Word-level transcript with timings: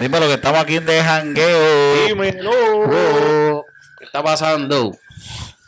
Dime 0.00 0.20
lo 0.20 0.26
que 0.26 0.34
estamos 0.34 0.60
aquí 0.60 0.78
de 0.78 1.02
jangueo. 1.02 2.06
Dímelo. 2.06 2.50
Oh, 2.50 3.64
¿Qué 3.98 4.04
está 4.04 4.22
pasando? 4.22 4.96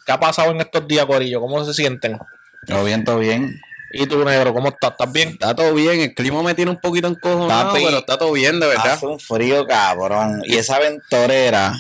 ¿Qué 0.07 0.13
ha 0.13 0.21
pasado 0.21 0.51
en 0.53 0.61
estos 0.61 0.87
días, 0.89 1.05
Corillo? 1.05 1.41
¿Cómo 1.41 1.65
se 1.65 1.75
sienten? 1.75 2.19
Todo 2.67 2.85
bien, 2.85 3.05
todo 3.05 3.19
bien. 3.19 3.61
¿Y 3.93 4.07
tú, 4.07 4.25
negro, 4.25 4.53
cómo 4.53 4.69
estás? 4.69 4.93
¿Estás 4.93 5.13
bien? 5.13 5.31
Está 5.31 5.55
todo 5.55 5.75
bien, 5.75 6.01
el 6.01 6.15
clima 6.15 6.43
me 6.43 6.55
tiene 6.55 6.71
un 6.71 6.79
poquito 6.79 7.09
encojonado, 7.09 7.71
Papi. 7.73 7.85
pero 7.85 7.99
está 7.99 8.19
todo 8.19 8.33
bien, 8.33 8.61
de 8.61 8.67
verdad. 8.67 8.93
Hace 8.93 9.07
un 9.07 9.19
frío, 9.21 9.67
cabrón. 9.67 10.43
Y 10.45 10.57
esa 10.57 10.79
ventorera. 10.79 11.75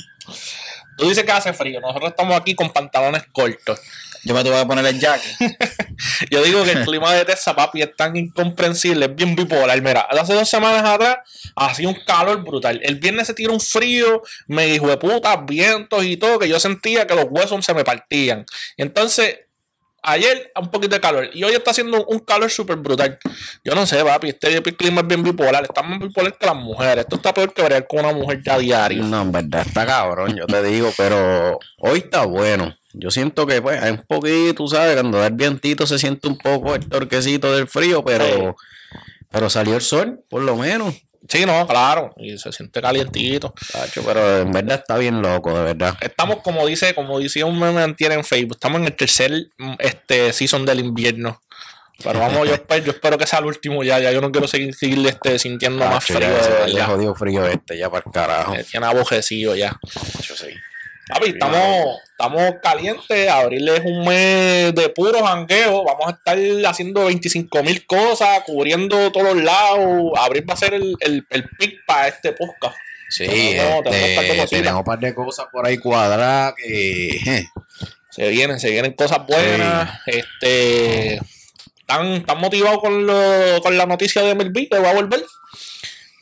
Tú 0.96 1.08
dices 1.08 1.24
que 1.24 1.32
hace 1.32 1.52
frío. 1.52 1.80
Nosotros 1.80 2.10
estamos 2.10 2.36
aquí 2.36 2.54
con 2.54 2.70
pantalones 2.70 3.24
cortos. 3.32 3.80
Yo 4.29 4.34
me 4.34 4.45
tuve 4.45 4.60
que 4.60 4.66
poner 4.66 4.84
el 4.84 5.00
jacket. 5.00 5.56
Yo 6.30 6.42
digo 6.42 6.62
que 6.62 6.72
el 6.72 6.84
clima 6.84 7.14
de 7.14 7.24
Texas, 7.24 7.54
papi, 7.54 7.80
es 7.80 7.96
tan 7.96 8.14
incomprensible, 8.14 9.06
es 9.06 9.14
bien 9.16 9.34
bipolar. 9.34 9.80
Mira, 9.80 10.02
hace 10.02 10.34
dos 10.34 10.46
semanas 10.46 10.84
atrás 10.84 11.16
hacía 11.56 11.88
un 11.88 11.96
calor 12.06 12.45
brutal. 12.45 12.78
El 12.82 12.96
viernes 12.96 13.27
se 13.27 13.32
tiró 13.32 13.54
un 13.54 13.60
frío, 13.60 14.22
me 14.46 14.66
dijo 14.66 14.87
de 14.87 14.98
puta, 14.98 15.34
vientos 15.38 16.04
y 16.04 16.18
todo, 16.18 16.38
que 16.38 16.46
yo 16.46 16.60
sentía 16.60 17.06
que 17.06 17.14
los 17.14 17.24
huesos 17.30 17.64
se 17.64 17.73
me 17.73 17.84
partían. 17.84 18.45
Entonces, 18.77 19.38
ayer 20.02 20.52
un 20.60 20.70
poquito 20.70 20.95
de 20.95 21.01
calor 21.01 21.30
y 21.32 21.42
hoy 21.42 21.54
está 21.54 21.70
haciendo 21.70 22.04
un 22.04 22.18
calor 22.18 22.51
súper 22.51 22.76
brutal. 22.76 23.18
Yo 23.65 23.74
no 23.74 23.87
sé, 23.87 24.04
papi, 24.04 24.29
este 24.29 24.60
clima 24.76 25.01
es 25.01 25.06
bien 25.06 25.23
bipolar. 25.23 25.62
Está 25.62 25.82
más 25.82 26.01
bipolar 26.01 26.37
que 26.37 26.45
las 26.45 26.56
mujeres. 26.56 27.04
Esto 27.04 27.16
está 27.16 27.32
peor 27.32 27.54
que 27.54 27.62
ver 27.62 27.87
con 27.87 28.01
una 28.01 28.12
mujer 28.12 28.42
ya 28.45 28.59
diario. 28.59 29.02
No, 29.04 29.23
en 29.23 29.32
verdad 29.32 29.65
está 29.66 29.87
cabrón, 29.87 30.37
yo 30.37 30.46
te 30.46 30.62
digo, 30.65 30.92
pero 30.98 31.59
hoy 31.79 32.01
está 32.01 32.26
bueno. 32.26 32.74
Yo 32.98 33.11
siento 33.11 33.47
que, 33.47 33.62
pues, 33.62 33.80
hay 33.80 33.93
un 33.93 34.05
poquito, 34.07 34.55
tú 34.55 34.69
sabes, 34.69 34.95
cuando 34.95 35.19
da 35.19 35.29
el 35.29 35.34
vientito 35.34 35.87
se 35.87 35.98
siente 35.98 36.27
un 36.27 36.37
poco 36.37 36.75
el 36.75 36.88
torquecito 36.88 37.55
del 37.55 37.69
frío, 37.69 38.05
pero, 38.05 38.57
pero 39.30 39.48
salió 39.48 39.77
el 39.77 39.83
sol, 39.83 40.24
por 40.29 40.43
lo 40.43 40.57
menos. 40.57 40.95
Sí, 41.29 41.45
no, 41.45 41.66
claro. 41.66 42.15
Y 42.16 42.38
se 42.38 42.51
siente 42.52 42.80
calientito. 42.80 43.55
Pero 43.95 44.38
en 44.38 44.52
verdad 44.52 44.79
está 44.79 44.97
bien 44.97 45.21
loco, 45.21 45.57
de 45.57 45.62
verdad. 45.62 45.97
Estamos, 46.01 46.38
como 46.43 46.66
dice, 46.66 46.95
como 46.95 47.21
decía 47.21 47.46
un 47.46 47.59
meme 47.59 47.82
antier 47.82 48.13
en 48.13 48.24
Facebook, 48.24 48.57
estamos 48.57 48.80
en 48.80 48.87
el 48.87 48.96
tercer 48.96 49.49
este 49.79 50.33
season 50.33 50.65
del 50.65 50.80
invierno. 50.80 51.40
Pero 52.02 52.18
vamos, 52.21 52.49
yo 52.49 52.55
espero, 52.55 52.85
yo 52.85 52.93
espero 52.93 53.18
que 53.18 53.27
sea 53.27 53.40
el 53.40 53.45
último 53.45 53.85
ya, 53.85 53.99
ya 53.99 54.10
yo 54.10 54.21
no 54.21 54.30
quiero 54.33 54.49
seguir, 54.49 54.74
seguir 54.74 55.07
este, 55.07 55.38
sintiendo 55.38 55.85
más 55.85 56.05
frío 56.05 56.21
ya, 56.21 56.49
verdad. 56.49 56.87
jodido 56.87 57.15
frío 57.15 57.46
este, 57.46 57.77
ya 57.77 57.90
para 57.90 58.05
el 58.07 58.12
carajo. 58.12 58.52
Me 58.52 58.65
tiene 58.65 58.87
abojecido 58.87 59.55
ya. 59.55 59.79
Tacho, 60.16 60.35
sí. 60.35 60.49
Papi, 61.09 61.30
estamos, 61.30 61.98
estamos 62.10 62.54
calientes, 62.62 63.28
abril 63.30 63.68
es 63.68 63.80
un 63.84 64.04
mes 64.04 64.75
de 64.75 64.88
puro 64.94 65.25
jangueo, 65.25 65.84
vamos 65.84 66.06
a 66.06 66.10
estar 66.10 66.38
haciendo 66.70 67.04
25 67.06 67.62
mil 67.62 67.87
cosas, 67.87 68.42
cubriendo 68.47 69.10
todos 69.10 69.34
los 69.34 69.42
lados, 69.42 70.12
abril 70.19 70.44
va 70.48 70.54
a 70.54 70.56
ser 70.59 70.75
el, 70.75 70.94
el, 71.00 71.26
el 71.31 71.48
pick 71.59 71.84
para 71.87 72.09
este 72.09 72.32
podcast. 72.32 72.76
Sí, 73.10 73.25
Tenemos- 73.26 73.84
tenemos 73.84 74.09
un 74.10 74.15
par 74.16 74.25
de 74.25 74.42
este, 74.42 74.56
tenemos 74.56 74.78
un 74.81 74.84
par 74.84 74.98
de 74.98 75.15
cosas 75.15 75.47
por 75.50 75.66
ahí 75.66 75.78
cuadradas 75.78 76.54
que... 76.56 77.47
Se 78.10 78.28
vienen, 78.31 78.59
se 78.59 78.70
vienen 78.70 78.94
cosas 78.94 79.20
buenas. 79.26 80.00
Este. 80.06 81.20
¿Están, 81.78 82.06
están 82.15 82.38
motivados 82.41 82.81
con, 82.81 83.06
lo, 83.06 83.62
con 83.62 83.78
la 83.78 83.87
noticia 83.87 84.22
de 84.22 84.34
que 84.69 84.78
va 84.78 84.91
a 84.91 84.94
volver? 84.94 85.25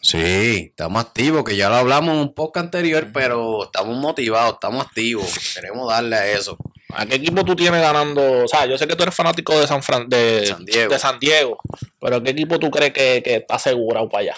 Sí, 0.06 0.68
estamos 0.70 1.04
activos, 1.04 1.42
que 1.42 1.56
ya 1.56 1.68
lo 1.68 1.74
hablamos 1.74 2.14
en 2.14 2.20
un 2.20 2.32
podcast 2.32 2.66
anterior, 2.66 3.08
pero 3.12 3.64
estamos 3.64 3.98
motivados, 3.98 4.52
estamos 4.52 4.86
activos. 4.86 5.26
Queremos 5.52 5.88
darle 5.90 6.14
a 6.14 6.30
eso. 6.30 6.56
¿A 6.94 7.06
qué 7.06 7.16
equipo 7.16 7.44
tú 7.44 7.56
tienes 7.56 7.80
ganando? 7.80 8.44
O 8.44 8.46
sea, 8.46 8.66
yo 8.66 8.78
sé 8.78 8.86
que 8.86 8.94
tú 8.94 9.02
eres 9.02 9.16
fanático 9.16 9.58
de 9.58 9.66
San, 9.66 9.82
Fran, 9.82 10.08
de, 10.08 10.46
San 10.46 10.64
Diego. 10.64 10.92
de 10.92 10.98
San 11.00 11.18
Diego, 11.18 11.58
pero 12.00 12.22
¿qué 12.22 12.30
equipo 12.30 12.60
tú 12.60 12.70
crees 12.70 12.92
que, 12.92 13.20
que 13.20 13.34
está 13.34 13.56
asegurado 13.56 14.08
para 14.08 14.20
allá? 14.22 14.36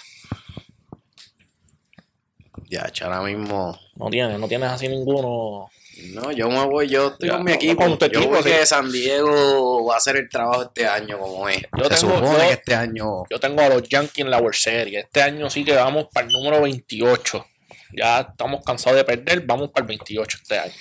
Ya, 2.70 2.91
ahora 3.02 3.20
mismo. 3.20 3.78
No 3.94 4.08
tienes, 4.08 4.41
no 4.41 4.48
tienes 4.48 4.70
así 4.70 4.89
ninguno. 4.89 5.69
No, 6.14 6.30
yo 6.32 6.48
me 6.48 6.64
voy, 6.66 6.88
yo 6.88 7.08
estoy 7.08 7.28
Ya, 7.28 7.34
con 7.36 7.44
mi 7.44 7.52
equipo. 7.52 7.77
con 7.82 7.98
tu 7.98 8.06
yo 8.06 8.18
equipo, 8.20 8.34
voy 8.34 8.42
sí. 8.44 8.48
que 8.50 8.66
San 8.66 8.91
Diego 8.91 9.84
va 9.86 9.95
a 9.95 9.96
hacer 9.98 10.17
el 10.17 10.28
trabajo 10.28 10.62
este 10.62 10.86
año 10.86 11.18
como 11.18 11.48
es. 11.48 11.62
Yo 11.77 11.84
Se 11.84 11.90
tengo- 11.96 12.14
supone 12.17 12.33
yo- 12.33 12.39
que 12.39 12.52
este 12.52 12.74
año. 12.74 13.06
Yo 13.30 13.40
tengo 13.40 13.61
a 13.62 13.68
los 13.68 13.83
Yankees 13.89 14.24
en 14.24 14.30
la 14.30 14.39
World 14.39 14.55
Series. 14.56 15.05
Este 15.05 15.23
año 15.23 15.50
sí 15.50 15.64
que 15.64 15.73
vamos 15.74 16.06
para 16.12 16.27
el 16.27 16.33
número 16.33 16.62
28. 16.62 17.45
Ya 17.92 18.20
estamos 18.20 18.62
cansados 18.64 18.96
de 18.98 19.05
perder, 19.05 19.40
vamos 19.42 19.70
para 19.70 19.83
el 19.84 19.89
28 19.89 20.39
este 20.42 20.58
año. 20.58 20.73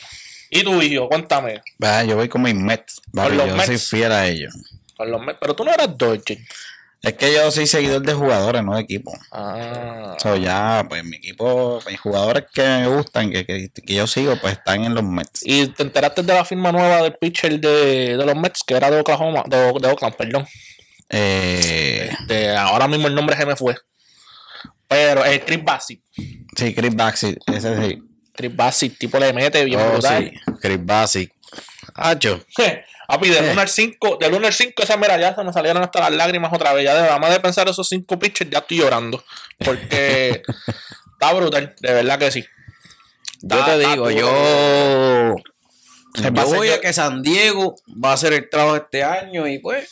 ¿Y 0.49 0.63
tu 0.63 0.81
hijo? 0.81 1.09
Cuéntame. 1.09 1.61
Va, 1.83 2.03
yo 2.03 2.15
voy 2.15 2.29
con 2.29 2.41
mis 2.43 2.55
Mets. 2.55 3.01
los 3.11 3.31
yo 3.33 3.47
Mets. 3.55 3.65
soy 3.65 3.77
fiel 3.77 4.11
a 4.11 4.27
ellos. 4.27 4.53
Con 4.95 5.09
los 5.11 5.21
Mets, 5.21 5.37
Pero 5.41 5.55
tú 5.55 5.63
no 5.63 5.73
eras 5.73 5.97
Dodger. 5.97 6.37
Es 7.03 7.13
que 7.13 7.31
yo 7.33 7.49
soy 7.51 7.67
seguidor 7.67 8.01
de 8.01 8.13
jugadores, 8.13 8.63
no 8.63 8.75
de 8.75 8.81
equipo. 8.81 9.13
Ah. 9.31 10.15
So, 10.21 10.35
ya, 10.35 10.83
pues 10.89 11.03
mi 11.05 11.17
equipo, 11.17 11.79
mis 11.87 11.99
jugadores 11.99 12.45
que 12.53 12.61
me 12.63 12.87
gustan, 12.87 13.29
que, 13.31 13.45
que, 13.45 13.69
que 13.69 13.93
yo 13.93 14.07
sigo, 14.07 14.35
pues 14.41 14.53
están 14.53 14.83
en 14.83 14.93
los 14.95 15.03
Mets. 15.03 15.41
¿Y 15.45 15.67
te 15.67 15.83
enteraste 15.83 16.23
de 16.23 16.33
la 16.33 16.43
firma 16.43 16.71
nueva 16.71 17.03
del 17.03 17.13
pitcher 17.13 17.59
de, 17.59 18.17
de 18.17 18.25
los 18.25 18.35
Mets, 18.35 18.63
que 18.65 18.73
era 18.75 18.89
de 18.89 18.99
Oklahoma, 18.99 19.43
de, 19.47 19.57
de 19.57 19.87
Oakland, 19.87 20.15
perdón? 20.15 20.47
Eh, 21.09 22.11
De, 22.27 22.55
ahora 22.57 22.87
mismo 22.87 23.07
el 23.07 23.15
nombre 23.15 23.37
se 23.37 23.45
me 23.45 23.55
fue. 23.55 23.75
Pero 24.87 25.23
es 25.23 25.41
Chris 25.45 25.63
Bassett. 25.63 25.99
sí, 26.55 26.73
Chris 26.73 26.95
Baxi, 26.95 27.37
ese 27.47 27.77
sí. 27.89 28.03
Chris 28.33 28.55
Bassett, 28.55 28.97
tipo 28.97 29.17
le 29.19 29.33
mete 29.33 29.63
bien 29.65 29.79
Oh, 29.81 29.91
brutal. 29.93 30.31
sí, 30.33 30.51
Chris 30.61 30.77
Basic. 30.85 31.31
Hacho, 31.97 32.43
Papi, 33.07 33.29
del 33.29 33.51
1 33.51 33.61
al 33.61 33.69
5, 33.69 34.17
del 34.19 34.33
1 34.33 34.47
al 34.47 34.53
5, 34.53 34.83
esa 34.83 34.93
se 34.93 35.43
me 35.43 35.53
salieron 35.53 35.81
hasta 35.81 35.99
las 36.01 36.11
lágrimas 36.11 36.51
otra 36.53 36.73
vez. 36.73 36.83
Ya 36.83 36.93
de 36.95 37.01
nada 37.03 37.19
más 37.19 37.31
de 37.31 37.39
pensar 37.39 37.67
esos 37.69 37.87
5 37.87 38.19
pitchers, 38.19 38.49
ya 38.51 38.59
estoy 38.59 38.77
llorando. 38.79 39.23
Porque 39.63 40.41
está 41.13 41.33
brutal, 41.33 41.73
de 41.79 41.93
verdad 41.93 42.19
que 42.19 42.31
sí. 42.31 42.45
yo 43.41 43.57
Está- 43.59 43.65
te 43.77 43.77
está 43.81 43.91
digo, 43.93 44.11
yo. 44.11 45.35
Se 46.15 46.23
Yo 46.23 46.45
voy 46.47 46.67
yo- 46.69 46.73
a 46.75 46.79
que 46.81 46.91
San 46.93 47.21
Diego 47.21 47.75
va 48.03 48.09
a 48.11 48.13
hacer 48.13 48.33
el 48.33 48.49
trabajo 48.49 48.75
este 48.77 49.03
año 49.03 49.47
y 49.47 49.59
pues. 49.59 49.91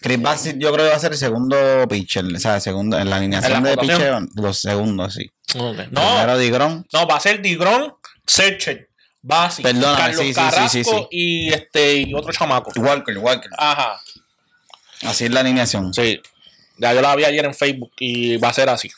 Chris 0.00 0.20
Baxi 0.20 0.52
yo 0.58 0.70
creo 0.72 0.84
que 0.84 0.90
va 0.90 0.96
a 0.96 1.00
ser 1.00 1.12
el 1.12 1.18
segundo 1.18 1.56
pitcher, 1.88 2.24
o 2.26 2.38
sea, 2.38 2.60
segundo, 2.60 2.98
en 2.98 3.08
la 3.08 3.16
alineación 3.16 3.56
¿En 3.56 3.64
la 3.64 3.70
de 3.70 3.76
pitcher, 3.78 4.14
los 4.36 4.58
segundos, 4.58 5.14
sí. 5.14 5.30
Ok. 5.58 5.76
Primero 5.76 6.26
No, 6.26 6.38
Digron, 6.38 6.86
no, 6.92 7.06
va 7.06 7.16
a 7.16 7.20
ser 7.20 7.40
Digron, 7.40 7.94
Searcher, 8.26 8.88
Bassett, 9.22 9.62
Perdóname, 9.64 9.96
Carlos 9.98 10.20
sí, 10.20 10.26
sí, 10.26 10.28
sí, 10.28 10.34
Carrasco 10.34 10.68
sí, 10.70 10.84
sí. 10.84 11.06
y 11.10 11.48
este 11.52 11.94
y 11.94 12.14
otro 12.14 12.32
chamaco. 12.32 12.72
Walker, 12.76 13.16
Walker. 13.18 13.50
Ajá, 13.56 14.00
Así 15.04 15.24
es 15.24 15.30
la 15.30 15.40
alineación. 15.40 15.92
sí. 15.94 16.20
Ya 16.78 16.92
yo 16.94 17.00
la 17.02 17.14
vi 17.14 17.24
ayer 17.24 17.44
en 17.44 17.54
Facebook 17.54 17.92
y 17.98 18.36
va 18.38 18.48
a 18.48 18.52
ser 18.52 18.68
así. 18.68 18.90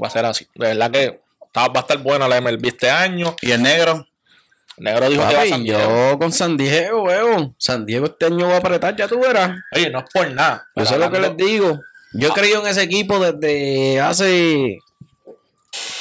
Va 0.00 0.06
a 0.06 0.10
ser 0.10 0.24
así. 0.26 0.46
De 0.54 0.68
verdad 0.68 0.90
que 0.90 1.20
va 1.56 1.70
a 1.74 1.78
estar 1.80 1.98
buena 1.98 2.28
la 2.28 2.40
MLB 2.40 2.66
este 2.66 2.88
año. 2.90 3.34
Y 3.40 3.50
el 3.50 3.62
negro, 3.62 4.06
El 4.76 4.84
negro 4.84 5.08
dijo 5.08 5.26
que 5.26 5.34
va 5.34 5.40
a 5.40 5.42
Papi, 5.44 5.50
San 5.50 5.64
Diego. 5.64 5.80
yo 6.12 6.18
con 6.18 6.32
San 6.32 6.56
Diego, 6.56 7.02
weón. 7.02 7.54
San 7.58 7.86
Diego 7.86 8.06
este 8.06 8.26
año 8.26 8.46
va 8.48 8.54
a 8.54 8.58
apretar, 8.58 8.94
ya 8.94 9.08
tú 9.08 9.18
verás. 9.18 9.50
Oye, 9.74 9.90
no 9.90 10.00
es 10.00 10.04
por 10.12 10.30
nada. 10.30 10.58
Yo 10.68 10.72
pero 10.74 10.86
sé 10.86 10.98
lo 10.98 11.10
que 11.10 11.18
les 11.20 11.36
digo. 11.36 11.80
Yo 12.12 12.28
he 12.28 12.32
creído 12.32 12.60
en 12.60 12.68
ese 12.68 12.82
equipo 12.82 13.18
desde 13.18 13.98
hace 14.00 14.78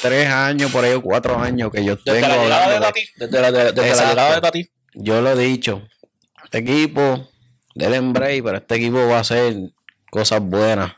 tres 0.01 0.27
años, 0.27 0.71
por 0.71 0.83
ahí, 0.83 0.93
o 0.93 1.01
cuatro 1.01 1.39
años 1.39 1.71
que 1.71 1.83
yo 1.83 1.95
Desde 1.95 2.21
tengo 2.21 2.27
la 2.35 2.43
llegada 2.43 2.73
de. 2.73 2.79
Tati. 2.79 3.09
Desde 3.15 3.41
la, 3.41 3.51
de- 3.51 3.63
desde 3.71 3.81
la 3.81 3.87
Exacto. 3.87 4.09
llegada 4.11 4.35
de 4.35 4.41
Tati. 4.41 4.69
Yo 4.93 5.21
lo 5.21 5.31
he 5.31 5.35
dicho. 5.35 5.81
Este 6.43 6.59
equipo, 6.59 7.29
del 7.73 7.93
Embray, 7.95 8.41
pero 8.41 8.57
este 8.57 8.75
equipo 8.75 9.07
va 9.07 9.17
a 9.17 9.21
hacer 9.21 9.55
cosas 10.09 10.41
buenas. 10.41 10.93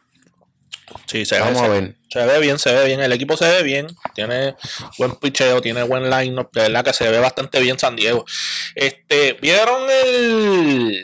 Sí, 1.06 1.26
se 1.26 1.40
Vamos 1.40 1.62
ve, 1.62 1.68
a 1.68 1.70
ver. 1.70 1.96
Se 2.10 2.26
ve 2.26 2.40
bien, 2.40 2.60
se 2.60 2.74
ve 2.74 2.86
bien. 2.86 3.00
El 3.02 3.12
equipo 3.12 3.36
se 3.36 3.46
ve 3.48 3.64
bien. 3.64 3.88
Tiene 4.16 4.56
buen 4.98 5.16
picheo, 5.16 5.62
tiene 5.62 5.84
buen 5.84 6.10
line-up. 6.10 6.50
De 6.54 6.62
verdad 6.62 6.84
que 6.86 6.94
se 6.94 7.10
ve 7.10 7.20
bastante 7.20 7.60
bien 7.60 7.78
San 7.78 7.96
Diego. 7.96 8.26
Este, 8.76 9.34
¿vieron 9.34 9.82
el, 10.06 11.04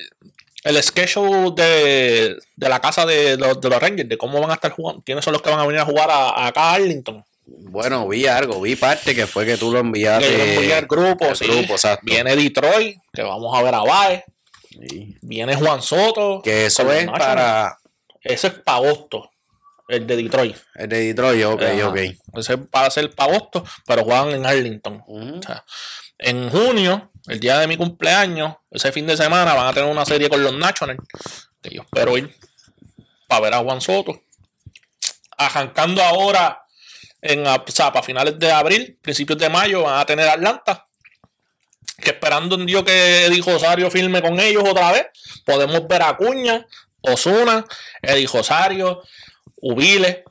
el 0.63 0.83
schedule 0.83 1.51
de, 1.55 2.37
de 2.55 2.69
la 2.69 2.79
casa 2.79 3.05
de 3.05 3.35
los, 3.37 3.59
de 3.59 3.69
los 3.69 3.79
Rangers? 3.81 4.07
De 4.09 4.17
cómo 4.17 4.39
van 4.39 4.51
a 4.51 4.55
estar 4.55 4.71
jugando. 4.71 5.01
¿Quiénes 5.05 5.23
son 5.25 5.33
los 5.33 5.41
que 5.41 5.49
van 5.49 5.59
a 5.59 5.65
venir 5.65 5.81
a 5.81 5.85
jugar 5.85 6.09
a, 6.09 6.47
acá 6.47 6.61
a 6.61 6.73
Arlington? 6.75 7.23
Bueno, 7.45 8.07
vi 8.07 8.25
algo, 8.27 8.61
vi 8.61 8.75
parte 8.75 9.13
que 9.15 9.27
fue 9.27 9.45
que 9.45 9.57
tú 9.57 9.67
lo 9.71 9.81
Que 9.81 9.87
enviaste. 9.87 10.37
yo 10.37 10.43
envié 10.43 10.73
al 10.75 10.85
grupo, 10.87 11.25
al 11.25 11.35
sí. 11.35 11.45
grupo, 11.45 11.73
exacto. 11.73 12.01
Viene 12.05 12.35
Detroit, 12.35 12.97
que 13.13 13.21
vamos 13.23 13.57
a 13.57 13.61
ver 13.63 13.75
a 13.75 13.81
Baez. 13.83 14.23
Sí. 14.69 15.17
Viene 15.21 15.55
Juan 15.55 15.81
Soto. 15.81 16.41
Que 16.43 16.65
eso 16.67 16.91
es 16.91 17.05
para 17.07 17.77
Ese 18.21 18.47
es 18.47 18.53
para 18.53 18.77
agosto. 18.77 19.29
El 19.87 20.07
de 20.07 20.15
Detroit. 20.15 20.55
el 20.75 20.87
de 20.89 20.99
Detroit, 21.07 21.43
ok, 21.45 21.61
Ajá. 21.61 21.89
ok. 21.89 21.97
Ese 22.37 22.53
es 22.53 22.59
para 22.71 22.89
ser 22.89 23.11
para 23.13 23.33
agosto, 23.33 23.63
pero 23.85 24.03
juegan 24.03 24.29
en 24.31 24.45
Arlington. 24.45 25.03
Ujú. 25.05 25.39
O 25.39 25.41
sea, 25.43 25.63
en 26.17 26.49
junio, 26.49 27.11
el 27.27 27.39
día 27.39 27.59
de 27.59 27.67
mi 27.67 27.75
cumpleaños, 27.75 28.55
ese 28.71 28.91
fin 28.93 29.05
de 29.05 29.17
semana, 29.17 29.53
van 29.53 29.67
a 29.67 29.73
tener 29.73 29.89
una 29.91 30.05
serie 30.05 30.29
con 30.29 30.41
los 30.41 30.53
Nationals. 30.53 31.01
Que 31.61 31.71
yo 31.75 31.81
espero 31.81 32.17
ir 32.17 32.33
para 33.27 33.41
ver 33.41 33.53
a 33.55 33.59
Juan 33.59 33.81
Soto. 33.81 34.21
Arrancando 35.37 36.01
ahora, 36.01 36.62
en, 37.23 37.47
a- 37.47 37.55
o 37.55 37.71
sea, 37.71 37.91
para 37.91 38.03
finales 38.05 38.37
de 38.37 38.51
abril, 38.51 38.97
principios 39.01 39.39
de 39.39 39.49
mayo, 39.49 39.83
van 39.83 39.99
a 39.99 40.05
tener 40.05 40.27
Atlanta. 40.27 40.85
Que 41.97 42.09
esperando 42.11 42.55
un 42.55 42.65
Dios 42.65 42.83
que 42.83 43.27
dijo 43.29 43.51
Rosario 43.51 43.89
firme 43.89 44.21
con 44.21 44.39
ellos 44.39 44.63
otra 44.67 44.91
vez, 44.91 45.05
podemos 45.45 45.87
ver 45.87 46.01
a 46.03 46.17
Cuña, 46.17 46.65
Osuna, 47.01 47.65
Eddie 48.01 48.27
Rosario, 48.27 49.01
Ubile. 49.57 50.23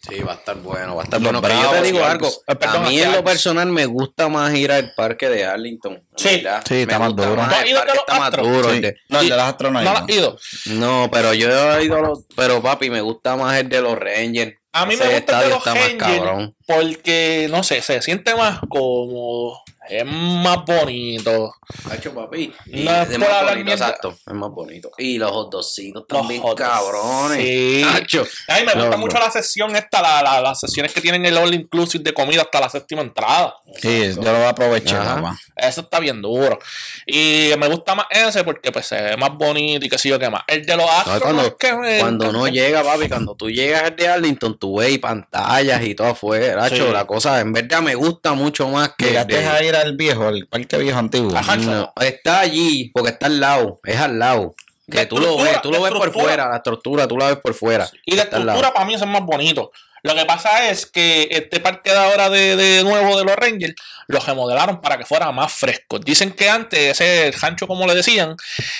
Sí, 0.00 0.20
va 0.20 0.32
a 0.32 0.36
estar 0.36 0.54
bueno, 0.56 0.94
va 0.94 1.02
a 1.02 1.04
estar 1.04 1.20
bueno. 1.20 1.42
Pero 1.42 1.60
yo 1.60 1.70
te 1.70 1.82
digo 1.82 2.04
algo, 2.04 2.30
a 2.46 2.78
mí 2.80 3.00
en 3.00 3.10
lo 3.12 3.24
personal 3.24 3.66
me 3.66 3.84
gusta 3.86 4.28
más 4.28 4.54
ir 4.54 4.70
al 4.70 4.94
parque 4.94 5.28
de 5.28 5.44
Arlington. 5.44 6.00
Sí. 6.16 6.44
Sí, 6.68 6.82
está 6.82 6.98
más 7.00 7.16
duro. 7.16 7.34
¿Tú 7.34 7.40
has 7.40 7.62
El 7.62 7.68
ido 7.68 7.78
parque 7.78 7.92
de 7.92 7.96
los 7.96 8.04
está 8.06 8.18
más 8.20 8.32
duro. 8.32 8.68
No, 9.08 9.20
el 9.20 9.28
de 9.28 9.36
las 9.36 9.48
astronautas. 9.48 10.00
¿No 10.06 10.14
ido? 10.14 10.38
No, 10.66 11.08
pero 11.12 11.34
yo 11.34 11.48
he 11.76 11.84
ido 11.84 11.96
a 11.96 12.00
los... 12.00 12.20
Pero 12.36 12.62
papi, 12.62 12.90
me 12.90 13.00
gusta 13.00 13.34
más 13.34 13.58
el 13.58 13.68
de 13.68 13.80
los 13.80 13.98
Rangers. 13.98 14.54
A 14.72 14.86
mí 14.86 14.96
me 14.96 15.08
gusta 15.08 15.38
el 15.42 15.44
de 15.48 15.54
los 15.54 15.62
cabrón. 15.98 16.54
porque, 16.66 17.48
no 17.50 17.62
sé, 17.62 17.82
se 17.82 18.00
siente 18.02 18.34
más 18.34 18.60
como... 18.68 19.62
Es 19.90 20.04
más 20.04 20.66
bonito. 20.66 21.50
Hacho, 21.90 22.12
papi. 22.14 22.52
No 22.66 22.90
es 22.94 23.08
es 23.08 23.18
por 23.18 23.26
más 23.30 23.42
bonito, 23.42 23.70
exacto. 23.72 24.14
Es 24.26 24.34
más 24.34 24.50
bonito. 24.50 24.90
Y 24.98 25.16
los 25.16 25.30
hot 25.30 25.50
dogcitos 25.50 26.04
Los 26.06 26.20
también 26.20 26.42
hot 26.42 26.58
cabrones. 26.58 27.38
Sí. 27.38 27.82
Hacho. 27.94 28.26
Ay, 28.48 28.66
me 28.66 28.74
gusta 28.74 28.90
No, 28.90 28.98
mucho 28.98 29.16
no. 29.16 29.24
la 29.24 29.30
sesión 29.30 29.74
esta, 29.76 30.02
la, 30.02 30.22
la- 30.22 30.42
las 30.42 30.60
sesiones 30.60 30.92
que 30.92 31.00
tienen 31.00 31.24
el 31.24 31.38
All 31.38 31.54
Inclusive 31.54 32.04
de 32.04 32.12
comida 32.12 32.42
hasta 32.42 32.60
la 32.60 32.68
séptima 32.68 33.00
entrada. 33.00 33.54
Sí, 33.80 34.10
yo 34.14 34.20
lo 34.24 34.34
voy 34.34 34.42
a 34.42 34.48
aprovechar. 34.50 35.22
Eso 35.56 35.80
está 35.80 36.00
bien 36.00 36.20
duro. 36.20 36.58
Y 37.06 37.52
me 37.58 37.66
gusta 37.68 37.94
más 37.94 38.08
ese 38.10 38.44
porque 38.44 38.70
pues 38.70 38.86
se 38.88 39.00
ve 39.00 39.16
más 39.16 39.30
bonito 39.38 39.86
y 39.86 39.88
qué 39.88 39.96
sé 39.96 40.10
yo 40.10 40.18
qué 40.18 40.28
más. 40.28 40.42
El 40.48 40.66
de 40.66 40.76
los 40.76 40.90
Astros 40.90 41.22
cuando- 41.22 41.46
es 41.46 41.54
que 41.58 41.98
Cuando 42.00 42.30
no 42.30 42.46
llega, 42.46 42.82
papi, 42.82 43.08
cuando 43.08 43.34
tú 43.36 43.48
llegas 43.48 43.84
al 43.84 43.96
de 43.96 44.06
Arlington, 44.06 44.57
tú 44.58 44.78
ves 44.78 44.98
pantallas 44.98 45.82
y 45.84 45.94
todo 45.94 46.08
afuera. 46.08 46.68
Sí. 46.68 46.78
la 46.92 47.06
cosa, 47.06 47.40
en 47.40 47.52
verdad 47.52 47.80
me 47.82 47.94
gusta 47.94 48.34
mucho 48.34 48.68
más 48.68 48.92
que. 48.98 49.06
Llegaste 49.06 49.38
de- 49.38 49.46
a 49.46 49.62
ir 49.62 49.74
al 49.76 49.96
viejo, 49.96 50.28
al 50.28 50.46
parque 50.46 50.76
viejo 50.78 50.98
antiguo. 50.98 51.36
Ajá. 51.36 51.56
No, 51.56 51.92
está 52.00 52.40
allí, 52.40 52.90
porque 52.94 53.10
está 53.10 53.26
al 53.26 53.40
lado, 53.40 53.80
es 53.84 53.98
al 53.98 54.18
lado. 54.18 54.54
Que 54.90 55.04
tú 55.06 55.18
lo 55.18 55.36
ves, 55.36 55.60
tú 55.62 55.70
lo 55.70 55.82
ves 55.82 55.92
por 55.92 56.12
fuera, 56.12 56.48
la 56.48 56.56
estructura, 56.56 57.06
tú 57.06 57.16
la 57.18 57.26
ves 57.28 57.36
por 57.36 57.52
fuera. 57.54 57.88
Y 58.06 58.16
lado. 58.16 58.28
estructura 58.28 58.72
para 58.72 58.86
mí 58.86 58.94
es 58.94 59.06
más 59.06 59.22
bonito. 59.22 59.70
Lo 60.02 60.14
que 60.14 60.24
pasa 60.24 60.70
es 60.70 60.86
que 60.86 61.28
este 61.30 61.60
parque 61.60 61.90
de 61.90 61.98
ahora 61.98 62.30
de, 62.30 62.56
de 62.56 62.84
nuevo 62.84 63.18
de 63.18 63.24
los 63.24 63.34
Rangers 63.36 63.74
lo 64.06 64.20
remodelaron 64.20 64.80
para 64.80 64.96
que 64.96 65.04
fuera 65.04 65.30
más 65.32 65.52
fresco. 65.52 65.98
Dicen 65.98 66.30
que 66.32 66.48
antes 66.48 67.00
ese 67.00 67.32
rancho, 67.38 67.66
como 67.66 67.86
le 67.86 67.94
decían, 67.96 68.36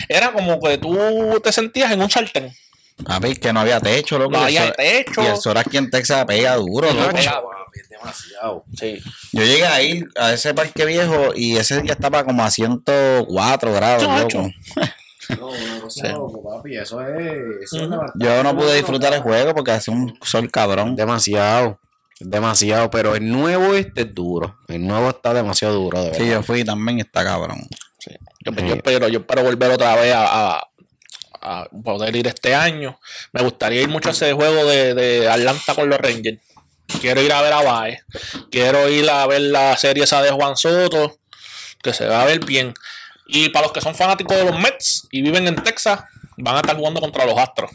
era 0.09 0.33
como 0.33 0.61
que 0.61 0.79
tú 0.79 1.41
te 1.43 1.53
sentías 1.53 1.91
en 1.93 2.01
un 2.01 2.09
sartén. 2.11 2.55
Papi, 3.05 3.37
que 3.37 3.53
no 3.53 3.61
había 3.61 3.81
techo, 3.81 4.19
loco. 4.19 4.33
No 4.33 4.49
y 4.49 4.57
el 4.57 4.63
había 4.63 4.73
techo. 4.73 5.23
Y 5.23 5.27
el 5.27 5.37
sol 5.37 5.57
aquí 5.57 5.77
en 5.77 5.91
Texas 5.91 6.25
pega 6.27 6.57
duro, 6.57 6.93
No, 6.93 7.01
loco. 7.03 7.15
pega. 7.17 7.33
papi, 7.43 7.81
es 7.81 7.89
demasiado. 7.89 8.65
Sí. 8.79 8.99
Yo 9.33 9.43
llegué 9.45 9.67
a 9.67 9.83
ir 9.83 10.07
a 10.17 10.33
ese 10.33 10.53
parque 10.55 10.85
viejo 10.85 11.33
y 11.35 11.57
ese 11.57 11.81
día 11.83 11.93
estaba 11.93 12.25
como 12.25 12.43
a 12.43 12.51
104 12.51 13.73
grados, 13.73 14.03
loco. 14.03 14.51
No, 15.39 15.49
una 15.49 15.81
cosa 15.81 16.07
Sí. 16.07 16.13
loco, 16.13 16.43
papi, 16.43 16.77
eso 16.77 17.01
es. 17.07 17.37
eso 17.63 17.77
es 17.77 17.83
Ujú. 17.89 18.01
Yo 18.17 18.43
no 18.43 18.57
pude 18.57 18.75
disfrutar 18.77 19.13
el 19.15 19.21
juego 19.21 19.55
porque 19.55 19.73
hace 19.73 19.91
un 19.91 20.19
sol 20.23 20.51
cabrón. 20.51 20.97
Demasiado, 20.97 21.79
demasiado, 22.21 22.91
pero 22.91 23.15
el 23.15 23.31
nuevo 23.31 23.75
este 23.75 24.03
es 24.03 24.15
duro. 24.15 24.59
El 24.69 24.87
nuevo 24.87 25.11
está 25.11 25.33
demasiado 25.35 25.75
duro, 25.75 25.99
de 26.01 26.11
verdad. 26.11 26.25
Sí, 26.25 26.31
yo 26.31 26.43
fui 26.43 26.65
también 26.65 26.99
y 26.99 27.03
está 27.03 27.23
cabrón. 27.25 27.61
Sí. 27.99 28.11
Yo, 28.45 28.53
yo 28.53 28.75
espero, 28.75 29.09
yo 29.09 29.19
espero 29.21 29.43
volver 29.43 29.71
otra 29.73 29.95
vez 29.97 30.15
a, 30.15 30.57
a- 30.57 30.68
a 31.41 31.69
poder 31.85 32.15
ir 32.17 32.27
este 32.27 32.55
año. 32.55 32.99
Me 33.33 33.43
gustaría 33.43 33.83
ir 33.83 33.89
mucho 33.89 34.09
a 34.09 34.13
ese 34.13 34.33
juego 34.33 34.65
de, 34.67 34.95
de 34.95 35.29
Atlanta 35.29 35.75
con 35.75 35.89
los 35.89 35.99
Rangers. 35.99 36.41
Quiero 37.01 37.21
ir 37.21 37.33
a 37.33 37.43
ver 37.43 37.53
a 37.53 37.63
Baez. 37.63 38.05
Quiero 38.51 38.89
ir 38.89 39.09
a 39.11 39.27
ver 39.27 39.43
la 39.43 39.77
serie 39.77 40.05
esa 40.05 40.23
de 40.23 40.31
Juan 40.31 40.57
Soto, 40.57 41.19
que 41.83 41.93
se 41.93 42.07
va 42.07 42.23
a 42.23 42.25
ver 42.25 42.45
bien. 42.45 42.75
Y 43.27 43.51
para 43.51 43.67
los 43.67 43.73
que 43.73 43.81
son 43.81 43.95
fanáticos 43.95 44.37
de 44.37 44.45
los 44.45 44.59
Mets 44.59 45.07
y 45.11 45.21
viven 45.23 45.47
en 45.47 45.57
Texas, 45.63 46.01
van 46.39 46.57
a 46.57 46.61
estar 46.61 46.77
jugando 46.77 47.01
contra 47.01 47.27
los 47.27 47.37
Astros. 47.37 47.71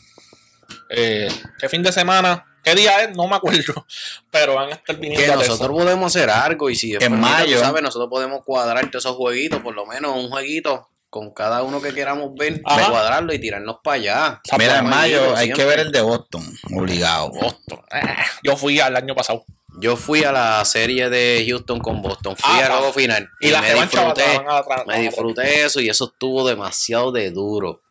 Eh, 0.90 1.30
¿Qué 1.60 1.70
fin 1.70 1.84
de 1.84 1.92
semana? 1.92 2.46
¿Qué 2.64 2.74
día 2.76 3.04
es? 3.04 3.16
No 3.16 3.28
me 3.28 3.36
acuerdo. 3.36 3.86
Pero 4.32 4.56
van 4.56 4.70
a 4.70 4.76
estar 4.76 4.96
viniendo 4.98 5.40
que 5.40 5.48
nosotros 5.48 5.78
podemos 5.78 6.16
hacer 6.16 6.30
algo 6.30 6.70
y 6.70 6.76
si 6.76 6.96
En 6.96 7.20
mayo. 7.20 7.60
sabes, 7.60 7.84
nosotros 7.84 8.10
podemos 8.10 8.42
cuadrar 8.44 8.90
todos 8.90 9.06
esos 9.06 9.16
jueguitos, 9.16 9.62
por 9.62 9.76
lo 9.76 9.86
menos 9.86 10.16
un 10.16 10.30
jueguito 10.30 10.90
con 11.14 11.32
cada 11.32 11.62
uno 11.62 11.80
que 11.80 11.94
queramos 11.94 12.34
ver, 12.34 12.60
Ajá. 12.66 12.90
cuadrarlo 12.90 13.32
y 13.36 13.40
tirarnos 13.40 13.78
para 13.84 13.98
allá. 13.98 14.42
Mira, 14.58 14.80
en 14.80 14.86
mayo 14.90 15.36
hay 15.36 15.52
que 15.54 15.64
ver 15.64 15.80
el 15.80 15.92
de 15.92 16.02
Boston, 16.02 16.42
obligado. 16.76 17.30
Boston. 17.30 17.80
Eh, 17.92 18.02
yo 18.42 18.58
fui 18.58 18.80
al 18.80 18.96
año 18.96 19.14
pasado. 19.14 19.46
Yo 19.80 19.96
fui 19.96 20.24
a 20.24 20.32
la 20.32 20.66
serie 20.66 21.12
de 21.12 21.46
Houston 21.48 21.80
con 21.80 22.02
Boston, 22.02 22.36
fui 22.36 22.50
Ah, 22.52 22.66
al 22.66 22.72
juego 22.72 22.88
pa. 22.94 23.00
final 23.00 23.30
Y, 23.42 23.50
la 23.52 23.62
me 23.62 23.74
disfruté, 23.76 24.24
van 24.38 24.48
a 24.50 24.64
tra- 24.64 24.86
me 24.88 25.02
disfruté 25.02 25.64
eso 25.66 25.80
y 25.82 25.90
eso 25.90 26.06
estuvo 26.06 26.48
demasiado 26.48 27.12
de 27.12 27.30
duro. 27.30 27.82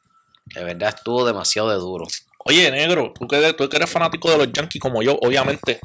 De 0.46 0.64
verdad 0.64 0.92
estuvo 0.96 1.24
demasiado 1.24 1.70
de 1.70 1.76
duro. 1.76 2.06
Oye, 2.44 2.68
negro, 2.72 3.12
tú 3.16 3.28
que, 3.28 3.36
eres- 3.36 3.56
tú 3.56 3.68
que 3.68 3.76
eres 3.76 3.88
fanático 3.88 4.28
de 4.32 4.38
los 4.38 4.52
Yankees 4.52 4.80
como 4.82 5.00
yo, 5.00 5.16
obviamente 5.22 5.78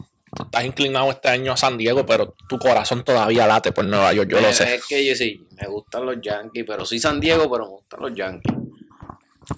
estás 0.45 0.65
inclinado 0.65 1.09
este 1.11 1.29
año 1.29 1.51
a 1.53 1.57
San 1.57 1.77
Diego, 1.77 2.05
pero 2.05 2.35
tu 2.47 2.57
corazón 2.59 3.03
todavía 3.03 3.47
late 3.47 3.71
por 3.71 3.85
Nueva 3.85 4.13
York, 4.13 4.29
yo 4.29 4.39
lo 4.41 4.47
Eh, 4.47 4.53
sé. 4.53 4.75
Es 4.75 4.85
que 4.85 5.05
yo 5.05 5.15
sí, 5.15 5.45
me 5.59 5.67
gustan 5.67 6.05
los 6.05 6.17
Yankees, 6.21 6.65
pero 6.67 6.85
soy 6.85 6.99
San 6.99 7.19
Diego, 7.19 7.49
pero 7.49 7.65
me 7.65 7.71
gustan 7.71 7.99
los 8.01 8.13
Yankees. 8.15 8.53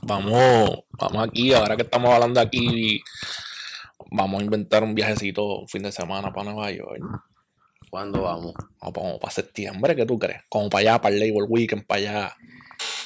Vamos, 0.02 0.82
vamos 0.92 1.28
aquí, 1.28 1.54
ahora 1.54 1.76
que 1.76 1.82
estamos 1.84 2.14
hablando 2.14 2.40
aquí, 2.40 3.02
vamos 4.12 4.40
a 4.42 4.44
inventar 4.44 4.84
un 4.84 4.94
viajecito 4.94 5.44
un 5.60 5.68
fin 5.68 5.84
de 5.84 5.92
semana 5.92 6.32
para 6.32 6.52
Nueva 6.52 6.72
York. 6.72 7.02
¿Cuándo 7.90 8.22
vamos? 8.22 8.54
Vamos 8.82 9.20
para, 9.20 9.32
septiembre, 9.34 9.96
¿qué 9.96 10.06
tú 10.06 10.20
crees? 10.20 10.42
Como 10.48 10.70
para 10.70 10.82
allá, 10.82 11.02
para 11.02 11.16
el 11.16 11.22
Labor 11.22 11.46
Weekend, 11.50 11.86
para 11.88 12.00
allá. 12.00 12.36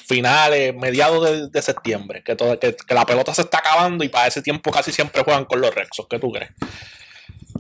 Finales, 0.06 0.76
mediados 0.76 1.24
de, 1.26 1.48
de 1.50 1.62
septiembre, 1.62 2.22
que, 2.24 2.36
todo, 2.36 2.60
que, 2.60 2.76
que 2.76 2.94
la 2.94 3.06
pelota 3.06 3.34
se 3.34 3.44
está 3.44 3.60
acabando 3.60 4.04
y 4.04 4.10
para 4.10 4.28
ese 4.28 4.42
tiempo 4.42 4.70
casi 4.70 4.92
siempre 4.92 5.24
juegan 5.24 5.46
con 5.46 5.62
los 5.62 5.74
Rexos, 5.74 6.06
¿qué 6.10 6.20
tú 6.20 6.30
crees? 6.32 6.52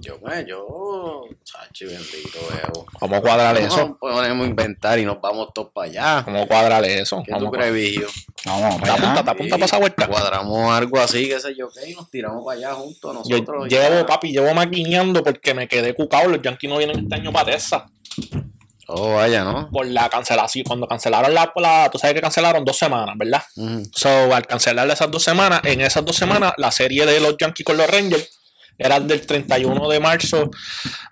Yo, 0.03 0.19
me, 0.21 0.45
yo, 0.45 1.23
chachi, 1.45 1.85
bendito, 1.85 2.37
veo. 2.49 2.85
Vamos 2.99 3.17
a 3.17 3.21
cuadrarle 3.21 3.63
eso. 3.65 3.87
No 3.87 3.97
podemos 3.97 4.45
inventar 4.45 4.99
y 4.99 5.05
nos 5.05 5.21
vamos 5.21 5.49
todos 5.53 5.69
para 5.73 5.87
allá. 5.89 6.23
Vamos 6.25 6.41
a 6.43 6.47
cuadrarle 6.47 6.99
eso. 6.99 7.23
¿Qué 7.25 7.31
Vamos 7.31 7.49
tú 7.51 7.55
a- 7.55 7.59
crees, 7.59 7.73
Vigio? 7.73 8.07
Vamos, 8.45 8.81
¿Te 8.81 8.89
apunta, 8.89 9.23
te 9.23 9.29
apunta 9.31 9.55
para 9.55 9.65
esa 9.65 9.77
vuelta? 9.77 10.07
Cuadramos 10.07 10.71
algo 10.73 10.99
así, 10.99 11.29
qué 11.29 11.39
sé 11.39 11.55
yo, 11.55 11.69
qué, 11.69 11.89
y 11.89 11.95
nos 11.95 12.09
tiramos 12.11 12.43
para 12.43 12.57
allá 12.57 12.73
juntos 12.73 12.99
Yo 13.27 13.37
nosotros. 13.37 13.67
llevo, 13.69 13.95
ya. 14.01 14.05
papi, 14.05 14.31
llevo 14.33 14.53
maquineando 14.53 15.23
porque 15.23 15.53
me 15.53 15.67
quedé 15.69 15.93
cucado. 15.93 16.27
Los 16.29 16.41
Yankees 16.41 16.69
no 16.69 16.77
vienen 16.77 16.99
este 16.99 17.15
año 17.15 17.31
para 17.31 17.51
Texas. 17.51 17.83
Oh, 18.87 19.13
vaya, 19.15 19.45
¿no? 19.45 19.69
Por 19.71 19.85
la 19.87 20.09
cancelación. 20.09 20.65
Cuando 20.65 20.85
cancelaron 20.87 21.33
la, 21.33 21.51
la- 21.55 21.89
Tú 21.89 21.97
sabes 21.97 22.13
que 22.15 22.21
cancelaron 22.21 22.65
dos 22.65 22.77
semanas, 22.77 23.15
¿verdad? 23.17 23.41
So, 23.95 24.09
al 24.35 24.45
cancelar 24.45 24.89
esas 24.89 25.09
dos 25.09 25.23
semanas, 25.23 25.61
en 25.63 25.79
esas 25.79 26.03
dos 26.03 26.17
semanas, 26.17 26.53
la 26.57 26.71
serie 26.71 27.05
de 27.05 27.21
los 27.21 27.37
Yankees 27.37 27.65
con 27.65 27.77
los 27.77 27.89
Rangers 27.89 28.29
era 28.77 28.99
del 28.99 29.25
31 29.25 29.89
de 29.89 29.99
marzo 29.99 30.49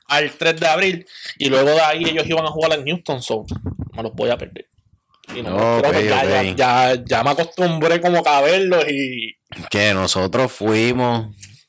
al 0.08 0.32
3 0.32 0.60
de 0.60 0.68
abril. 0.68 1.06
Y 1.38 1.50
luego 1.50 1.70
de 1.72 1.82
ahí 1.82 2.04
ellos 2.04 2.26
iban 2.28 2.46
a 2.46 2.50
jugar 2.50 2.74
en 2.74 2.86
Houston. 2.86 3.22
So, 3.22 3.46
me 3.94 4.04
los 4.04 4.14
voy 4.14 4.30
a 4.30 4.38
perder. 4.38 4.68
Y 5.36 5.42
no, 5.42 5.80
creo 5.82 5.92
que 5.92 6.06
ya, 6.06 6.26
ya, 6.26 6.44
ya, 6.44 7.04
ya 7.06 7.24
me 7.24 7.30
acostumbré 7.32 8.02
como 8.02 8.22
a 8.26 8.42
verlos 8.42 8.86
y. 8.90 9.34
Que 9.70 9.94
nosotros 9.94 10.52
fuimos 10.52 11.28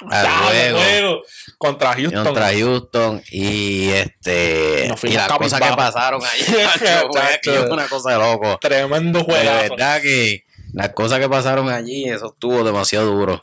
al 0.09 0.25
de 0.25 0.71
juego 0.71 0.79
juego 0.79 1.23
contra 1.59 1.95
Houston. 1.95 2.25
contra 2.25 2.53
Houston 2.53 3.23
y 3.31 3.89
este 3.91 4.93
y 5.03 5.13
las 5.13 5.29
cosas 5.29 5.61
que 5.61 5.77
pasaron 5.77 6.23
ahí, 6.25 6.43
fue 7.43 7.71
una 7.71 7.89
cosa 7.89 8.13
de 8.13 8.19
loco. 8.19 8.59
Tremendo 8.61 9.21
De 9.21 9.25
juegazo. 9.25 9.71
verdad 9.71 10.03
que 10.03 10.45
las 10.73 10.91
cosas 10.91 11.21
que 11.21 11.29
pasaron 11.29 11.69
allí, 11.69 12.09
eso 12.09 12.33
estuvo 12.33 12.65
demasiado 12.65 13.07
duro. 13.07 13.41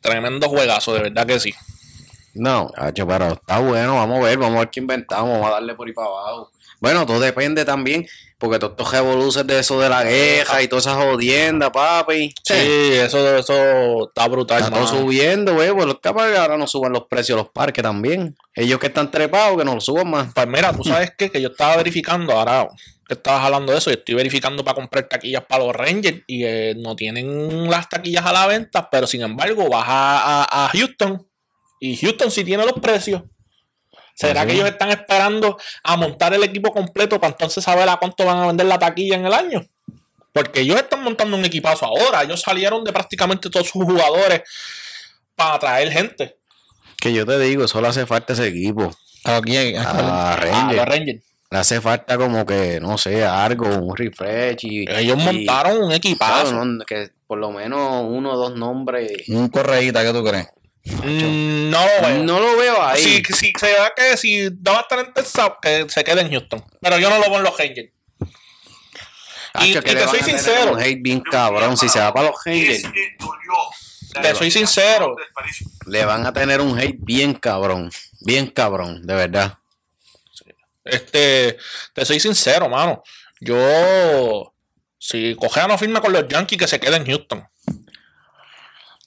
Tremendo 0.00 0.48
juegazo, 0.48 0.94
de 0.94 1.02
verdad 1.02 1.26
que 1.26 1.40
sí. 1.40 1.54
No, 2.34 2.70
hacho, 2.76 3.06
pero 3.06 3.28
está 3.28 3.58
bueno, 3.60 3.94
vamos 3.94 4.20
a 4.20 4.24
ver, 4.28 4.38
vamos 4.38 4.56
a 4.56 4.60
ver 4.60 4.70
qué 4.70 4.80
inventamos, 4.80 5.30
vamos 5.30 5.46
a 5.48 5.52
darle 5.52 5.74
por 5.74 5.86
ahí 5.86 5.92
para 5.92 6.08
abajo. 6.08 6.50
Bueno, 6.80 7.06
todo 7.06 7.20
depende 7.20 7.64
también, 7.64 8.06
porque 8.38 8.58
todos 8.58 8.72
estos 8.72 8.92
revoluces 8.92 9.46
de 9.46 9.58
eso 9.60 9.80
de 9.80 9.88
la 9.88 10.02
guerra 10.04 10.60
y 10.60 10.68
todas 10.68 10.84
esas 10.86 10.98
jodiendas, 11.02 11.70
papi. 11.70 12.34
Sí, 12.42 12.54
eso, 12.54 13.36
eso 13.38 14.08
está 14.08 14.28
brutal. 14.28 14.60
Mano. 14.70 14.86
subiendo, 14.86 15.54
güey, 15.54 15.72
pues 15.72 15.86
los 15.86 16.00
capaz 16.00 16.30
que 16.30 16.36
ahora 16.36 16.58
no 16.58 16.66
suban 16.66 16.92
los 16.92 17.04
precios 17.04 17.36
de 17.38 17.42
los 17.44 17.52
parques 17.52 17.82
también. 17.82 18.36
Ellos 18.54 18.78
que 18.78 18.88
están 18.88 19.10
trepados, 19.10 19.56
que 19.56 19.64
no 19.64 19.74
los 19.76 19.84
suban 19.84 20.10
más. 20.10 20.34
Pues 20.34 20.46
mira, 20.46 20.72
tú 20.74 20.84
sabes 20.84 21.12
qué? 21.16 21.30
que 21.30 21.40
yo 21.40 21.48
estaba 21.48 21.76
verificando 21.76 22.32
ahora 22.32 22.68
que 23.06 23.14
estabas 23.14 23.44
hablando 23.44 23.70
de 23.72 23.78
eso, 23.78 23.90
yo 23.90 23.96
estoy 23.98 24.14
verificando 24.14 24.64
para 24.64 24.74
comprar 24.76 25.04
taquillas 25.08 25.44
para 25.46 25.64
los 25.64 25.74
Rangers 25.76 26.22
y 26.26 26.42
eh, 26.44 26.74
no 26.78 26.96
tienen 26.96 27.70
las 27.70 27.86
taquillas 27.88 28.24
a 28.24 28.32
la 28.32 28.46
venta, 28.46 28.88
pero 28.90 29.06
sin 29.06 29.20
embargo 29.22 29.68
vas 29.68 29.84
a, 29.86 30.42
a- 30.44 30.64
a 30.64 30.68
Houston 30.70 31.22
y 31.92 31.96
Houston 31.96 32.30
sí 32.30 32.44
tiene 32.44 32.64
los 32.64 32.74
precios. 32.80 33.22
¿Será 34.14 34.46
que 34.46 34.52
ellos 34.52 34.68
están 34.68 34.90
esperando 34.90 35.56
a 35.82 35.96
montar 35.96 36.32
el 36.34 36.44
equipo 36.44 36.72
completo 36.72 37.18
para 37.20 37.32
entonces 37.32 37.64
saber 37.64 37.88
a 37.88 37.96
cuánto 37.96 38.24
van 38.24 38.38
a 38.38 38.46
vender 38.46 38.66
la 38.66 38.78
taquilla 38.78 39.16
en 39.16 39.26
el 39.26 39.32
año? 39.32 39.64
Porque 40.32 40.60
ellos 40.60 40.76
están 40.76 41.02
montando 41.02 41.36
un 41.36 41.44
equipazo 41.44 41.86
ahora. 41.86 42.22
Ellos 42.22 42.40
salieron 42.40 42.84
de 42.84 42.92
prácticamente 42.92 43.50
todos 43.50 43.68
sus 43.68 43.84
jugadores 43.84 44.42
para 45.34 45.54
atraer 45.54 45.90
gente. 45.90 46.36
Que 46.96 47.12
yo 47.12 47.26
te 47.26 47.38
digo, 47.40 47.66
solo 47.66 47.88
hace 47.88 48.06
falta 48.06 48.32
ese 48.34 48.46
equipo. 48.48 48.92
Aquí, 49.24 49.56
aquí. 49.56 49.74
A 49.76 50.32
A 50.32 50.36
Rangers. 50.36 50.76
los 50.76 50.86
Rangers. 50.86 51.24
Le 51.50 51.58
hace 51.58 51.80
falta 51.80 52.16
como 52.16 52.46
que, 52.46 52.80
no 52.80 52.96
sé, 52.98 53.24
algo, 53.24 53.66
un 53.68 53.96
refresh. 53.96 54.64
Y, 54.64 54.90
Ellos 54.90 55.18
y- 55.20 55.24
montaron 55.24 55.82
un 55.82 55.92
equipazo. 55.92 56.50
claro, 56.50 56.64
no, 56.64 56.84
que 56.84 57.10
por 57.26 57.38
lo 57.38 57.50
menos 57.50 58.04
uno 58.08 58.32
o 58.32 58.36
dos 58.36 58.54
nombres. 58.56 59.28
Un 59.28 59.48
correíta, 59.48 60.02
¿qué 60.04 60.12
tú 60.12 60.24
crees? 60.24 60.48
Mm, 60.84 61.70
no 61.70 61.80
lo 61.80 62.06
veo. 62.06 62.22
No 62.24 62.40
lo 62.40 62.56
veo 62.56 62.82
ahí. 62.82 63.00
Si, 63.02 63.22
si 63.34 63.52
se 63.58 63.66
ve 63.66 63.92
que 63.96 64.16
si 64.16 64.48
va 64.50 64.78
a 64.78 64.80
estar 64.82 64.98
en 64.98 65.12
Texas, 65.12 65.52
que 65.62 65.86
se 65.88 66.04
quede 66.04 66.20
en 66.20 66.30
Houston. 66.30 66.62
Pero 66.80 66.98
yo 66.98 67.08
no 67.10 67.18
lo 67.18 67.24
veo 67.24 67.36
en 67.38 67.42
los. 67.42 67.56
Tacho, 67.56 67.72
y- 69.66 69.72
que 69.80 69.90
y 69.90 69.94
le 69.94 70.00
te 70.00 70.08
soy 70.08 70.20
sincero. 70.20 70.72
Un 70.72 70.80
hate 70.82 71.00
bien 71.00 71.20
cabrón. 71.20 71.76
Si 71.76 71.88
se 71.88 72.00
va 72.00 72.12
para 72.12 72.28
los 72.30 72.36
Rangers, 72.44 72.82
Te 74.20 74.34
soy 74.34 74.50
sincero. 74.50 75.16
le 75.86 76.04
van 76.04 76.26
a 76.26 76.32
tener 76.32 76.60
un 76.60 76.78
hate 76.78 76.98
bien 76.98 77.34
cabrón. 77.34 77.90
Bien 78.20 78.48
cabrón, 78.48 79.02
de 79.06 79.14
verdad. 79.14 79.58
Este, 80.84 81.56
te 81.94 82.04
soy 82.04 82.20
sincero, 82.20 82.68
mano. 82.68 83.02
Yo, 83.40 84.52
si 84.98 85.34
Cogea 85.34 85.66
no 85.66 85.78
firma 85.78 86.00
con 86.00 86.12
los 86.12 86.28
Yankees, 86.28 86.58
que 86.58 86.66
se 86.68 86.78
quede 86.80 86.96
en 86.96 87.06
Houston. 87.06 87.46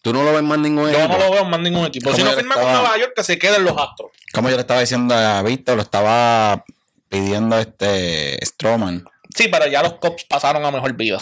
Tú 0.08 0.14
no 0.14 0.24
lo 0.24 0.32
ves 0.32 0.42
más 0.44 0.58
ningún 0.60 0.86
Yo 0.90 1.00
equipo. 1.00 1.08
no 1.10 1.18
lo 1.18 1.32
veo 1.32 1.44
más 1.44 1.60
ningún 1.60 1.86
equipo. 1.86 2.14
Si 2.14 2.24
no 2.24 2.32
yo 2.32 2.38
firma 2.38 2.56
con 2.56 2.64
estaba- 2.64 2.80
Nueva 2.82 2.98
York, 2.98 3.12
que 3.14 3.24
se 3.26 3.38
quede 3.38 3.58
en 3.58 3.66
los 3.66 3.74
Astros. 3.78 4.12
Como 4.34 4.50
yo 4.50 4.56
le 4.56 4.62
estaba 4.62 4.80
diciendo 4.80 5.14
a 5.14 5.42
Víctor, 5.42 5.76
lo 5.76 5.82
estaba 5.82 6.64
pidiendo 7.10 7.58
este 7.60 8.40
Stroman. 8.46 9.04
Sí, 9.36 9.50
pero 9.50 9.68
ya 9.68 9.84
los 9.84 9.96
Cubs 9.96 10.24
pasaron 10.24 10.64
a 10.64 10.72
mejor 10.72 10.94
vida. 10.94 11.20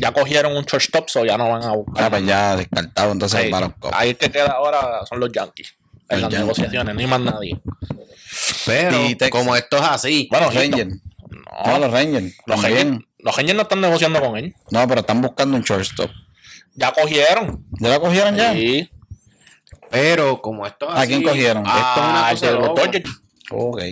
Ya 0.00 0.10
cogieron 0.12 0.56
un 0.56 0.64
shortstop, 0.64 1.10
so 1.10 1.26
ya 1.26 1.36
no 1.36 1.50
van 1.50 1.64
a 1.64 1.72
buscar. 1.72 2.04
Ah, 2.04 2.08
pues 2.10 2.24
ya 2.24 2.56
descartado 2.56 3.12
entonces 3.12 3.42
Sí, 3.42 3.48
para 3.50 3.66
los 3.66 3.74
Cubs. 3.76 3.92
ahí 3.94 4.14
que 4.14 4.30
queda 4.30 4.52
ahora 4.52 5.04
son 5.06 5.20
los 5.20 5.30
Yankees. 5.30 5.74
En 6.08 6.22
Los 6.22 6.22
las 6.22 6.32
Yankees. 6.32 6.38
negociaciones, 6.40 6.94
ni 6.94 7.06
más 7.06 7.20
nadie. 7.20 7.60
Pero 8.64 8.98
como 9.30 9.54
esto 9.54 9.76
es 9.76 9.82
así, 9.82 10.28
Bueno, 10.30 10.46
Los 10.46 10.54
Rangers. 10.54 10.94
No, 11.30 11.72
No, 11.72 11.78
los 11.78 11.90
Rangers. 11.92 12.34
los. 12.46 12.62
Rangers, 12.62 13.04
los 13.18 13.36
Rangers 13.36 13.56
no 13.56 13.62
están 13.62 13.80
negociando 13.82 14.20
con 14.20 14.36
él. 14.38 14.54
No, 14.70 14.86
pero 14.88 15.00
están 15.02 15.20
buscando 15.20 15.56
un 15.58 15.62
shortstop. 15.62 16.10
Ya 16.76 16.92
cogieron. 16.92 17.64
¿Ya 17.80 17.88
lo 17.90 18.00
cogieron 18.00 18.36
ya? 18.36 18.52
Sí. 18.52 18.88
pero 19.90 20.40
como 20.42 20.66
esto 20.66 20.88
es 20.90 20.94
¿A 20.96 20.98
así. 21.00 21.08
quién 21.08 21.22
cogieron? 21.22 21.64
Esto 21.66 21.78
es 21.78 21.96
una 21.96 22.28
Ah, 22.28 22.30
cosa 22.32 22.46
de. 22.52 23.04
Ok. 23.50 23.82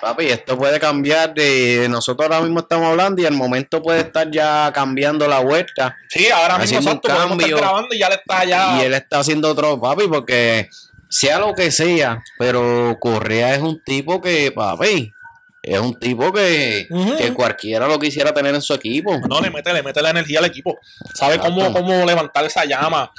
Papi, 0.00 0.26
esto 0.28 0.56
puede 0.56 0.80
cambiar 0.80 1.34
de 1.34 1.86
nosotros 1.90 2.24
ahora 2.30 2.40
mismo 2.40 2.60
estamos 2.60 2.86
hablando 2.88 3.20
y 3.20 3.26
el 3.26 3.34
momento 3.34 3.82
puede 3.82 4.00
estar 4.00 4.30
ya 4.30 4.70
cambiando 4.72 5.28
la 5.28 5.40
vuelta 5.40 5.94
Sí, 6.08 6.26
ahora 6.30 6.56
mismo 6.56 6.78
exacto, 6.78 7.08
podemos 7.08 7.38
estar 7.44 7.58
grabando 7.58 7.94
y 7.94 7.98
ya 7.98 8.08
le 8.08 8.14
está 8.14 8.44
ya. 8.46 8.78
y 8.80 8.84
él 8.86 8.94
está 8.94 9.18
haciendo 9.18 9.50
otro, 9.50 9.78
papi, 9.78 10.08
porque 10.08 10.70
sea 11.10 11.38
lo 11.38 11.54
que 11.54 11.70
sea, 11.70 12.22
pero 12.38 12.96
Correa 12.98 13.54
es 13.54 13.60
un 13.60 13.82
tipo 13.84 14.22
que, 14.22 14.50
papi, 14.52 15.12
es 15.62 15.78
un 15.78 15.98
tipo 15.98 16.32
que, 16.32 16.88
que 17.18 17.34
cualquiera 17.34 17.86
lo 17.86 17.98
quisiera 17.98 18.32
tener 18.32 18.54
en 18.54 18.62
su 18.62 18.72
equipo. 18.74 19.18
No, 19.28 19.40
le 19.40 19.50
mete, 19.50 19.72
le 19.72 19.82
mete 19.82 20.00
la 20.00 20.10
energía 20.10 20.38
al 20.38 20.46
equipo. 20.46 20.78
Sabe 21.14 21.38
cómo, 21.38 21.72
cómo 21.72 22.04
levantar 22.04 22.44
esa 22.44 22.64
llama, 22.64 23.12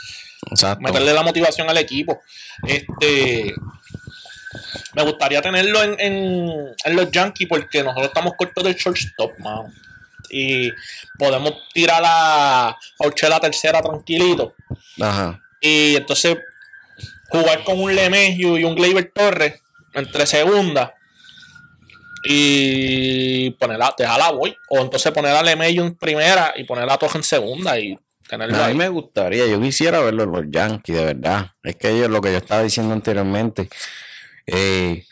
Exacto. 0.49 0.81
meterle 0.81 1.13
la 1.13 1.21
motivación 1.23 1.69
al 1.69 1.77
equipo. 1.77 2.21
Este. 2.67 3.53
Me 4.93 5.03
gustaría 5.03 5.41
tenerlo 5.41 5.81
en, 5.83 5.95
en, 5.99 6.75
en 6.83 6.95
los 6.95 7.09
Yankees 7.11 7.47
porque 7.47 7.83
nosotros 7.83 8.07
estamos 8.07 8.33
cortos 8.37 8.63
del 8.63 8.75
shortstop, 8.75 9.37
mano. 9.39 9.71
Y 10.29 10.69
podemos 11.17 11.53
tirar 11.73 12.01
a, 12.05 12.69
a 12.69 12.77
Urchela 12.99 13.39
tercera 13.39 13.81
tranquilito. 13.81 14.55
Ajá. 14.99 15.39
Y 15.61 15.95
entonces 15.95 16.37
jugar 17.29 17.63
con 17.63 17.79
un 17.79 17.95
Lemegio 17.95 18.57
y 18.57 18.63
un 18.63 18.75
Gleyber 18.75 19.11
Torres 19.13 19.61
entre 19.93 20.25
segunda. 20.25 20.93
Y 22.23 23.51
poner 23.51 23.81
a, 23.81 23.93
dejar 23.97 24.21
a 24.21 24.31
Boy. 24.31 24.55
O 24.69 24.79
entonces 24.79 25.11
poner 25.11 25.35
a 25.35 25.51
en 25.51 25.95
primera 25.95 26.53
y 26.55 26.63
poner 26.63 26.89
a 26.89 26.97
Torres 26.97 27.15
en 27.15 27.23
segunda 27.23 27.79
y 27.79 27.97
tenerlo 28.27 28.55
A 28.57 28.59
mí 28.59 28.71
ahí. 28.71 28.75
me 28.75 28.89
gustaría, 28.89 29.47
yo 29.47 29.59
quisiera 29.61 29.99
verlo 29.99 30.25
los 30.25 30.45
Yankees, 30.49 30.95
de 30.95 31.05
verdad. 31.05 31.51
Es 31.63 31.75
que 31.75 31.97
yo, 31.97 32.07
lo 32.07 32.21
que 32.21 32.31
yo 32.31 32.37
estaba 32.37 32.63
diciendo 32.63 32.93
anteriormente, 32.93 33.69
eh, 34.45 35.05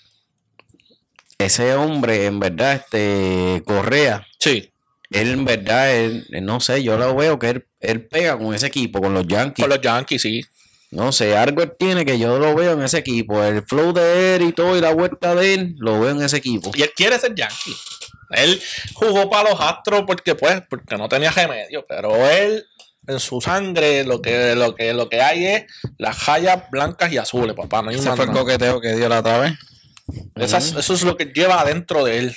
ese 1.37 1.73
hombre, 1.75 2.25
en 2.25 2.39
verdad, 2.39 2.73
este 2.75 3.63
Correa, 3.65 4.25
Sí, 4.39 4.71
él 5.11 5.31
en 5.31 5.45
verdad, 5.45 5.95
él 5.95 6.25
no 6.41 6.59
sé, 6.59 6.83
yo 6.83 6.97
lo 6.97 7.15
veo 7.15 7.39
que 7.39 7.49
él, 7.49 7.65
él 7.79 8.05
pega 8.05 8.37
con 8.37 8.53
ese 8.53 8.67
equipo, 8.67 9.01
con 9.01 9.13
los 9.13 9.27
Yankees. 9.27 9.63
con 9.63 9.69
los 9.69 9.81
Yankees, 9.81 10.21
sí. 10.21 10.45
No 10.91 11.11
sé, 11.11 11.37
algo 11.37 11.61
él 11.61 11.73
tiene 11.77 12.03
que 12.03 12.17
yo 12.17 12.39
lo 12.39 12.55
veo 12.55 12.71
en 12.73 12.81
ese 12.81 12.97
equipo. 12.97 13.43
El 13.43 13.63
flow 13.63 13.93
de 13.93 14.35
él 14.35 14.41
y 14.41 14.53
todo 14.53 14.75
y 14.75 14.81
la 14.81 14.93
vuelta 14.93 15.35
de 15.35 15.53
él, 15.53 15.75
lo 15.77 15.99
veo 15.99 16.09
en 16.11 16.21
ese 16.23 16.37
equipo. 16.37 16.71
Y 16.73 16.81
él 16.81 16.91
quiere 16.95 17.19
ser 17.19 17.35
Yankee. 17.35 17.75
Él 18.31 18.59
jugó 18.93 19.29
para 19.29 19.51
los 19.51 19.59
Astros 19.61 20.03
porque 20.07 20.33
pues, 20.35 20.61
porque 20.69 20.97
no 20.97 21.07
tenía 21.07 21.29
remedio. 21.31 21.85
Pero 21.87 22.15
él, 22.29 22.65
en 23.07 23.19
su 23.19 23.39
sangre, 23.39 24.03
lo 24.03 24.19
que, 24.21 24.55
lo 24.55 24.73
que, 24.73 24.93
lo 24.93 25.09
que 25.09 25.21
hay 25.21 25.45
es 25.45 25.63
las 25.99 26.25
rayas 26.25 26.63
blancas 26.71 27.11
y 27.11 27.17
azules, 27.17 27.55
papá. 27.55 27.81
No 27.83 27.89
hay 27.89 27.95
Ese 27.97 28.11
fue 28.15 28.25
el 28.25 28.31
coqueteo 28.31 28.81
que 28.81 28.95
dio 28.95 29.07
la 29.09 29.19
otra 29.19 29.37
vez. 29.39 29.53
Esas- 30.35 30.75
Eso 30.75 30.93
es 30.95 31.03
lo 31.03 31.15
que 31.17 31.25
lleva 31.25 31.61
adentro 31.61 32.03
de 32.03 32.17
él. 32.17 32.35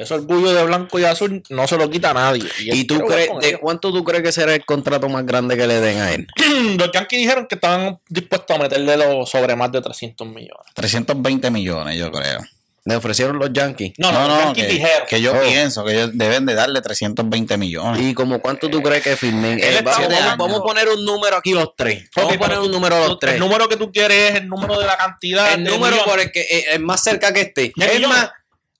Ese 0.00 0.14
orgullo 0.14 0.52
de 0.52 0.64
blanco 0.64 0.98
y 0.98 1.04
azul 1.04 1.42
no 1.50 1.66
se 1.68 1.76
lo 1.76 1.90
quita 1.90 2.10
a 2.10 2.14
nadie. 2.14 2.42
él 2.60 2.74
¿Y 2.74 2.84
tú 2.84 2.98
crees, 3.00 3.28
de 3.40 3.48
ellos. 3.48 3.60
cuánto 3.62 3.92
tú 3.92 4.02
crees 4.04 4.22
que 4.22 4.32
será 4.32 4.54
el 4.54 4.64
contrato 4.64 5.08
más 5.08 5.24
grande 5.26 5.56
que 5.56 5.66
le 5.66 5.80
den 5.80 5.98
a 6.00 6.12
él? 6.12 6.26
Los 6.78 6.90
Yankees 6.92 7.18
dijeron 7.20 7.46
que 7.46 7.54
estaban 7.56 7.98
dispuestos 8.08 8.56
a 8.56 8.58
meterle 8.60 8.96
los 8.96 9.28
sobre 9.28 9.54
más 9.56 9.70
de 9.72 9.80
300 9.82 10.26
millones. 10.26 10.66
320 10.74 11.50
millones, 11.50 11.98
yo 11.98 12.10
creo. 12.10 12.40
Le 12.86 12.96
ofrecieron 12.96 13.38
los 13.38 13.52
Yankees. 13.52 13.92
No, 13.98 14.10
no, 14.10 14.26
los 14.26 14.38
Yankees 14.38 14.64
que, 14.66 14.72
dijeron. 14.72 15.06
que 15.06 15.20
yo 15.20 15.32
Oh. 15.34 15.40
pienso 15.42 15.84
que 15.84 15.92
ellos 15.92 16.10
deben 16.14 16.46
de 16.46 16.54
darle 16.54 16.80
320 16.80 17.58
millones. 17.58 18.00
¿Y 18.00 18.14
como 18.14 18.40
cuánto 18.40 18.70
tú 18.70 18.82
crees 18.82 19.02
que 19.02 19.16
firmen? 19.16 19.58
Él 19.58 19.62
Eh, 19.62 19.78
está 19.80 19.98
vamos, 20.38 20.58
a 20.58 20.62
poner 20.62 20.88
un 20.88 21.04
número 21.04 21.36
aquí 21.36 21.52
los 21.52 21.76
tres. 21.76 22.08
Vamos 22.16 22.34
a 22.34 22.38
poner 22.38 22.58
un 22.58 22.70
número 22.70 22.98
los 23.06 23.18
tres. 23.18 23.34
El 23.34 23.40
número 23.40 23.68
que 23.68 23.76
tú 23.76 23.92
quieres 23.92 24.30
es 24.30 24.36
el 24.40 24.48
número 24.48 24.80
de 24.80 24.86
la 24.86 24.96
cantidad. 24.96 25.52
El 25.52 25.64
número 25.64 25.96
millones. 25.96 26.02
por 26.04 26.20
el 26.20 26.32
que 26.32 26.40
eh, 26.40 26.64
el 26.72 26.80
más 26.80 27.02
cerca 27.04 27.34
que 27.34 27.42
esté. 27.42 27.70
¿De 27.76 27.84
Es 27.84 27.94
millones? 27.96 28.08
más, 28.16 28.30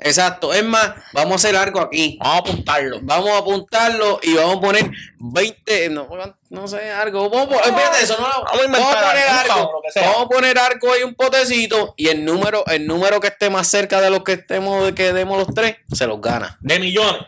exacto, 0.03 0.53
es 0.55 0.65
más, 0.65 0.93
vamos 1.13 1.33
a 1.33 1.37
hacer 1.37 1.57
algo 1.57 1.81
aquí. 1.81 2.19
Vamos 2.21 2.35
a 2.37 2.39
apuntarlo. 2.39 2.99
Vamos 3.03 3.31
a 3.31 3.39
apuntarlo 3.39 4.21
y 4.23 4.35
vamos 4.35 4.57
a 4.57 4.61
poner 4.61 4.91
20, 5.19 5.89
no, 5.91 6.09
no 6.49 6.69
sé, 6.69 6.91
algo. 6.91 7.29
Vamos 7.31 7.47
a 7.47 7.49
poner, 7.49 7.65
espérate, 7.67 8.03
eso 8.05 8.17
no, 8.19 8.23
Vamos 8.27 8.45
a 8.45 8.71
vamos 8.71 8.95
a 8.95 9.09
poner 9.11 9.29
algo. 9.29 9.83
Vamos 9.97 10.23
a 10.23 10.29
poner 10.29 10.59
algo 10.59 10.93
ahí, 10.93 11.03
un 11.03 11.15
potecito, 11.15 11.95
y 11.97 12.09
el 12.09 12.25
número, 12.25 12.65
el 12.67 12.87
número 12.87 13.21
que 13.21 13.29
esté 13.29 13.51
más 13.51 13.69
cerca 13.69 14.01
de 14.01 14.11
los 14.11 14.23
que 14.25 14.33
estemos, 14.33 14.85
de 14.85 14.95
que 14.95 15.13
demos 15.13 15.39
los 15.39 15.55
tres, 15.55 15.77
se 15.93 16.07
los 16.07 16.21
gana. 16.21 16.59
De 16.61 16.79
millones. 16.79 17.23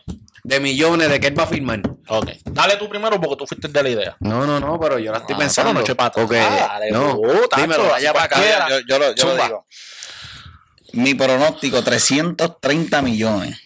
De 0.45 0.59
millones 0.59 1.09
de 1.09 1.21
que 1.21 1.29
él 1.29 1.39
va 1.39 1.45
a 1.45 1.47
firmar. 1.47 1.81
Ok. 2.09 2.31
Dale 2.47 2.75
tú 2.77 2.89
primero 2.89 3.21
porque 3.21 3.37
tú 3.37 3.47
fuiste 3.47 3.69
de 3.69 3.83
la 3.83 3.89
idea. 3.89 4.17
No, 4.19 4.45
no, 4.45 4.59
no, 4.59 4.79
pero 4.81 4.99
yo 4.99 5.13
la 5.13 5.19
estoy 5.19 5.37
Ah, 5.37 5.39
pensando. 5.39 5.73
no 5.73 5.85
porque, 6.13 6.35
Dale, 6.37 6.91
no, 6.91 7.17
dímelo, 7.57 7.89
vaya 7.89 8.13
para 8.13 8.25
acá. 8.25 8.69
yo, 8.69 8.81
yo 8.89 8.99
lo, 8.99 9.15
yo 9.15 9.27
lo 9.27 9.37
digo. 9.45 9.67
Mi 10.93 11.15
pronóstico, 11.15 11.83
330 11.83 13.03
millones. 13.03 13.59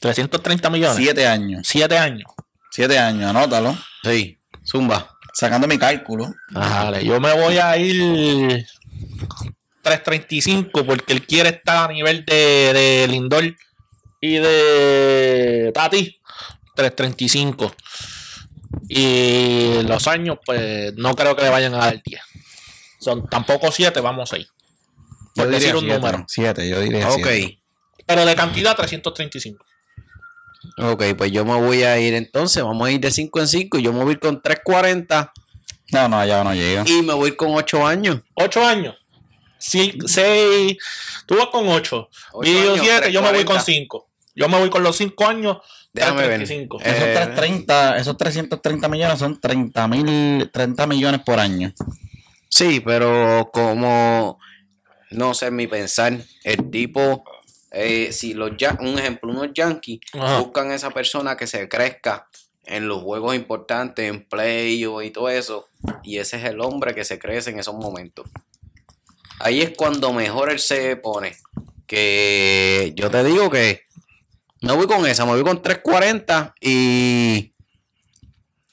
330 0.00 0.70
millones. 0.70 0.96
Siete 0.96 1.26
años. 1.26 1.66
Siete 1.66 1.98
años. 1.98 2.30
Siete 2.70 2.98
años, 2.98 3.30
anótalo. 3.30 3.76
Sí, 4.02 4.38
zumba. 4.64 5.16
Sacando 5.32 5.66
mi 5.66 5.78
cálculo. 5.78 6.32
Dale, 6.50 7.04
yo 7.04 7.20
me 7.20 7.32
voy 7.32 7.58
a 7.58 7.76
ir 7.76 8.66
335 9.82 10.84
porque 10.84 11.12
él 11.12 11.26
quiere 11.26 11.50
estar 11.50 11.90
a 11.90 11.92
nivel 11.92 12.24
de, 12.24 12.72
de 12.72 13.08
Lindor 13.08 13.56
y 14.20 14.34
de 14.36 15.72
Tati. 15.74 16.20
335. 16.74 17.74
Y 18.88 19.82
los 19.84 20.06
años, 20.08 20.38
pues 20.44 20.94
no 20.96 21.14
creo 21.14 21.34
que 21.36 21.42
le 21.42 21.50
vayan 21.50 21.74
a 21.74 21.78
dar 21.78 22.02
10. 22.02 22.20
Son 23.00 23.28
tampoco 23.28 23.70
7, 23.70 24.00
vamos 24.00 24.32
a 24.32 24.38
ir. 24.38 24.48
Por 25.34 25.46
Yo 25.46 25.50
decir 25.50 25.60
diría 25.68 25.74
un 25.74 25.80
siete. 25.80 25.96
número. 25.96 26.24
Siete, 26.28 26.68
yo 26.68 26.80
diría 26.80 27.08
Ok, 27.10 27.20
siete. 27.24 27.58
Pero 28.06 28.24
de 28.26 28.34
cantidad 28.36 28.76
335. 28.76 29.64
ok, 30.78 31.02
pues 31.16 31.32
yo 31.32 31.44
me 31.44 31.54
voy 31.60 31.82
a 31.82 31.98
ir 31.98 32.14
entonces, 32.14 32.62
vamos 32.62 32.86
a 32.86 32.90
ir 32.90 33.00
de 33.00 33.10
5 33.10 33.40
en 33.40 33.48
5 33.48 33.78
y 33.78 33.82
yo 33.82 33.92
me 33.92 34.00
voy 34.00 34.10
a 34.10 34.12
ir 34.12 34.20
con 34.20 34.40
340 34.42 35.32
No, 35.92 36.08
no, 36.08 36.18
allá 36.18 36.42
no 36.44 36.54
llega. 36.54 36.84
y 36.86 37.02
me 37.02 37.12
voy 37.14 37.26
a 37.26 37.28
ir 37.28 37.36
con 37.36 37.54
8 37.54 37.86
años. 37.86 38.20
8 38.34 38.64
años. 38.66 38.96
6. 39.58 40.76
Tú 41.26 41.36
vas 41.36 41.46
con 41.46 41.66
8. 41.68 42.08
Ocho 42.32 42.50
Y 42.50 42.52
yo 42.54 42.72
años, 42.74 42.80
7, 42.84 43.12
yo 43.12 43.22
me 43.22 43.28
voy 43.32 43.44
con 43.44 43.56
340. 43.56 43.64
5. 43.64 44.06
Yo 44.36 44.48
me 44.48 44.58
voy 44.58 44.68
con 44.70 44.82
los 44.82 44.96
5 44.96 45.26
años. 45.26 45.58
Déjame 45.92 46.26
ver. 46.26 46.44
335. 46.44 46.80
Eh, 46.80 46.82
Esos, 46.84 47.04
330, 47.14 47.96
esos 47.98 48.16
330 48.18 48.88
millones 48.88 49.18
son 49.18 49.40
30 49.40 49.88
mil, 49.88 50.50
30 50.52 50.86
millones 50.86 51.20
por 51.24 51.38
año. 51.40 51.72
Sí, 52.50 52.80
pero 52.80 53.48
como 53.52 54.38
no 55.10 55.34
sé 55.34 55.50
mi 55.50 55.66
pensar, 55.66 56.18
el 56.42 56.70
tipo, 56.70 57.24
eh, 57.70 58.12
si 58.12 58.34
los 58.34 58.56
ya 58.56 58.76
un 58.80 58.98
ejemplo, 58.98 59.30
unos 59.30 59.50
Yankees 59.54 60.00
Ajá. 60.12 60.40
buscan 60.40 60.70
a 60.70 60.74
esa 60.74 60.90
persona 60.90 61.36
que 61.36 61.46
se 61.46 61.68
crezca 61.68 62.28
en 62.66 62.88
los 62.88 63.02
juegos 63.02 63.34
importantes, 63.34 64.08
en 64.08 64.26
playoffs 64.26 65.06
y 65.06 65.10
todo 65.10 65.28
eso, 65.28 65.68
y 66.02 66.18
ese 66.18 66.38
es 66.38 66.44
el 66.44 66.60
hombre 66.60 66.94
que 66.94 67.04
se 67.04 67.18
crece 67.18 67.50
en 67.50 67.58
esos 67.58 67.74
momentos. 67.74 68.26
Ahí 69.38 69.60
es 69.60 69.70
cuando 69.76 70.12
mejor 70.12 70.50
él 70.50 70.58
se 70.58 70.96
pone. 70.96 71.36
Que 71.86 72.92
yo 72.96 73.10
te 73.10 73.22
digo 73.22 73.50
que 73.50 73.82
me 74.62 74.72
voy 74.72 74.86
con 74.86 75.06
esa, 75.06 75.26
me 75.26 75.32
voy 75.32 75.42
con 75.42 75.60
340 75.60 76.54
y. 76.60 77.52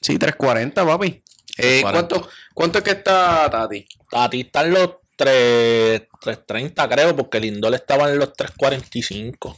Sí, 0.00 0.18
340, 0.18 0.86
papi. 0.86 1.22
Eh, 1.58 1.82
40. 1.82 1.90
¿cuánto, 1.92 2.28
¿Cuánto 2.54 2.78
es 2.78 2.84
que 2.84 2.90
está 2.92 3.50
Tati? 3.50 3.86
Tati 4.10 4.40
está 4.40 4.62
en 4.62 4.72
los 4.72 4.90
3, 5.16 6.08
330, 6.20 6.88
creo, 6.88 7.16
porque 7.16 7.40
Lindor 7.40 7.74
estaba 7.74 8.10
en 8.10 8.18
los 8.18 8.32
345. 8.32 9.56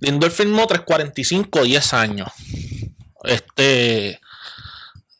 Lindor 0.00 0.30
firmó 0.30 0.66
345, 0.66 1.64
10 1.64 1.94
años. 1.94 2.28
Este. 3.24 4.20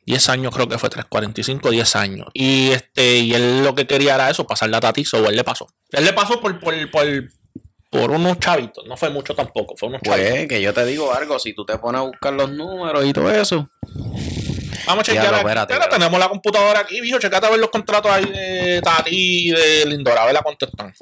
10 0.06 0.28
años 0.30 0.54
creo 0.54 0.68
que 0.68 0.78
fue 0.78 0.90
345, 0.90 1.70
10 1.70 1.96
años. 1.96 2.26
Y 2.34 2.70
este, 2.70 3.18
y 3.18 3.32
él 3.32 3.62
lo 3.62 3.74
que 3.74 3.86
quería 3.86 4.16
era 4.16 4.30
eso, 4.30 4.46
pasarle 4.46 4.76
a 4.76 4.80
Tati, 4.80 5.04
so 5.04 5.28
él 5.28 5.36
le 5.36 5.44
pasó. 5.44 5.68
Él 5.92 6.04
le 6.04 6.12
pasó 6.12 6.40
por, 6.40 6.58
por, 6.58 6.90
por, 6.90 7.06
por 7.90 8.10
unos 8.10 8.38
chavitos, 8.40 8.84
no 8.86 8.96
fue 8.96 9.10
mucho 9.10 9.34
tampoco, 9.34 9.76
fue 9.76 9.88
unos 9.88 10.00
chavitos. 10.02 10.30
Pues 10.30 10.48
que 10.48 10.62
yo 10.62 10.74
te 10.74 10.84
digo 10.84 11.12
algo, 11.12 11.38
si 11.38 11.54
tú 11.54 11.64
te 11.64 11.78
pones 11.78 12.00
a 12.00 12.04
buscar 12.04 12.32
los 12.32 12.50
números 12.50 13.04
y 13.04 13.12
todo 13.12 13.30
eso. 13.30 13.68
Vamos 14.86 15.02
a 15.02 15.12
chequear. 15.12 15.34
Espérate, 15.34 15.72
espérate. 15.72 15.96
tenemos 15.96 16.18
la 16.18 16.28
computadora 16.28 16.80
aquí, 16.80 17.00
bicho. 17.00 17.18
Checate 17.18 17.46
a 17.46 17.50
ver 17.50 17.60
los 17.60 17.70
contratos 17.70 18.10
ahí 18.10 18.24
de 18.26 18.80
Tati 18.82 19.10
y 19.12 19.50
de 19.50 19.86
Lindor. 19.86 20.18
A 20.18 20.24
ver 20.26 20.34
la 20.34 20.42
contestan. 20.42 20.92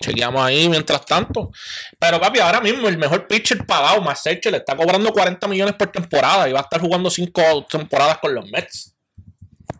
Chequeamos 0.00 0.42
ahí 0.42 0.68
mientras 0.68 1.04
tanto. 1.04 1.50
Pero, 1.98 2.20
papi, 2.20 2.38
ahora 2.38 2.60
mismo 2.60 2.88
el 2.88 2.98
mejor 2.98 3.26
pitcher 3.26 3.66
pagado, 3.66 4.00
más 4.00 4.22
le 4.24 4.56
está 4.56 4.76
cobrando 4.76 5.12
40 5.12 5.46
millones 5.48 5.74
por 5.74 5.90
temporada 5.90 6.48
y 6.48 6.52
va 6.52 6.60
a 6.60 6.62
estar 6.62 6.80
jugando 6.80 7.10
5 7.10 7.66
temporadas 7.68 8.18
con 8.18 8.34
los 8.34 8.48
Mets. 8.50 8.94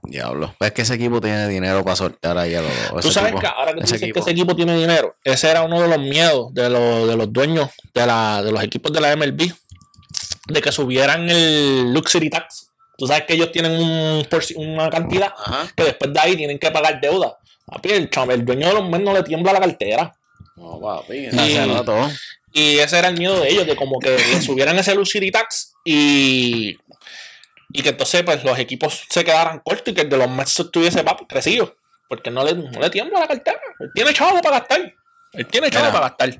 Diablo. 0.02 0.54
Es 0.60 0.72
que 0.72 0.82
ese 0.82 0.94
equipo 0.94 1.20
tiene 1.20 1.46
dinero 1.48 1.84
para 1.84 1.94
soltar 1.96 2.36
ahí 2.38 2.54
a 2.54 2.62
los. 2.62 2.72
Tú 3.02 3.12
sabes 3.12 3.30
equipo- 3.32 3.40
que 3.40 3.46
ahora 3.46 3.72
que 3.74 3.78
tú 3.80 3.84
ese 3.84 3.94
dices 3.94 4.02
equipo. 4.02 4.14
que 4.14 4.20
ese 4.20 4.30
equipo 4.30 4.56
tiene 4.56 4.76
dinero, 4.76 5.16
ese 5.22 5.50
era 5.50 5.62
uno 5.62 5.80
de 5.82 5.88
los 5.88 5.98
miedos 5.98 6.52
de 6.54 6.70
los, 6.70 7.06
de 7.08 7.16
los 7.16 7.32
dueños 7.32 7.68
de, 7.94 8.06
la, 8.06 8.42
de 8.42 8.50
los 8.50 8.62
equipos 8.62 8.90
de 8.92 9.00
la 9.02 9.14
MLB, 9.14 9.52
de 10.48 10.60
que 10.62 10.72
subieran 10.72 11.28
el 11.30 11.92
Luxury 11.92 12.30
Tax. 12.30 12.70
Tú 12.96 13.06
sabes 13.06 13.24
que 13.24 13.34
ellos 13.34 13.52
tienen 13.52 13.72
un, 13.72 14.26
una 14.56 14.90
cantidad 14.90 15.32
Ajá. 15.36 15.68
que 15.76 15.84
después 15.84 16.12
de 16.12 16.18
ahí 16.20 16.36
tienen 16.36 16.58
que 16.58 16.70
pagar 16.70 17.00
deuda. 17.00 17.36
Papi, 17.64 17.90
el, 17.90 18.10
el 18.30 18.44
dueño 18.44 18.66
de 18.68 18.74
los 18.74 18.88
Mets 18.88 19.04
no 19.04 19.12
le 19.12 19.22
tiembla 19.22 19.52
la 19.52 19.60
cartera. 19.60 20.16
No, 20.56 20.80
papi. 20.80 21.16
Y- 21.16 21.28
No 21.30 21.44
se 21.46 21.66
notó. 21.66 22.10
Y 22.52 22.78
ese 22.78 22.98
era 22.98 23.08
el 23.08 23.16
miedo 23.18 23.38
de 23.40 23.48
ellos, 23.50 23.66
de 23.66 23.76
como 23.76 23.98
que 24.00 24.10
le 24.16 24.42
subieran 24.42 24.76
ese 24.78 24.94
Luxury 24.94 25.30
Tax 25.30 25.74
y, 25.84 26.76
y 27.72 27.82
que 27.82 27.90
entonces 27.90 28.22
pues 28.24 28.42
los 28.42 28.58
equipos 28.58 29.02
se 29.08 29.22
quedaran 29.22 29.60
cortos 29.60 29.88
y 29.92 29.94
que 29.94 30.00
el 30.00 30.08
de 30.08 30.16
los 30.16 30.28
Mets 30.30 30.58
estuviese 30.58 31.04
papi, 31.04 31.26
crecido. 31.26 31.76
Porque 32.08 32.30
no 32.30 32.42
le, 32.42 32.54
no 32.54 32.80
le 32.80 32.88
tiembla 32.90 33.20
la 33.20 33.28
cartera. 33.28 33.60
Él 33.80 33.90
tiene 33.94 34.14
chavo 34.14 34.40
para 34.40 34.60
gastar. 34.60 34.92
Él 35.34 35.46
tiene 35.46 35.70
chavo 35.70 35.84
Mira. 35.84 35.92
para 35.92 36.08
gastar. 36.08 36.38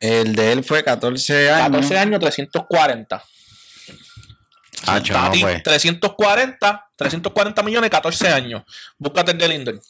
El 0.00 0.34
de 0.34 0.52
él 0.52 0.64
fue 0.64 0.84
14 0.84 1.50
años. 1.50 1.66
14 1.66 1.98
años, 1.98 2.20
340. 2.20 3.22
Ah, 4.86 5.02
Tati, 5.02 5.40
pues. 5.40 5.62
340, 5.62 6.88
340 6.96 7.62
millones, 7.62 7.90
14 7.90 8.28
años. 8.28 8.62
Búscate 8.96 9.32
el 9.32 9.38
de 9.38 9.48
Linden. 9.48 9.80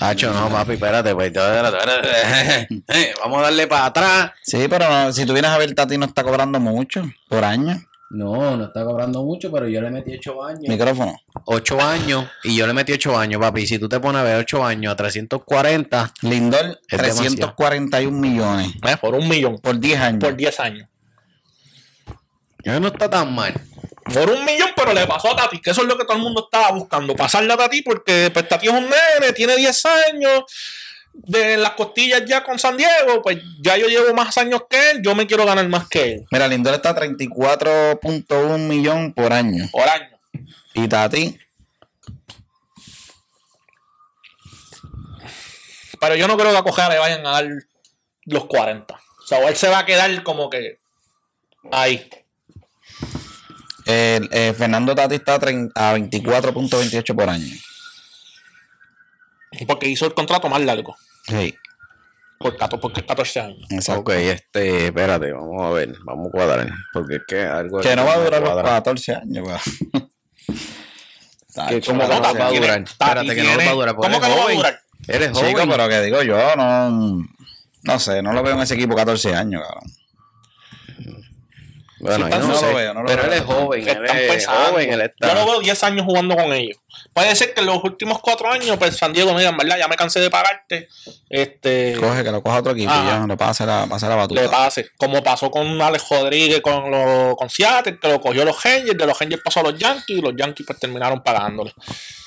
Hacho, 0.00 0.32
no, 0.32 0.48
papi, 0.48 0.72
espérate, 0.72 1.14
pues. 1.14 1.32
Vamos 3.22 3.38
a 3.38 3.42
darle 3.42 3.66
para 3.66 3.86
atrás. 3.86 4.32
Sí, 4.42 4.66
pero 4.68 5.12
si 5.12 5.24
tú 5.26 5.32
vienes 5.32 5.50
a 5.50 5.58
ver, 5.58 5.74
Tati 5.74 5.96
no 5.96 6.06
está 6.06 6.22
cobrando 6.22 6.58
mucho 6.58 7.08
por 7.28 7.44
año. 7.44 7.80
No, 8.10 8.56
no 8.56 8.64
está 8.64 8.84
cobrando 8.84 9.22
mucho, 9.22 9.52
pero 9.52 9.68
yo 9.68 9.80
le 9.80 9.90
metí 9.90 10.12
8 10.14 10.44
años. 10.44 10.62
Micrófono. 10.66 11.16
8 11.44 11.80
años 11.80 12.26
y 12.42 12.56
yo 12.56 12.66
le 12.66 12.72
metí 12.72 12.92
8 12.92 13.16
años, 13.16 13.40
papi. 13.40 13.66
Si 13.66 13.78
tú 13.78 13.88
te 13.88 14.00
pones 14.00 14.20
a 14.20 14.24
ver 14.24 14.36
8 14.40 14.64
años 14.64 14.92
a 14.92 14.96
340, 14.96 16.12
Lindor, 16.22 16.80
Es 16.88 16.98
341 16.98 18.10
millones 18.18 18.72
Eh, 18.86 18.96
Por 19.00 19.14
un 19.14 19.28
millón. 19.28 19.58
por 19.58 19.78
10 19.78 20.00
años. 20.00 20.20
Por 20.24 20.36
10 20.36 20.60
años. 20.60 20.88
ya 22.64 22.78
no 22.80 22.88
está 22.88 23.08
tan 23.08 23.32
mal. 23.34 23.54
Por 24.12 24.28
un 24.28 24.44
millón, 24.44 24.70
pero 24.74 24.92
le 24.92 25.06
pasó 25.06 25.30
a 25.32 25.36
Tati, 25.36 25.60
que 25.60 25.70
eso 25.70 25.82
es 25.82 25.86
lo 25.88 25.96
que 25.96 26.04
todo 26.04 26.16
el 26.16 26.22
mundo 26.22 26.48
estaba 26.50 26.72
buscando. 26.72 27.14
Pasarle 27.14 27.52
a 27.52 27.56
Tati 27.56 27.82
porque 27.82 28.30
pues, 28.34 28.48
Tati 28.48 28.66
es 28.66 28.72
un 28.72 28.82
nene, 28.90 29.32
tiene 29.34 29.54
10 29.56 29.84
años, 29.86 30.42
de 31.12 31.56
las 31.56 31.72
costillas 31.72 32.24
ya 32.26 32.42
con 32.42 32.58
San 32.58 32.76
Diego, 32.76 33.22
pues 33.22 33.38
ya 33.60 33.76
yo 33.76 33.86
llevo 33.88 34.14
más 34.14 34.36
años 34.38 34.62
que 34.68 34.90
él, 34.90 35.02
yo 35.02 35.14
me 35.14 35.26
quiero 35.26 35.44
ganar 35.44 35.68
más 35.68 35.88
que 35.88 36.12
él. 36.12 36.26
Mira, 36.30 36.48
Lindor 36.48 36.74
está 36.74 36.90
a 36.90 36.96
34.1 36.96 38.58
millón 38.58 39.12
por 39.12 39.32
año. 39.32 39.68
Por 39.72 39.88
año. 39.88 40.18
Y 40.74 40.88
Tati, 40.88 41.38
Pero 46.00 46.16
yo 46.16 46.26
no 46.26 46.36
creo 46.36 46.50
que 46.50 46.80
a 46.80 46.88
le 46.88 46.98
vayan 46.98 47.26
a 47.26 47.30
dar 47.30 47.48
los 48.24 48.46
40. 48.46 48.94
O 48.94 49.26
sea, 49.26 49.38
o 49.38 49.48
él 49.48 49.56
se 49.56 49.68
va 49.68 49.80
a 49.80 49.86
quedar 49.86 50.22
como 50.22 50.48
que 50.48 50.78
ahí. 51.70 52.08
el, 53.84 54.28
eh, 54.32 54.54
Fernando 54.56 54.94
Tati 54.94 55.16
está 55.16 55.34
a, 55.34 55.38
30 55.38 55.90
a 55.90 55.96
24.28 55.96 57.14
por 57.14 57.28
año. 57.28 57.54
Porque 59.66 59.88
hizo 59.88 60.06
el 60.06 60.14
contrato 60.14 60.48
más 60.48 60.60
largo. 60.62 60.96
Sí, 61.26 61.54
Por 62.38 62.56
14, 62.56 62.80
porque 62.80 63.00
es 63.00 63.06
14 63.06 63.40
años. 63.40 63.66
exacto. 63.70 64.00
Ok, 64.02 64.10
este, 64.10 64.86
espérate, 64.86 65.32
vamos 65.32 65.62
a 65.62 65.70
ver, 65.70 65.94
vamos 66.04 66.28
a 66.28 66.30
cuadrar. 66.30 66.70
Porque 66.92 67.16
es 67.16 67.22
que 67.26 67.42
algo. 67.42 67.80
Que 67.80 67.94
no 67.96 68.04
va 68.06 68.14
a 68.14 68.18
durar 68.18 68.40
los 68.40 68.50
cuadra. 68.50 68.70
14 68.70 69.14
años, 69.14 69.46
weón. 69.46 69.60
Que 71.68 71.80
¿Cómo 71.80 72.08
que 72.08 72.14
no, 72.14 72.20
va 72.22 72.28
a 72.46 72.52
durar? 72.52 72.82
Espérate, 72.82 73.34
que 73.34 73.42
no 73.42 73.56
va 73.56 73.62
a 73.70 73.72
durar. 73.72 73.96
porque 73.96 74.08
¿Cómo 74.12 74.20
que 74.22 74.28
no 74.28 74.36
va 74.36 74.50
a 74.50 74.54
durar? 74.54 74.80
Eres 75.08 75.32
Chico, 75.32 75.46
joven. 75.50 75.68
pero 75.68 75.88
que 75.88 76.00
digo 76.02 76.22
yo, 76.22 76.56
no. 76.56 77.26
No 77.82 77.98
sé, 77.98 78.22
no 78.22 78.32
lo 78.32 78.42
veo 78.44 78.54
en 78.54 78.60
ese 78.60 78.74
equipo 78.74 78.94
14 78.94 79.34
años, 79.34 79.62
cabrón. 79.66 79.92
Bueno, 82.00 82.28
yo 82.28 82.38
no 82.38 82.48
no, 82.48 82.60
lo 82.62 82.74
veo, 82.74 82.94
no 82.94 83.00
lo 83.02 83.06
pero 83.06 83.22
veo. 83.22 83.32
él 83.32 83.38
es 83.38 83.44
joven. 83.44 83.88
Él 83.88 84.04
es 84.30 84.46
joven. 84.46 84.92
Él 84.92 85.00
está. 85.02 85.28
Yo 85.28 85.34
lo 85.34 85.46
veo 85.46 85.60
10 85.60 85.84
años 85.84 86.06
jugando 86.06 86.34
con 86.34 86.52
ellos. 86.52 86.78
Puede 87.12 87.36
ser 87.36 87.52
que 87.54 87.60
en 87.60 87.66
los 87.66 87.82
últimos 87.84 88.20
4 88.20 88.52
años, 88.52 88.76
pues 88.78 88.96
San 88.96 89.12
Diego 89.12 89.32
me 89.32 89.40
digan, 89.40 89.56
¿verdad? 89.56 89.78
Ya 89.78 89.86
me 89.88 89.96
cansé 89.96 90.20
de 90.20 90.30
pagarte. 90.30 90.88
Este. 91.28 91.94
Coge, 92.00 92.24
que 92.24 92.30
lo 92.30 92.42
coja 92.42 92.60
otro 92.60 92.72
equipo 92.72 92.90
y 92.90 92.94
Ajá. 92.94 93.20
ya 93.20 93.26
le 93.26 93.36
pase 93.36 93.66
la, 93.66 93.86
pase 93.88 94.08
la 94.08 94.14
batuta. 94.16 94.40
le 94.42 94.48
pase. 94.48 94.88
Como 94.96 95.22
pasó 95.22 95.50
con 95.50 95.80
Alex 95.80 96.04
Rodríguez 96.10 96.60
con, 96.60 96.90
los 96.90 97.36
con 97.36 97.50
Seattle, 97.50 97.98
que 98.00 98.08
lo 98.08 98.20
cogió 98.20 98.44
los 98.44 98.62
Rangers, 98.62 98.96
de 98.96 99.06
los 99.06 99.18
Rangers 99.18 99.42
pasó 99.44 99.60
a 99.60 99.64
los 99.64 99.78
Yankees 99.78 100.18
y 100.18 100.20
los 100.20 100.32
Yankees 100.36 100.66
pues 100.66 100.78
terminaron 100.78 101.22
pagándole. 101.22 101.72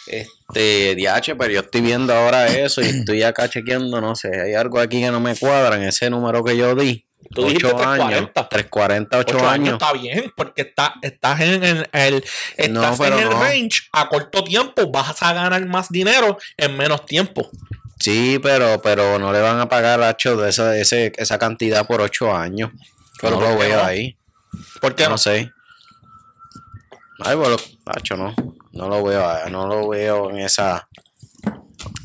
Este, 0.05 0.95
DH, 0.95 1.35
pero 1.37 1.51
yo 1.51 1.61
estoy 1.61 1.81
viendo 1.81 2.13
ahora 2.13 2.47
eso 2.47 2.81
y 2.81 2.85
estoy 2.85 3.23
acá 3.23 3.49
chequeando, 3.49 4.01
no 4.01 4.15
sé, 4.15 4.29
hay 4.39 4.53
algo 4.53 4.79
aquí 4.79 4.99
que 5.01 5.09
no 5.11 5.19
me 5.19 5.35
cuadra 5.35 5.77
en 5.77 5.83
ese 5.83 6.09
número 6.09 6.43
que 6.43 6.57
yo 6.57 6.75
di. 6.75 7.05
Tú 7.33 7.43
dijiste 7.45 7.67
8 7.67 7.77
años. 7.83 8.29
340. 8.33 8.49
340, 8.49 9.17
8, 9.17 9.37
Ocho 9.37 9.49
años. 9.49 9.73
está 9.73 9.93
bien, 9.93 10.33
porque 10.35 10.61
está, 10.63 10.93
estás 11.01 11.39
en 11.41 11.63
el, 11.63 11.89
el- 11.91 12.23
estás 12.57 12.97
pero 12.99 13.17
en 13.17 13.23
el 13.23 13.29
no. 13.29 13.39
range 13.41 13.81
a 13.91 14.07
corto 14.09 14.43
tiempo, 14.43 14.91
vas 14.91 15.21
a 15.23 15.33
ganar 15.33 15.65
más 15.65 15.89
dinero 15.89 16.37
en 16.57 16.77
menos 16.77 17.05
tiempo. 17.05 17.49
Sí, 17.99 18.39
pero, 18.43 18.81
pero 18.81 19.17
no 19.19 19.31
le 19.31 19.39
van 19.39 19.59
a 19.59 19.69
pagar 19.69 20.01
Hacho 20.03 20.35
de 20.37 20.49
esa, 20.49 20.75
ese, 20.77 21.13
esa 21.17 21.37
cantidad 21.39 21.87
por 21.87 22.01
8 22.01 22.35
años. 22.35 22.71
Pero 23.21 23.35
no 23.37 23.39
¿por 23.41 23.49
lo 23.53 23.57
veo 23.59 23.77
no? 23.77 23.83
ahí. 23.85 24.17
¿Por 24.81 24.93
qué 24.95 25.03
no 25.05 25.11
no? 25.11 25.17
sé. 25.17 25.51
Ay, 27.19 27.35
bueno, 27.35 27.55
Hacho, 27.85 28.17
no. 28.17 28.33
No 28.73 28.89
lo 28.89 29.03
veo, 29.03 29.49
no 29.49 29.67
lo 29.67 29.87
veo 29.87 30.29
en 30.31 30.39
esa. 30.39 30.87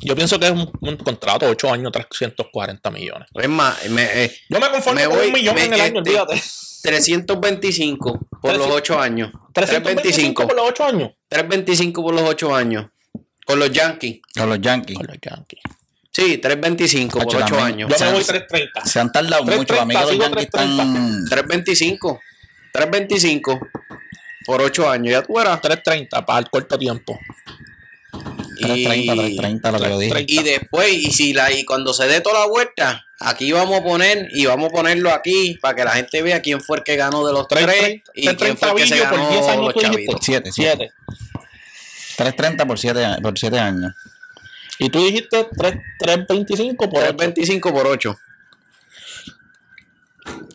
Yo 0.00 0.14
pienso 0.16 0.38
que 0.38 0.46
es 0.46 0.52
un, 0.52 0.70
un 0.80 0.96
contrato, 0.96 1.46
8 1.46 1.72
años, 1.72 1.92
340 1.92 2.90
millones. 2.90 3.28
Es 3.34 3.48
más, 3.48 3.88
me, 3.90 4.24
eh, 4.24 4.36
Yo 4.48 4.58
me 4.60 4.70
conformo 4.70 5.00
Me 5.00 5.06
con 5.06 5.16
voy- 5.16 5.26
un 5.28 5.32
millón 5.32 5.54
me- 5.54 5.64
en 5.64 5.74
el 5.74 5.80
año, 5.80 5.98
este- 6.00 6.10
olvídate. 6.10 6.42
325 6.82 8.28
por 8.40 8.56
los 8.56 8.66
8 8.68 9.00
años. 9.00 9.30
325 9.52 10.46
por 10.46 10.56
los 10.56 10.66
8 10.68 10.84
años. 10.84 11.10
325 11.28 12.02
por 12.02 12.14
los 12.14 12.22
8 12.22 12.54
años. 12.54 12.86
Con 13.44 13.58
los 13.58 13.70
Yankees. 13.72 14.20
Con 14.36 14.48
los 14.48 14.60
Yankees. 14.60 14.96
Con 14.96 15.06
los 15.06 15.16
Yankees. 15.20 15.60
Sí, 16.12 16.38
325 16.38 17.18
por 17.20 17.28
Hacho, 17.28 17.36
8 17.38 17.46
también. 17.56 17.66
años. 17.66 17.88
Yo 17.90 17.94
O 17.94 17.98
sea, 17.98 18.06
me 18.08 18.12
voy 18.14 18.22
se- 18.24 18.32
330. 18.32 18.84
Se 18.86 19.00
han 19.00 19.12
tardado 19.12 19.42
mucho. 19.44 19.56
330, 19.56 19.74
Para 19.74 19.84
mí 19.86 19.94
que 19.94 20.00
los 20.00 20.10
sigo 20.10 20.22
Yankees 20.24 20.44
están. 20.44 21.24
325. 21.28 22.20
325 22.72 23.60
por 24.46 24.62
8 24.62 24.90
años. 24.90 25.12
Ya 25.12 25.22
tú 25.22 25.34
verás. 25.34 25.60
330 25.60 26.24
para 26.26 26.38
el 26.40 26.50
corto 26.50 26.78
tiempo. 26.78 27.18
330, 28.10 29.14
330, 29.14 29.72
lo 29.72 29.78
que 29.78 29.88
dije. 29.88 30.10
330. 30.10 30.32
Y 30.32 30.42
después, 30.42 30.92
y 30.92 31.10
si 31.12 31.32
la, 31.32 31.52
y 31.52 31.64
cuando 31.64 31.92
se 31.92 32.06
dé 32.06 32.20
toda 32.20 32.40
la 32.40 32.46
vuelta, 32.46 33.06
aquí 33.20 33.52
vamos 33.52 33.80
a 33.80 33.84
poner, 33.84 34.28
y 34.32 34.46
vamos 34.46 34.70
a 34.70 34.72
ponerlo 34.72 35.10
aquí 35.10 35.58
para 35.60 35.74
que 35.74 35.84
la 35.84 35.92
gente 35.92 36.22
vea 36.22 36.42
quién 36.42 36.60
fue 36.60 36.78
el 36.78 36.84
que 36.84 36.96
ganó 36.96 37.26
de 37.26 37.32
los 37.32 37.46
tres 37.46 37.66
330 37.66 38.12
y 38.14 38.26
quién 38.36 38.56
fue 38.56 38.70
el 38.70 38.76
que 38.76 38.86
se 38.86 38.94
billos 38.94 39.08
por 39.08 39.18
10 39.18 39.30
ganó 39.30 39.48
años 39.48 39.74
los 39.74 39.82
chavitos. 39.82 40.16
7, 40.20 40.50
7. 40.52 40.76
7. 40.76 40.92
330 42.16 42.66
por 42.66 42.78
7 42.78 43.06
por 43.22 43.38
siete 43.38 43.58
años. 43.60 43.94
Y 44.80 44.90
tú 44.90 45.04
dijiste 45.04 45.46
3, 45.56 45.74
325 46.00 46.90
por 46.90 47.02
8. 47.02 47.16
325 47.16 47.72
por 47.72 47.86
8. 47.86 48.18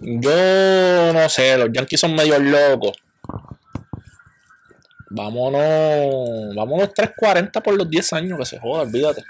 Yo 0.02 1.13
no 1.13 1.30
sé, 1.30 1.58
los 1.58 1.70
Yankees 1.72 2.00
son 2.02 2.16
medio 2.16 2.38
locos. 2.38 2.98
Vámonos, 5.15 6.56
vámonos 6.56 6.89
3.40 6.89 7.62
por 7.62 7.76
los 7.76 7.89
10 7.89 8.13
años, 8.13 8.39
que 8.39 8.45
se 8.45 8.60
joda, 8.60 8.82
olvídate. 8.84 9.23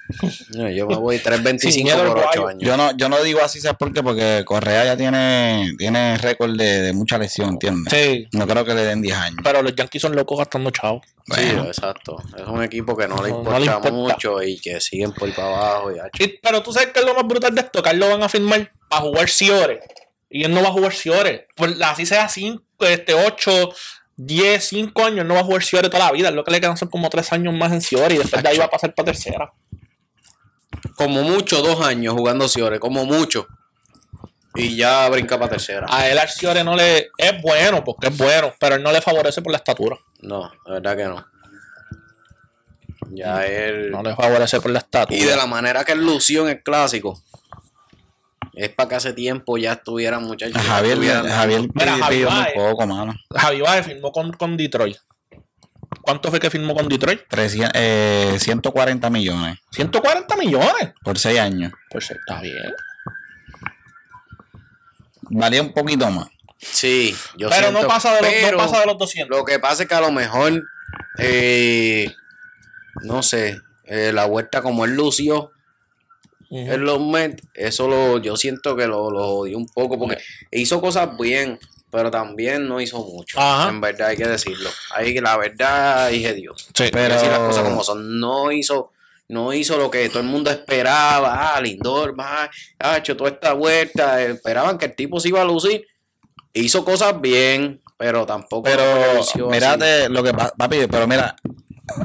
No, 0.56 0.70
yo 0.70 0.88
me 0.88 0.96
voy 0.96 1.18
Sin 1.24 1.32
3.25 1.34 1.84
miedo 1.84 2.02
al 2.02 2.08
por 2.08 2.18
8 2.20 2.26
guayo. 2.26 2.48
años. 2.48 2.62
Yo 2.64 2.78
no, 2.78 2.96
yo 2.96 3.10
no 3.10 3.22
digo 3.24 3.42
así, 3.42 3.60
¿sabes 3.60 3.78
por 3.78 3.94
qué? 3.94 4.02
Porque 4.02 4.44
Correa 4.46 4.86
ya 4.86 4.98
tiene, 4.98 5.74
tiene 5.78 6.18
récord 6.18 6.56
de, 6.58 6.82
de 6.82 6.94
mucha 6.94 7.18
lesión, 7.18 7.50
¿entiendes? 7.50 7.94
Sí, 7.94 8.28
No 8.32 8.48
creo 8.48 8.64
que 8.66 8.74
le 8.74 8.84
den 8.86 9.02
10 9.02 9.18
años. 9.18 9.40
pero 9.44 9.62
los 9.62 9.76
Yankees 9.76 10.02
son 10.02 10.16
locos 10.16 10.38
gastando 10.40 10.72
chavos. 10.72 11.02
Sí, 11.28 11.42
exacto. 11.68 12.18
Es 12.38 12.48
un 12.48 12.64
equipo 12.64 12.96
que 12.98 13.08
no 13.08 13.16
le 13.24 13.30
no 13.30 13.38
importa, 13.40 13.60
le 13.60 13.66
importa. 13.66 13.92
mucho 13.92 14.42
y 14.44 14.60
que 14.60 14.80
siguen 14.82 15.14
por 15.14 15.34
para 15.34 15.48
abajo. 15.48 15.92
Y. 15.92 16.24
Y- 16.24 16.40
pero 16.42 16.62
tú 16.64 16.72
sabes 16.74 16.90
que 16.90 17.00
es 17.00 17.06
lo 17.06 17.14
más 17.14 17.26
brutal 17.28 17.54
de 17.56 17.62
esto, 17.62 17.82
lo 17.94 18.10
van 18.10 18.24
a 18.24 18.30
firmar 18.30 18.72
a 18.90 18.98
jugar 19.02 19.30
Ciore. 19.30 19.80
Y 20.30 20.44
él 20.46 20.54
no 20.54 20.62
va 20.64 20.70
a 20.70 20.72
jugar 20.72 20.94
Ciore. 20.94 21.48
Pues 21.56 21.80
así 21.82 22.06
sea 22.06 22.28
5, 22.28 22.62
este, 22.80 23.14
8, 23.14 23.70
10, 24.18 24.64
5 24.64 25.06
años, 25.06 25.26
no 25.26 25.34
va 25.34 25.42
a 25.42 25.44
jugar 25.44 25.64
Ciore 25.64 25.90
toda 25.90 26.06
la 26.06 26.12
vida. 26.12 26.32
Lo 26.32 26.44
que 26.44 26.52
le 26.52 26.62
quedan 26.62 26.78
son 26.78 26.90
como 26.90 27.10
3 27.10 27.34
años 27.34 27.54
más 27.54 27.72
en 27.72 27.82
Ciore 27.82 28.16
y 28.16 28.18
después 28.20 28.42
de 28.44 28.50
ahí 28.50 28.58
va 28.58 28.66
a 28.66 28.70
pasar 28.70 28.94
para 28.94 29.08
tercera. 29.08 29.54
Como 30.96 31.24
mucho, 31.24 31.62
dos 31.62 31.86
años 31.86 32.14
jugando 32.14 32.48
Ciore, 32.48 32.80
como 32.80 33.06
mucho. 33.06 33.48
Y 34.56 34.76
ya 34.76 35.10
brinca 35.10 35.40
para 35.40 35.52
tercera. 35.52 35.88
A 35.90 36.08
él 36.08 36.18
al 36.20 36.30
Ciore 36.30 36.64
no 36.64 36.76
le... 36.76 37.10
Es 37.18 37.42
bueno, 37.42 37.84
porque 37.84 38.08
es 38.08 38.18
bueno, 38.18 38.54
pero 38.60 38.76
él 38.76 38.84
no 38.84 38.92
le 38.92 39.02
favorece 39.02 39.42
por 39.42 39.52
la 39.52 39.58
estatura. 39.58 39.98
No, 40.22 40.52
la 40.66 40.74
verdad 40.74 40.98
que 40.98 41.06
no. 41.06 41.26
Ya 43.10 43.46
él. 43.46 43.92
No 43.92 44.04
le 44.04 44.16
favorece 44.16 44.62
por 44.62 44.72
la 44.72 44.80
estatura. 44.80 45.20
Y 45.20 45.24
de 45.24 45.36
la 45.36 45.48
manera 45.48 45.84
que 45.84 45.94
él 45.94 46.06
lució 46.06 46.44
en 46.44 46.50
el 46.50 46.64
clásico. 46.64 47.22
Es 48.56 48.70
para 48.70 48.90
que 48.90 48.96
hace 48.96 49.14
tiempo 49.14 49.58
ya 49.58 49.74
estuviera 49.74 50.20
muchachos. 50.20 50.62
Javier, 50.62 50.94
estuvieran- 50.94 51.28
Javier 51.28 51.62
Mira, 51.74 51.96
pidió- 51.96 52.08
pidió 52.10 52.30
Javi 52.30 52.36
muy 52.36 52.44
Baez. 52.44 52.54
poco, 52.56 52.88
mano. 52.88 53.16
Javi 53.36 53.62
Baez 53.62 53.86
firmó 53.86 54.12
con, 54.12 54.32
con 54.34 54.56
Detroit. 54.58 54.98
¿Cuánto 56.02 56.30
fue 56.30 56.40
que 56.40 56.50
firmó 56.50 56.74
con 56.76 56.88
Detroit? 56.88 57.22
300, 57.30 57.72
eh, 57.76 58.36
140 58.40 59.10
millones 59.10 59.58
140 59.72 60.36
millones. 60.36 60.94
por 61.04 61.18
6 61.18 61.40
años. 61.40 61.72
Pues 61.90 62.12
está 62.12 62.42
bien. 62.42 62.56
Valía 65.30 65.62
un 65.62 65.74
poquito 65.74 66.10
más. 66.12 66.28
Sí, 66.60 67.16
yo 67.38 67.50
pero 67.50 67.72
no 67.72 67.88
pasa, 67.88 68.14
de 68.16 68.22
los, 68.22 68.32
pero 68.32 68.58
no 68.58 68.64
pasa 68.64 68.80
de 68.82 68.86
los 68.86 68.98
200. 68.98 69.38
Lo 69.38 69.44
que 69.46 69.60
pasa 69.60 69.84
es 69.84 69.90
que 69.90 69.96
a 69.96 70.02
lo 70.02 70.12
mejor. 70.12 70.64
eh, 71.20 72.12
no 73.04 73.24
sé. 73.24 73.60
eh, 73.86 74.12
la 74.14 74.26
vuelta 74.26 74.62
como 74.62 74.86
él 74.86 74.96
lució 74.96 75.52
Ujú. 76.62 76.72
en 76.74 76.86
los 76.86 77.00
Mets, 77.02 77.42
eso 77.56 77.88
lo, 77.88 78.20
yo 78.20 78.38
siento 78.38 78.76
que 78.76 78.86
lo, 78.86 79.10
lo 79.10 79.24
jodió 79.28 79.58
un 79.58 79.68
poco 79.68 79.98
porque 79.98 80.18
hizo 80.52 80.80
cosas 80.80 81.18
bien, 81.18 81.58
pero 81.90 82.12
también 82.12 82.68
no 82.68 82.80
hizo 82.80 83.04
mucho. 83.04 83.40
Ajá. 83.40 83.70
En 83.70 83.82
verdad 83.82 84.10
hay 84.10 84.18
que 84.18 84.28
decirlo. 84.28 84.70
Hay 84.96 85.14
que 85.14 85.22
la 85.22 85.36
verdad 85.38 86.10
dije 86.10 86.34
Dios. 86.34 86.68
Sí. 86.76 86.86
Pero- 86.92 87.14
decir 87.16 87.30
las 87.30 87.40
cosas 87.40 87.64
como 87.64 87.84
son. 87.84 88.20
No 88.20 88.52
hizo, 88.52 88.92
no 89.30 89.52
hizo 89.54 89.78
lo 89.78 89.90
que 89.90 90.10
todo 90.10 90.20
el 90.20 90.26
mundo 90.28 90.52
esperaba. 90.52 91.56
Ah, 91.56 91.62
Lindor, 91.62 92.20
va, 92.20 92.50
ha 92.80 92.98
hecho 92.98 93.16
toda 93.18 93.32
esta 93.32 93.54
vuelta. 93.54 94.22
Esperaban 94.22 94.78
que 94.78 94.86
el 94.86 94.96
tipo 94.96 95.20
se 95.20 95.30
iba 95.30 95.42
a 95.42 95.46
lucir. 95.46 95.86
Hizo 96.54 96.86
cosas 96.86 97.20
bien, 97.20 97.82
pero 97.98 98.26
tampoco. 98.28 98.64
Pero, 98.64 99.22
mírate 99.50 100.08
lo 100.10 100.22
que 100.24 100.34
pa- 100.34 100.54
papi, 100.56 100.86
pero 100.90 101.08
mira, 101.08 101.36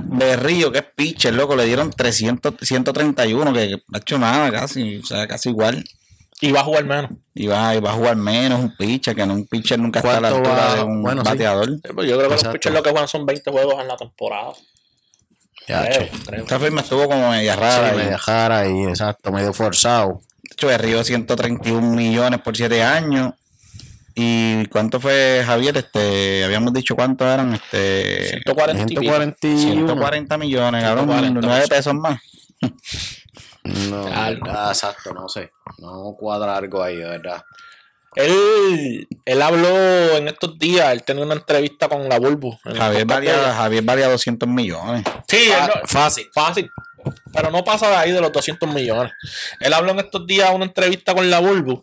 Berrío, 0.05 0.73
que 0.73 0.79
es 0.79 0.85
pitcher, 0.95 1.33
loco, 1.35 1.55
le 1.55 1.65
dieron 1.65 1.91
300, 1.91 2.55
131, 2.61 3.53
que 3.53 3.71
no 3.71 3.79
ha 3.95 3.99
hecho 3.99 4.19
nada 4.19 4.51
casi, 4.51 4.97
o 4.99 5.05
sea, 5.07 5.27
casi 5.29 5.51
igual. 5.51 5.85
Y 6.41 6.53
va 6.53 6.61
a 6.61 6.65
jugar 6.65 6.85
menos. 6.85 7.11
Y 7.35 7.47
va, 7.49 7.75
y 7.75 7.81
va 7.81 7.91
a 7.91 7.95
jugar 7.95 8.17
menos 8.17 8.61
un 8.61 8.77
pitcher, 8.77 9.15
que 9.15 9.27
no 9.27 9.35
un 9.35 9.47
pitcher 9.47 9.79
nunca 9.79 10.01
está 10.01 10.19
a 10.19 10.21
la 10.21 10.31
¿Cuánto 10.31 10.51
altura 10.51 10.67
va? 10.67 10.75
de 10.77 10.83
un 10.83 11.03
Bueno, 11.03 11.23
bateador. 11.25 11.67
Sí, 11.69 11.81
pues 11.95 12.09
Yo 12.09 12.17
creo 12.17 12.29
que 12.29 12.35
los 12.35 12.43
Exacto. 12.43 12.53
pitchers 12.53 12.75
lo 12.75 12.83
que 12.83 12.91
juegan 12.91 13.09
son 13.09 13.27
20 13.27 13.51
juegos 13.51 13.81
en 13.81 13.89
la 13.89 13.97
temporada. 13.97 14.53
Ya, 15.67 15.85
Creo, 15.87 16.09
creo. 16.27 16.43
Esta 16.45 16.59
firma 16.61 16.81
estuvo 16.81 17.07
como 17.09 17.31
media 17.31 17.55
rara. 17.57 17.91
Sí, 17.91 17.95
y- 17.95 17.99
medio 18.05 18.19
jara 18.19 18.69
y 18.69 18.85
exacto, 18.85 19.31
medio 19.33 19.53
forzado. 19.53 20.21
De 20.43 20.53
hecho, 20.55 20.67
Berrío 20.69 21.05
131 21.05 21.95
millones 21.95 22.41
por 22.41 22.57
7 22.57 22.83
años. 22.83 23.35
¿Y 24.21 24.67
cuánto 24.67 24.99
fue 24.99 25.43
Javier? 25.47 25.77
Este, 25.77 26.43
habíamos 26.45 26.73
dicho 26.73 26.97
cuánto 26.97 27.25
eran, 27.25 27.55
este 27.55 28.31
140 28.31 28.83
y 28.83 28.87
pico. 28.87 29.01
141. 29.03 29.61
140 29.87 30.39
millones, 30.39 30.83
cabrón, 30.83 31.05
140, 31.09 31.41
9 31.47 31.63
sí. 31.63 31.69
pesos 31.71 31.95
más. 31.95 32.21
No, 33.65 34.07
Algo. 34.07 34.47
verdad, 34.47 34.71
exacto, 34.71 35.13
no 35.13 35.29
sé. 35.29 35.53
No 35.79 36.15
cuadra 36.19 36.57
algo 36.57 36.83
ahí, 36.83 36.97
de 36.97 37.05
verdad. 37.05 37.43
Él, 38.15 39.07
él 39.27 39.43
habló 39.43 39.69
en 40.17 40.29
estos 40.29 40.59
días, 40.59 40.91
él 40.93 41.03
tenía 41.03 41.25
una 41.25 41.35
entrevista 41.35 41.87
con 41.89 42.09
la 42.09 42.19
Bulbu. 42.19 42.59
en 42.65 42.77
Javier 42.77 43.07
ella. 43.23 43.55
Javier 43.55 43.85
valía 43.85 44.09
200 44.09 44.49
millones. 44.49 45.05
Sí, 45.29 45.51
Ah, 45.55 45.69
no- 45.69 45.87
fácil. 45.87 46.29
fácil. 46.33 46.71
Pero 47.33 47.51
no 47.51 47.65
pasa 47.65 47.89
de 47.91 47.97
ahí 47.97 48.13
de 48.13 48.21
los 48.21 48.33
200 48.33 48.73
millones. 48.73 49.13
Él 49.61 49.73
habló 49.73 49.93
en 49.93 50.01
estos 50.01 50.27
días 50.27 50.51
una 50.55 50.65
entrevista 50.65 51.15
con 51.15 51.31
la 51.31 51.41
Bulbu 51.41 51.83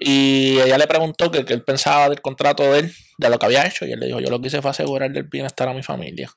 y 0.00 0.58
ella 0.60 0.78
le 0.78 0.86
preguntó 0.86 1.30
que, 1.30 1.44
que 1.44 1.52
él 1.54 1.62
pensaba 1.62 2.08
del 2.08 2.20
contrato 2.20 2.62
de 2.72 2.80
él, 2.80 2.94
de 3.18 3.30
lo 3.30 3.38
que 3.38 3.46
había 3.46 3.66
hecho. 3.66 3.84
Y 3.86 3.92
él 3.92 4.00
le 4.00 4.06
dijo: 4.06 4.20
Yo 4.20 4.30
lo 4.30 4.40
que 4.40 4.48
hice 4.48 4.62
fue 4.62 4.70
asegurar 4.70 5.14
el 5.14 5.22
bienestar 5.24 5.68
a 5.68 5.74
mi 5.74 5.82
familia. 5.82 6.30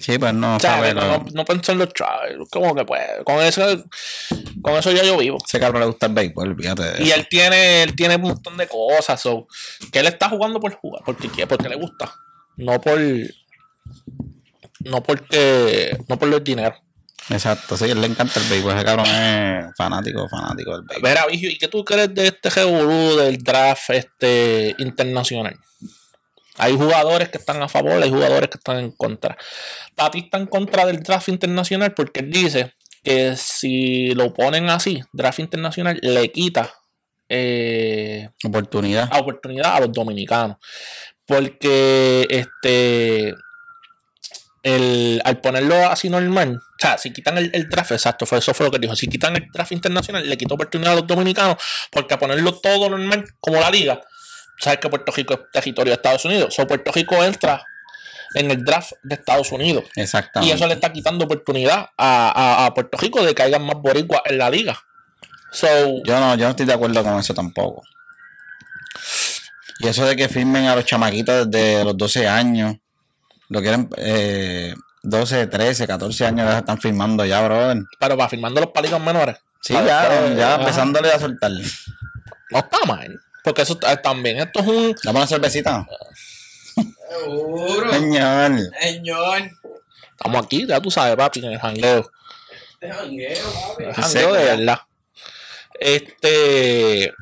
Sí, 0.00 0.16
pues 0.16 0.32
no, 0.32 0.56
O 0.56 0.60
sea, 0.60 0.76
sabe, 0.76 0.94
no, 0.94 1.00
no, 1.18 1.24
no 1.32 1.44
pensó 1.44 1.72
en 1.72 1.78
los 1.78 1.92
chavos. 1.92 2.48
Como 2.52 2.72
que 2.74 2.84
pues, 2.84 3.02
con 3.24 3.42
eso, 3.42 3.62
con 4.62 4.74
eso 4.76 4.92
ya 4.92 5.02
yo 5.02 5.16
vivo. 5.16 5.38
ese 5.44 5.58
cabrón 5.58 5.80
le 5.80 5.86
gusta 5.88 6.06
el 6.06 6.12
béisbol, 6.12 6.56
fíjate 6.56 6.82
de 6.84 7.02
Y 7.02 7.08
eso. 7.08 7.16
él 7.16 7.26
tiene, 7.28 7.82
él 7.82 7.96
tiene 7.96 8.14
un 8.14 8.22
montón 8.22 8.56
de 8.56 8.68
cosas. 8.68 9.20
so, 9.20 9.48
que 9.90 9.98
él 9.98 10.06
está 10.06 10.28
jugando 10.28 10.60
por 10.60 10.72
jugar, 10.74 11.02
porque 11.04 11.28
quiere, 11.28 11.48
porque 11.48 11.68
le 11.68 11.74
gusta. 11.76 12.14
No 12.56 12.80
por. 12.80 13.00
No 14.84 15.02
porque. 15.02 15.96
No 16.08 16.18
por 16.18 16.28
los 16.28 16.44
dinero. 16.44 16.76
Exacto, 17.30 17.76
sí, 17.76 17.84
él 17.84 18.00
le 18.00 18.06
encanta 18.06 18.40
el 18.40 18.46
béisbol. 18.48 18.74
Ese 18.74 18.84
cabrón 18.84 19.06
es 19.06 19.66
fanático, 19.76 20.28
fanático 20.28 20.72
del 20.72 20.82
béisbol. 20.82 21.08
Mira, 21.10 21.26
Vigio, 21.26 21.50
¿y 21.50 21.58
qué 21.58 21.68
tú 21.68 21.84
crees 21.84 22.14
de 22.14 22.28
este 22.28 22.48
revolú 22.50 23.16
del 23.16 23.38
draft 23.38 23.90
este 23.90 24.74
internacional? 24.78 25.56
Hay 26.56 26.74
jugadores 26.76 27.28
que 27.28 27.38
están 27.38 27.62
a 27.62 27.68
favor, 27.68 28.02
hay 28.02 28.10
jugadores 28.10 28.48
que 28.50 28.58
están 28.58 28.78
en 28.78 28.90
contra. 28.92 29.36
Tati 29.94 30.20
está 30.20 30.38
en 30.38 30.46
contra 30.46 30.86
del 30.86 31.02
draft 31.02 31.28
internacional 31.28 31.94
porque 31.94 32.20
él 32.20 32.30
dice 32.32 32.72
que 33.04 33.36
si 33.36 34.12
lo 34.14 34.34
ponen 34.34 34.68
así, 34.70 35.00
draft 35.12 35.38
internacional, 35.38 35.98
le 36.02 36.32
quita 36.32 36.72
eh, 37.28 38.30
Oportunidad. 38.44 39.08
oportunidad 39.16 39.76
a 39.76 39.80
los 39.80 39.92
dominicanos. 39.92 40.56
Porque 41.26 42.26
este 42.30 43.34
el, 44.62 45.20
al 45.24 45.40
ponerlo 45.40 45.88
así 45.88 46.08
normal, 46.10 46.56
o 46.56 46.60
sea, 46.80 46.98
si 46.98 47.12
quitan 47.12 47.38
el, 47.38 47.50
el 47.54 47.68
draft, 47.68 47.92
exacto, 47.92 48.26
fue, 48.26 48.38
eso 48.38 48.52
fue 48.54 48.66
lo 48.66 48.72
que 48.72 48.78
dijo. 48.78 48.94
Si 48.96 49.06
quitan 49.08 49.36
el 49.36 49.46
draft 49.52 49.72
internacional, 49.72 50.28
le 50.28 50.36
quita 50.36 50.54
oportunidad 50.54 50.92
a 50.92 50.96
los 50.96 51.06
dominicanos, 51.06 51.56
porque 51.90 52.14
a 52.14 52.18
ponerlo 52.18 52.52
todo 52.58 52.90
normal, 52.90 53.24
como 53.40 53.60
la 53.60 53.70
liga, 53.70 54.00
sabes 54.60 54.78
que 54.80 54.88
Puerto 54.88 55.12
Rico 55.12 55.34
es 55.34 55.40
territorio 55.52 55.90
de 55.92 55.94
Estados 55.96 56.24
Unidos. 56.24 56.58
O 56.58 56.66
Puerto 56.66 56.90
Rico 56.92 57.22
entra 57.24 57.64
en 58.34 58.50
el 58.50 58.62
draft 58.64 58.92
de 59.04 59.14
Estados 59.14 59.52
Unidos. 59.52 59.84
Y 59.96 60.00
Exactamente. 60.02 60.54
eso 60.54 60.66
le 60.66 60.74
está 60.74 60.92
quitando 60.92 61.24
oportunidad 61.24 61.90
a, 61.96 62.30
a- 62.30 62.66
a 62.66 62.74
Puerto 62.74 62.98
Rico 62.98 63.22
de 63.24 63.34
que 63.34 63.42
haya 63.42 63.58
más 63.58 63.76
boricuas 63.76 64.22
en 64.26 64.38
la 64.38 64.50
liga. 64.50 64.78
So, 65.52 65.66
Yo 66.04 66.20
no, 66.20 66.34
yo 66.34 66.44
no 66.44 66.50
estoy 66.50 66.66
de 66.66 66.74
acuerdo 66.74 67.02
con 67.02 67.18
eso 67.18 67.32
tampoco. 67.32 67.82
Y 69.80 69.86
eso 69.86 70.04
de 70.04 70.16
que 70.16 70.28
firmen 70.28 70.66
a 70.66 70.74
los 70.74 70.84
chamaquitos 70.84 71.50
desde 71.50 71.84
los 71.84 71.96
12 71.96 72.26
años, 72.26 72.76
lo 73.48 73.60
quieren 73.60 73.88
eh, 73.96 74.74
12, 75.02 75.46
13, 75.46 75.86
14 75.86 76.26
años 76.26 76.48
ya 76.48 76.58
están 76.58 76.78
firmando 76.80 77.24
ya, 77.24 77.42
brother. 77.42 77.82
pero 77.98 78.16
va 78.16 78.28
firmando 78.28 78.60
los 78.60 78.70
palitos 78.70 79.00
menores. 79.00 79.36
Sí, 79.60 79.74
ya, 79.74 80.34
ya 80.36 80.54
empezándole 80.56 81.10
a 81.10 81.18
soltarle. 81.18 81.64
No 82.50 82.58
está 82.58 82.84
mal. 82.86 83.20
Porque 83.42 83.62
eso 83.62 83.78
eh, 83.88 83.96
también, 83.96 84.38
esto 84.38 84.60
es 84.60 84.66
un. 84.66 84.94
Dame 85.02 85.18
una 85.18 85.26
cervecita. 85.26 85.86
Seguro. 87.08 87.92
Señor. 87.92 88.52
Señor. 88.80 89.50
Estamos 90.10 90.44
aquí, 90.44 90.66
ya 90.66 90.80
tú 90.80 90.90
sabes, 90.90 91.16
papi, 91.16 91.40
en 91.40 91.52
el 91.52 91.58
jangueo. 91.58 92.10
Este 92.72 92.92
jangueo, 92.92 93.52
papi. 93.52 93.84
El 93.84 93.94
jangueo 93.94 94.32
de 94.34 94.44
verdad. 94.44 94.78
Este. 95.80 97.14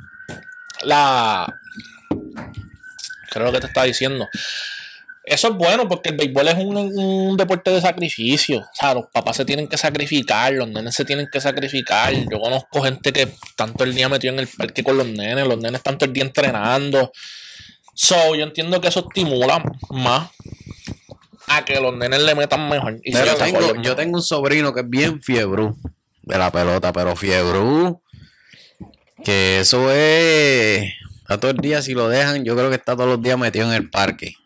La. 0.82 1.46
Creo 3.30 3.52
que 3.52 3.60
te 3.60 3.66
estaba 3.66 3.86
diciendo. 3.86 4.28
Eso 5.26 5.48
es 5.48 5.54
bueno 5.56 5.88
porque 5.88 6.10
el 6.10 6.16
béisbol 6.16 6.46
es 6.46 6.54
un, 6.54 6.76
un 6.76 7.36
deporte 7.36 7.72
de 7.72 7.80
sacrificio. 7.80 8.60
O 8.60 8.74
sea, 8.74 8.94
los 8.94 9.06
papás 9.12 9.36
se 9.36 9.44
tienen 9.44 9.66
que 9.66 9.76
sacrificar, 9.76 10.52
los 10.52 10.68
nenes 10.68 10.94
se 10.94 11.04
tienen 11.04 11.26
que 11.30 11.40
sacrificar. 11.40 12.14
Yo 12.30 12.38
conozco 12.38 12.80
gente 12.82 13.12
que 13.12 13.28
tanto 13.56 13.82
el 13.82 13.92
día 13.92 14.08
metido 14.08 14.32
en 14.34 14.38
el 14.38 14.46
parque 14.46 14.84
con 14.84 14.96
los 14.96 15.06
nenes, 15.08 15.44
los 15.44 15.58
nenes 15.58 15.82
tanto 15.82 16.04
el 16.04 16.12
día 16.12 16.22
entrenando. 16.22 17.10
So, 17.92 18.36
yo 18.36 18.44
entiendo 18.44 18.80
que 18.80 18.86
eso 18.86 19.00
estimula 19.00 19.64
más 19.90 20.30
a 21.48 21.64
que 21.64 21.80
los 21.80 21.96
nenes 21.96 22.22
le 22.22 22.36
metan 22.36 22.68
mejor. 22.68 23.00
Y 23.02 23.12
Pero 23.12 23.34
tengo, 23.34 23.82
yo 23.82 23.96
tengo 23.96 24.18
un 24.18 24.22
sobrino 24.22 24.72
que 24.72 24.82
es 24.82 24.88
bien 24.88 25.20
fiebrú 25.20 25.76
de 26.22 26.38
la 26.38 26.52
pelota, 26.52 26.92
pero 26.92 27.16
fiebrú. 27.16 28.00
Que 29.24 29.58
eso 29.58 29.90
es. 29.90 30.84
A 31.26 31.38
todo 31.38 31.50
el 31.50 31.56
día, 31.56 31.82
si 31.82 31.94
lo 31.94 32.08
dejan, 32.08 32.44
yo 32.44 32.54
creo 32.54 32.68
que 32.68 32.76
está 32.76 32.94
todos 32.94 33.08
los 33.08 33.20
días 33.20 33.36
metido 33.36 33.66
en 33.66 33.72
el 33.72 33.90
parque. 33.90 34.36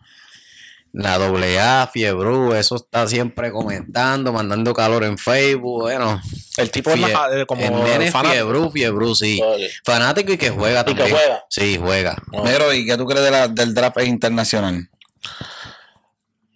La 0.92 1.14
AA, 1.14 1.86
Fiebru, 1.86 2.52
eso 2.54 2.74
está 2.76 3.06
siempre 3.06 3.52
comentando, 3.52 4.32
mandando 4.32 4.74
calor 4.74 5.04
en 5.04 5.18
Facebook. 5.18 5.82
Bueno, 5.82 6.20
El 6.56 6.70
tipo 6.72 6.90
es 6.90 6.96
Fie- 6.96 7.12
más, 7.12 7.32
eh, 7.32 7.46
como 7.46 7.62
el 7.62 7.84
nene 7.84 8.06
es 8.06 8.12
fanático. 8.12 8.34
Fiebru, 8.44 8.70
Fiebru, 8.72 9.14
sí. 9.14 9.40
Oye. 9.40 9.70
Fanático 9.84 10.32
y 10.32 10.36
que 10.38 10.50
juega 10.50 10.80
Y 10.80 10.84
que 10.86 10.94
también. 10.94 11.10
juega. 11.16 11.44
Sí, 11.48 11.78
juega. 11.80 12.16
Negro, 12.44 12.72
¿y 12.74 12.86
qué 12.86 12.96
tú 12.96 13.06
crees 13.06 13.24
de 13.24 13.30
la- 13.30 13.46
del 13.48 13.72
draft 13.72 14.00
internacional? 14.02 14.88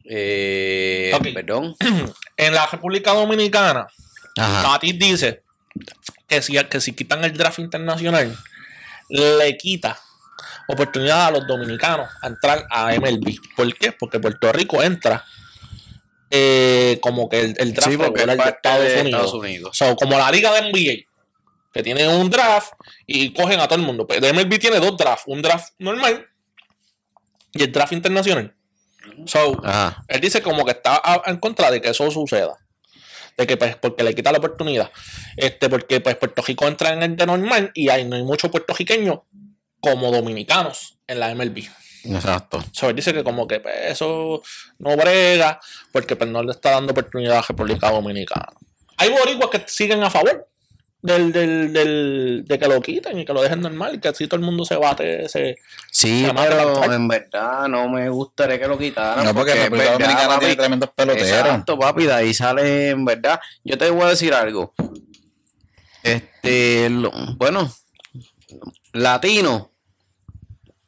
Eh. 0.05 1.13
Perdón. 1.35 1.77
En 2.37 2.53
la 2.53 2.67
República 2.67 3.13
Dominicana. 3.13 3.87
Tatis 4.35 4.99
dice 4.99 5.43
que 6.27 6.43
si, 6.43 6.55
que 6.65 6.81
si 6.81 6.93
quitan 6.93 7.23
el 7.25 7.33
draft 7.37 7.61
internacional, 7.61 8.37
le 9.09 9.57
quita 9.57 9.97
oportunidad 10.69 11.27
a 11.27 11.31
los 11.31 11.47
dominicanos 11.47 12.09
a 12.23 12.27
entrar 12.27 12.67
a 12.71 12.93
MLB. 12.95 13.37
¿Por 13.57 13.75
qué? 13.75 13.93
Porque 13.93 14.21
Puerto 14.21 14.53
Rico 14.53 14.83
entra 14.83 15.25
eh, 16.31 16.99
como 17.01 17.29
que 17.29 17.41
el, 17.41 17.55
el 17.59 17.73
draft 17.73 17.91
Sí, 17.91 17.97
porque 17.97 18.27
regular 18.27 18.39
es 18.39 18.45
de 18.45 18.51
Estados, 18.51 18.85
de 18.85 19.01
Unidos. 19.01 19.07
Estados 19.07 19.35
Unidos. 19.35 19.77
So, 19.77 19.97
como 19.97 20.19
la 20.19 20.31
liga 20.31 20.53
de 20.53 20.71
NBA, 20.71 21.07
que 21.73 21.83
tiene 21.83 22.09
un 22.09 22.31
draft 22.31 22.73
y 23.07 23.33
cogen 23.33 23.61
a 23.61 23.69
todo 23.69 23.79
el 23.79 23.85
mundo. 23.85 24.07
Pero 24.07 24.33
MLB 24.33 24.59
tiene 24.59 24.81
dos 24.81 24.97
drafts, 24.97 25.25
un 25.27 25.43
draft 25.43 25.75
normal 25.79 26.27
y 27.53 27.63
el 27.63 27.73
draft 27.73 27.93
internacional. 27.93 28.55
So, 29.27 29.61
Ajá. 29.65 30.05
él 30.09 30.21
dice 30.21 30.43
como 30.43 30.65
que 30.65 30.73
está 30.73 31.01
en 31.27 31.37
contra 31.37 31.71
de 31.71 31.81
que 31.81 31.91
eso 31.91 32.11
suceda. 32.11 32.57
De 33.37 33.47
que 33.47 33.57
pues 33.57 33.77
porque 33.77 34.03
le 34.05 34.15
quita 34.15 34.33
la 34.33 34.39
oportunidad. 34.39 34.91
Este, 35.37 35.69
porque 35.69 36.01
pues 36.01 36.17
Puerto 36.17 36.43
Rico 36.43 36.67
entra 36.67 36.93
en 36.93 37.03
el 37.03 37.17
de 37.17 37.27
normal 37.27 37.71
y 37.75 37.89
hay, 37.89 38.05
no 38.05 38.17
hay 38.17 38.23
muchos 38.23 38.51
puertorriqueños 38.51 39.21
como 39.85 40.11
dominicanos 40.11 40.99
en 41.07 41.21
la 41.21 41.35
MLB. 41.35 41.65
Exacto. 42.07 42.63
So, 42.73 42.91
él 42.91 42.97
dice 42.97 43.13
que 43.15 43.25
como 43.25 43.47
que 43.47 43.61
pues, 43.61 43.75
eso 43.93 44.43
no 44.79 44.97
brega 44.97 45.61
porque 45.93 46.17
pues, 46.17 46.29
no 46.29 46.43
le 46.43 46.51
está 46.53 46.73
dando 46.73 46.93
oportunidad 46.93 47.33
a 47.35 47.41
la 47.41 47.47
República 47.49 47.91
Dominicana. 47.91 48.49
Hay 48.99 49.11
boricuas 49.11 49.51
que 49.51 49.63
siguen 49.67 50.03
a 50.03 50.11
favor 50.11 50.47
del, 51.03 51.33
del, 51.33 51.73
del- 51.73 52.45
de 52.47 52.59
que 52.59 52.69
lo 52.69 52.81
quiten 52.81 53.19
y 53.19 53.25
que 53.25 53.33
lo 53.33 53.43
dejen 53.43 53.61
normal 53.61 53.95
y 53.95 53.99
que 54.01 54.09
así 54.09 54.27
todo 54.27 54.37
el 54.41 54.45
mundo 54.47 54.65
se 54.65 54.77
bate. 54.77 55.29
Se, 55.29 55.57
Sí, 55.91 56.25
Se 56.27 56.33
pero 56.35 56.93
en 56.93 57.09
verdad 57.09 57.69
no 57.69 57.89
me 57.89 58.09
gustaría 58.09 58.59
que 58.59 58.67
lo 58.69 58.79
quitaran. 58.79 59.25
No, 59.25 59.35
porque 59.35 59.53
en 59.53 59.59
República 59.65 59.85
verdad, 59.93 59.99
Dominicana 60.01 60.29
papi, 60.29 60.41
tiene 60.41 60.57
tremendos 60.57 60.91
peloteros. 60.95 61.29
Exacto, 61.29 61.79
papi, 61.79 62.05
de 62.05 62.13
ahí 62.13 62.33
sale, 62.35 62.91
en 62.91 63.05
verdad. 63.05 63.41
Yo 63.65 63.77
te 63.79 63.91
voy 63.91 64.03
a 64.03 64.09
decir 64.11 64.33
algo. 64.35 64.73
Este, 66.03 66.89
lo- 66.91 67.13
bueno, 67.37 67.73
latino. 68.93 69.71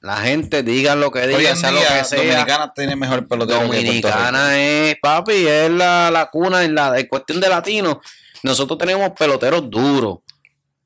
La 0.01 0.19
gente 0.19 0.63
diga 0.63 0.95
lo 0.95 1.11
que 1.11 1.27
diga, 1.27 1.57
sea 1.57 1.71
lo 1.73 1.81
que 1.81 2.05
sea. 2.05 2.19
Dominicana 2.23 2.73
tiene 2.75 2.97
mejor 2.97 3.27
pelotero 3.27 3.61
que. 3.61 3.67
Dominicana 3.67 4.59
es, 4.61 4.97
papi, 5.03 5.47
es 5.47 5.71
la, 5.71 6.11
la 6.11 6.27
cuna 6.27 6.63
en 6.65 6.75
la 6.75 6.99
en 6.99 7.07
cuestión 7.07 7.41
de 7.41 7.49
latino. 7.49 8.01
Nosotros 8.43 8.79
tenemos 8.79 9.11
peloteros 9.19 9.69
duros. 9.69 10.19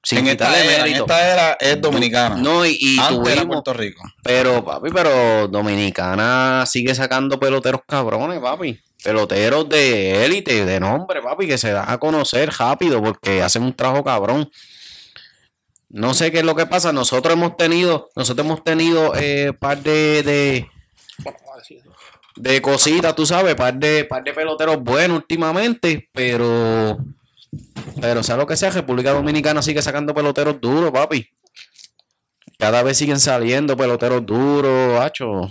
Sin 0.02 0.20
En 0.20 0.28
esta, 0.28 0.58
era, 0.58 0.76
en 0.76 0.82
mérito. 0.84 1.04
esta 1.04 1.28
era 1.32 1.52
es 1.60 1.78
dominicana. 1.78 2.36
No, 2.36 2.64
y, 2.64 2.78
y 2.80 2.98
Antes 2.98 3.32
era 3.32 3.42
tuvimos, 3.42 3.46
Puerto 3.62 3.74
Rico. 3.74 4.02
pero, 4.22 4.64
papi, 4.64 4.88
pero 4.90 5.46
Dominicana 5.48 6.64
sigue 6.66 6.94
sacando 6.94 7.38
peloteros 7.38 7.82
cabrones, 7.86 8.40
papi. 8.40 8.80
Peloteros 9.04 9.68
de 9.68 10.24
élite, 10.24 10.64
de 10.64 10.80
nombre, 10.80 11.20
papi, 11.20 11.46
que 11.46 11.58
se 11.58 11.72
da 11.72 11.90
a 11.92 11.98
conocer 11.98 12.50
rápido 12.58 13.02
porque 13.02 13.42
hacen 13.42 13.62
un 13.62 13.74
trabajo 13.74 14.02
cabrón. 14.02 14.50
No 15.90 16.14
sé 16.14 16.30
qué 16.30 16.38
es 16.38 16.44
lo 16.44 16.54
que 16.54 16.66
pasa. 16.66 16.92
Nosotros 16.92 17.34
hemos 17.34 17.56
tenido, 17.56 18.10
nosotros 18.14 18.46
hemos 18.46 18.62
tenido 18.62 19.12
eh, 19.16 19.52
par 19.58 19.82
de, 19.82 20.22
de, 20.22 20.68
de 22.36 22.62
cositas, 22.62 23.14
tú 23.14 23.26
sabes, 23.26 23.56
par 23.56 23.74
de, 23.74 24.04
par 24.04 24.22
de 24.22 24.32
peloteros 24.32 24.80
buenos 24.82 25.18
últimamente, 25.18 26.08
pero, 26.12 26.96
pero 28.00 28.22
sea 28.22 28.36
lo 28.36 28.46
que 28.46 28.56
sea, 28.56 28.70
República 28.70 29.12
Dominicana 29.12 29.62
sigue 29.62 29.82
sacando 29.82 30.14
peloteros 30.14 30.60
duros, 30.60 30.92
papi. 30.92 31.28
Cada 32.56 32.82
vez 32.82 32.96
siguen 32.96 33.18
saliendo 33.18 33.76
peloteros 33.76 34.24
duros, 34.24 35.00
hacho. 35.00 35.50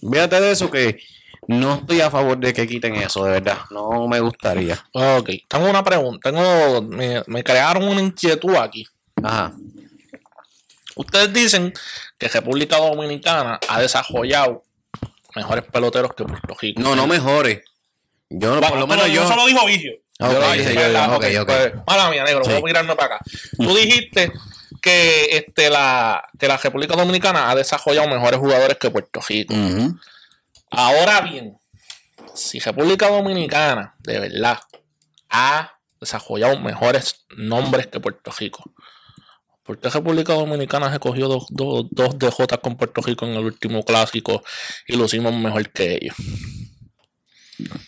Fíjate 0.00 0.40
de 0.40 0.52
eso 0.52 0.70
que 0.70 1.00
no 1.48 1.74
estoy 1.74 2.00
a 2.02 2.10
favor 2.10 2.38
de 2.38 2.52
que 2.52 2.68
quiten 2.68 2.94
eso, 2.96 3.24
de 3.24 3.32
verdad. 3.32 3.58
No 3.70 4.06
me 4.06 4.20
gustaría. 4.20 4.78
Ok, 4.92 5.30
tengo 5.48 5.68
una 5.68 5.82
pregunta. 5.82 6.30
Tengo, 6.30 6.82
me, 6.82 7.22
me 7.26 7.42
crearon 7.42 7.84
una 7.84 8.00
inquietud 8.00 8.54
aquí. 8.54 8.86
Ajá. 9.22 9.52
Ustedes 10.96 11.32
dicen 11.32 11.72
que 12.18 12.28
República 12.28 12.76
Dominicana 12.76 13.58
ha 13.68 13.80
desarrollado 13.80 14.62
mejores 15.34 15.64
peloteros 15.64 16.12
que 16.14 16.24
Puerto 16.24 16.54
Rico. 16.60 16.80
No, 16.82 16.94
no 16.94 17.06
mejores. 17.06 17.62
Yo, 18.28 18.60
por 18.60 18.78
lo 18.78 18.86
menos 18.86 19.08
yo. 19.10 19.24
Eso 19.24 19.36
lo 19.36 19.46
dijo 19.46 19.64
Vigio. 19.66 19.92
Ok, 20.20 20.32
Yo 20.32 20.40
lo 20.40 20.52
dije, 20.52 20.74
¿Verdad? 20.74 21.14
ok, 21.14 21.24
ok. 21.40 21.46
pues, 21.46 21.72
mala 21.86 22.10
mía, 22.10 22.24
negro, 22.24 22.44
Sí. 22.44 22.50
voy 22.50 22.60
a 22.60 22.64
mirarme 22.64 22.94
para 22.96 23.16
acá. 23.16 23.24
Tú 23.56 23.74
dijiste 23.74 24.30
que, 24.80 25.26
este, 25.36 25.68
la, 25.70 26.28
que 26.38 26.46
la 26.48 26.56
República 26.58 26.94
Dominicana 26.94 27.50
ha 27.50 27.54
desarrollado 27.54 28.08
mejores 28.08 28.38
jugadores 28.38 28.76
que 28.78 28.90
Puerto 28.90 29.20
Rico. 29.26 29.54
Ahora 30.70 31.20
bien, 31.22 31.58
si 32.34 32.58
República 32.60 33.08
Dominicana 33.08 33.94
de 34.00 34.18
verdad 34.20 34.60
ha 35.30 35.72
desarrollado 36.00 36.58
mejores 36.60 37.24
nombres 37.36 37.86
que 37.88 38.00
Puerto 38.00 38.30
Rico, 38.38 38.62
¿por 39.64 39.78
qué 39.78 39.88
República 39.88 40.34
Dominicana 40.34 40.92
se 40.92 40.98
cogió 40.98 41.28
dos, 41.28 41.46
dos, 41.50 41.86
dos 41.90 42.18
DJ 42.18 42.58
con 42.60 42.76
Puerto 42.76 43.00
Rico 43.00 43.24
en 43.26 43.32
el 43.32 43.44
último 43.44 43.82
clásico 43.84 44.42
y 44.88 44.96
lo 44.96 45.04
hicimos 45.06 45.34
mejor 45.34 45.68
que 45.70 45.98
ellos? 46.00 46.16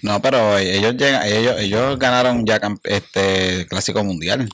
No, 0.02 0.20
pero 0.22 0.56
ellos 0.58 0.94
llegan, 0.96 1.26
ellos, 1.26 1.56
ellos 1.58 1.98
ganaron 1.98 2.44
ya 2.46 2.60
este 2.84 3.66
clásico 3.68 4.04
mundial. 4.04 4.48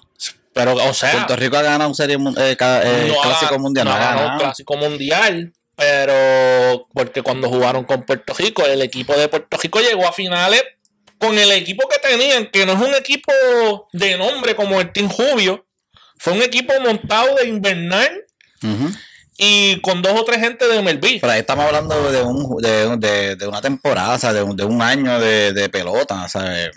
Pero, 0.52 0.74
o 0.74 0.94
sea, 0.94 1.12
Puerto 1.12 1.36
Rico 1.36 1.56
ha 1.56 1.62
ganado 1.62 1.88
un 1.88 1.94
serie 1.94 2.16
eh, 2.16 2.56
eh, 2.58 3.06
no 3.08 3.20
ha- 3.20 3.22
clásico 3.22 3.58
mundial. 3.58 3.86
no 3.86 3.92
ha 3.92 3.98
ganado 3.98 4.20
ganado. 4.20 4.40
clásico 4.40 4.76
mundial, 4.76 5.52
pero 5.76 6.88
porque 6.92 7.22
cuando 7.22 7.48
jugaron 7.48 7.84
con 7.84 8.04
Puerto 8.04 8.34
Rico, 8.34 8.64
el 8.66 8.82
equipo 8.82 9.14
de 9.16 9.28
Puerto 9.28 9.56
Rico 9.56 9.80
llegó 9.80 10.06
a 10.06 10.12
finales 10.12 10.62
con 11.18 11.38
el 11.38 11.52
equipo 11.52 11.86
que 11.88 11.98
tenían, 11.98 12.46
que 12.50 12.64
no 12.66 12.72
es 12.72 12.80
un 12.80 12.94
equipo 12.94 13.32
de 13.92 14.16
nombre 14.16 14.56
como 14.56 14.80
el 14.80 14.90
Team 14.92 15.08
Jubio, 15.08 15.66
fue 16.22 16.34
un 16.34 16.42
equipo 16.42 16.72
montado 16.82 17.34
de 17.36 17.48
invernal 17.48 18.10
y 19.38 19.80
con 19.80 20.02
dos 20.02 20.12
o 20.20 20.24
tres 20.24 20.38
gente 20.40 20.68
de 20.68 20.82
MLB. 20.82 21.18
Pero 21.20 21.30
ahí 21.32 21.40
estamos 21.40 21.64
hablando 21.64 22.12
de, 22.12 22.22
un, 22.22 22.56
de, 22.58 22.96
de, 22.98 23.36
de 23.36 23.46
una 23.48 23.62
temporada, 23.62 24.14
o 24.16 24.18
sea, 24.18 24.32
de 24.34 24.42
un, 24.42 24.54
de 24.54 24.64
un 24.64 24.82
año 24.82 25.18
de, 25.18 25.52
de 25.54 25.68
pelota, 25.70 26.28
¿sabes? 26.28 26.70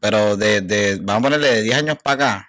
Pero 0.00 0.36
de, 0.36 0.60
de, 0.62 0.96
vamos 1.00 1.20
a 1.20 1.22
ponerle 1.26 1.54
de 1.54 1.62
10 1.62 1.76
años 1.76 1.96
para 2.02 2.14
acá. 2.14 2.48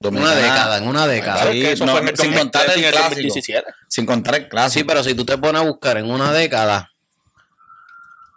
Una 0.00 0.10
Dominicana- 0.10 0.34
década, 0.40 0.78
en 0.78 0.86
una 0.88 1.06
década. 1.08 1.34
Claro 1.40 1.52
sí, 1.52 1.60
que 1.60 1.72
eso 1.72 1.84
no, 1.84 1.92
fue 1.92 2.00
en 2.02 2.08
el 2.08 2.16
sin 2.16 2.32
contar 2.32 2.66
2013 2.66 2.86
el 2.86 2.92
clásico. 2.92 3.14
2017. 3.16 3.64
Sin 3.88 4.06
contar 4.06 4.34
el 4.36 4.42
Sí, 4.44 4.48
clásico. 4.48 4.86
pero 4.86 5.02
si 5.02 5.14
tú 5.14 5.24
te 5.26 5.36
pones 5.36 5.60
a 5.60 5.64
buscar 5.64 5.96
en 5.96 6.08
una 6.08 6.32
década, 6.32 6.92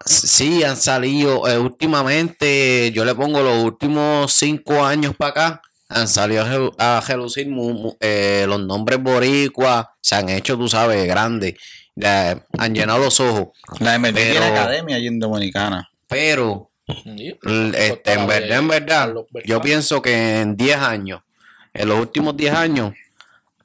sí 0.06 0.64
han 0.64 0.78
salido 0.78 1.48
eh, 1.48 1.60
últimamente, 1.60 2.92
yo 2.92 3.06
le 3.06 3.14
pongo 3.14 3.44
los 3.44 3.64
últimos 3.64 4.34
cinco 4.34 4.84
años 4.84 5.14
para 5.16 5.30
acá, 5.30 5.62
han 5.94 6.08
salido 6.08 6.44
a, 6.44 6.48
relu- 6.48 6.76
a 6.78 7.02
relucir 7.08 7.48
eh, 8.00 8.46
los 8.48 8.60
nombres 8.62 9.02
boricuas, 9.02 9.86
se 10.02 10.16
han 10.16 10.30
hecho, 10.30 10.58
tú 10.58 10.68
sabes, 10.68 11.06
grandes, 11.08 11.56
han 12.58 12.74
llenado 12.74 13.00
los 13.00 13.20
ojos, 13.20 13.50
La 13.80 13.98
MLB 14.00 14.14
pero- 14.14 14.32
tiene 14.32 14.46
academia 14.48 14.96
allí 14.96 15.08
en 15.08 15.20
Dominicana. 15.20 15.90
pero 16.08 16.70
Sí. 17.04 17.38
este, 17.76 18.14
en 18.14 18.28
verdad, 18.28 18.58
en 18.60 18.68
verdad, 18.68 19.14
yo 19.46 19.62
pienso 19.62 20.02
que 20.02 20.42
en 20.42 20.58
10 20.58 20.78
años, 20.78 21.22
en 21.74 21.88
los 21.88 22.00
últimos 22.00 22.36
10 22.36 22.54
años, 22.54 22.94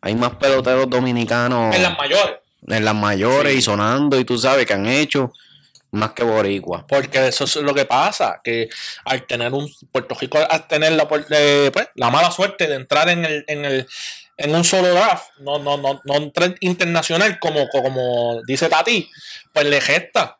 hay 0.00 0.14
más 0.14 0.36
peloteros 0.36 0.88
dominicanos 0.88 1.74
En 1.74 1.82
las 1.82 1.96
mayores. 1.98 2.36
en 2.68 2.84
las 2.84 2.94
mayores 2.94 3.54
y 3.56 3.62
sonando 3.62 4.18
y 4.20 4.24
tú 4.24 4.38
sabes 4.38 4.64
que 4.66 4.74
han 4.74 4.86
hecho 4.86 5.32
más 5.96 6.12
que 6.12 6.24
boricua. 6.24 6.86
Porque 6.86 7.28
eso 7.28 7.44
es 7.44 7.56
lo 7.56 7.74
que 7.74 7.84
pasa, 7.84 8.40
que 8.42 8.68
al 9.04 9.26
tener 9.26 9.52
un 9.52 9.68
Puerto 9.90 10.14
Rico, 10.14 10.38
al 10.38 10.66
tener 10.66 10.92
la, 10.92 11.08
eh, 11.30 11.70
pues, 11.72 11.88
la 11.94 12.10
mala 12.10 12.30
suerte 12.30 12.66
de 12.66 12.76
entrar 12.76 13.08
en 13.08 13.24
el, 13.24 13.44
en 13.48 13.64
el 13.64 13.86
en 14.38 14.54
un 14.54 14.64
solo 14.64 14.88
draft, 14.88 15.30
no, 15.38 15.58
no, 15.58 15.76
no, 15.78 16.00
no 16.04 16.14
entrar 16.16 16.54
internacional 16.60 17.38
como, 17.38 17.68
como 17.68 18.40
dice 18.46 18.68
Tati, 18.68 19.10
pues 19.52 19.66
le 19.66 19.80
gesta. 19.80 20.38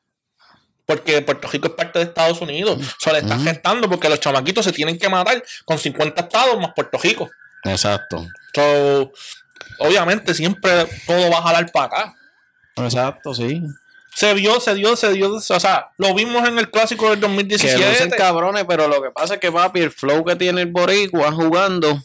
Porque 0.84 1.20
Puerto 1.22 1.48
Rico 1.48 1.68
es 1.68 1.74
parte 1.74 1.98
de 1.98 2.04
Estados 2.04 2.40
Unidos. 2.40 2.78
Eso 2.78 3.12
le 3.12 3.18
está 3.18 3.38
gestando 3.38 3.88
porque 3.88 4.08
los 4.08 4.20
chamaquitos 4.20 4.64
se 4.64 4.72
tienen 4.72 4.98
que 4.98 5.08
matar 5.08 5.42
con 5.64 5.78
50 5.78 6.22
estados 6.22 6.60
más 6.60 6.72
Puerto 6.74 6.98
Rico. 6.98 7.28
Exacto. 7.64 8.24
So, 8.54 9.12
obviamente 9.80 10.32
siempre 10.32 10.86
todo 11.06 11.30
va 11.30 11.38
a 11.38 11.42
jalar 11.42 11.72
para 11.72 11.86
acá. 11.86 12.16
Exacto, 12.76 13.34
sí. 13.34 13.62
Se 14.16 14.32
vio, 14.32 14.60
se 14.60 14.74
dio, 14.74 14.96
se 14.96 15.12
dio. 15.12 15.34
O 15.34 15.40
sea, 15.40 15.90
lo 15.98 16.14
vimos 16.14 16.48
en 16.48 16.58
el 16.58 16.70
clásico 16.70 17.10
del 17.10 17.20
Que 17.20 17.26
lucen 17.28 17.48
2017. 17.48 18.16
cabrones, 18.16 18.64
pero 18.66 18.88
lo 18.88 19.02
que 19.02 19.10
pasa 19.10 19.34
es 19.34 19.40
que 19.40 19.52
papi, 19.52 19.80
el 19.80 19.90
flow 19.90 20.24
que 20.24 20.36
tiene 20.36 20.62
el 20.62 20.72
boricua 20.72 21.30
jugando 21.32 22.00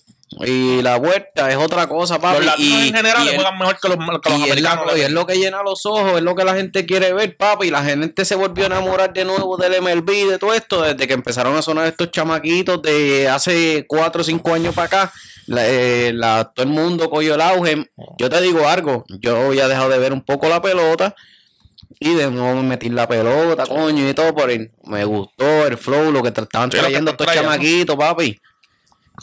y 0.45 0.81
la 0.81 0.97
vuelta 0.97 1.49
es 1.49 1.55
otra 1.55 1.87
cosa, 1.87 2.19
papi. 2.19 2.37
Los 2.37 2.45
latinos 2.47 2.79
y, 2.83 2.87
en 2.89 2.95
general 2.95 3.25
le 3.25 3.35
juegan 3.35 3.57
mejor 3.57 3.77
que 3.79 3.87
los, 3.87 3.97
que 3.97 4.29
los 4.29 4.39
y 4.39 4.43
americanos. 4.43 4.97
y 4.97 5.01
es 5.01 5.11
lo 5.11 5.25
que 5.25 5.35
llena 5.37 5.63
los 5.63 5.85
ojos, 5.85 6.17
es 6.17 6.21
lo 6.21 6.35
que 6.35 6.43
la 6.43 6.53
gente 6.53 6.85
quiere 6.85 7.13
ver, 7.13 7.37
papi. 7.37 7.67
Y 7.67 7.69
la 7.71 7.81
gente 7.83 8.25
se 8.25 8.35
volvió 8.35 8.65
a 8.65 8.67
enamorar 8.67 9.13
de 9.13 9.23
nuevo 9.23 9.55
del 9.55 9.81
MLB 9.81 10.29
de 10.31 10.37
todo 10.37 10.53
esto 10.53 10.81
desde 10.81 11.07
que 11.07 11.13
empezaron 11.13 11.55
a 11.55 11.61
sonar 11.61 11.87
estos 11.87 12.11
chamaquitos 12.11 12.81
de 12.81 13.29
hace 13.29 13.85
4 13.87 14.21
o 14.21 14.23
5 14.25 14.53
años 14.53 14.75
para 14.75 14.87
acá. 14.87 15.13
La- 15.47 15.65
eh, 15.65 16.11
la- 16.13 16.51
todo 16.53 16.65
el 16.65 16.71
mundo 16.73 17.09
cogió 17.09 17.35
el 17.35 17.41
auge. 17.41 17.89
Yo 18.17 18.29
te 18.29 18.41
digo 18.41 18.67
algo, 18.67 19.05
yo 19.21 19.53
he 19.53 19.67
dejado 19.67 19.87
de 19.89 19.97
ver 19.97 20.11
un 20.13 20.21
poco 20.25 20.47
la 20.49 20.61
pelota 20.61 21.15
y 21.99 22.13
de 22.15 22.29
nuevo 22.31 22.55
me 22.61 22.69
metí 22.69 22.89
la 22.89 23.07
pelota, 23.07 23.65
coño, 23.65 24.07
y 24.09 24.13
todo 24.13 24.33
por 24.33 24.49
el, 24.51 24.71
me 24.85 25.03
gustó 25.05 25.67
el 25.67 25.77
flow, 25.77 26.11
lo 26.11 26.21
que 26.21 26.29
estaban 26.29 26.69
trayendo 26.69 27.11
estos 27.11 27.27
chamaquitos, 27.27 27.95
papi. 27.95 28.39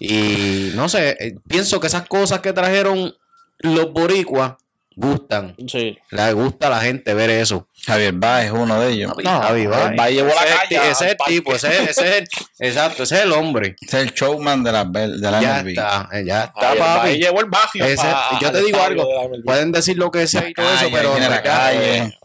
Y 0.00 0.70
no 0.74 0.88
sé, 0.88 1.16
eh, 1.18 1.35
pienso 1.48 1.81
que 1.81 1.87
esas 1.88 2.07
cosas 2.07 2.40
que 2.40 2.52
trajeron 2.52 3.14
los 3.59 3.92
boricuas 3.92 4.52
gustan. 4.94 5.54
Sí. 5.68 5.96
Le 6.11 6.33
gusta 6.33 6.66
a 6.66 6.70
la 6.70 6.81
gente 6.81 7.14
ver 7.14 7.31
eso. 7.31 7.68
Javier 7.87 8.12
Báez 8.14 8.46
es 8.46 8.52
uno 8.52 8.81
de 8.81 8.92
ellos. 8.92 9.12
No, 9.22 9.40
Javi, 9.40 9.62
el 9.62 9.68
Báez. 9.68 10.12
Llevó 10.12 10.28
la 10.28 10.44
Ese 10.44 10.48
es 10.48 10.50
el 10.50 10.68
calle 10.68 10.90
Ese 10.90 11.04
es 11.04 11.11
el 11.12 11.16
tipo, 11.26 11.54
ese, 11.54 11.68
es- 11.68 11.88
ese 11.90 12.09
es 12.09 12.16
el, 12.16 12.28
exacto, 12.68 13.02
ese 13.04 13.14
es 13.16 13.22
el 13.22 13.33
hombre. 13.33 13.76
Ese 13.81 14.00
es 14.00 14.07
el 14.09 14.14
showman 14.14 14.62
de 14.64 14.72
la, 14.72 14.85
de 14.85 15.09
la 15.18 15.40
Ya 15.40 15.62
MLB. 15.62 15.68
está, 15.70 16.09
eh, 16.12 16.24
ya 16.24 16.44
está, 16.44 16.68
Valle 16.68 16.78
papi. 16.81 17.11
llevó 17.18 17.40
el. 17.40 17.46
Ese- 17.74 18.07
yo 18.40 18.52
te 18.52 18.62
digo 18.62 18.81
algo, 18.83 19.04
pueden 19.44 19.70
decir 19.72 19.96
lo 19.98 20.11
que 20.11 20.26
sea 20.26 20.48
y 20.48 20.52
todo 20.52 20.66
eso, 20.66 20.76
Calle, 20.85 20.90
pero 20.92 21.16
en 21.16 21.22
la 21.22 21.28
verdad, 21.28 21.44
calle. 21.44 22.18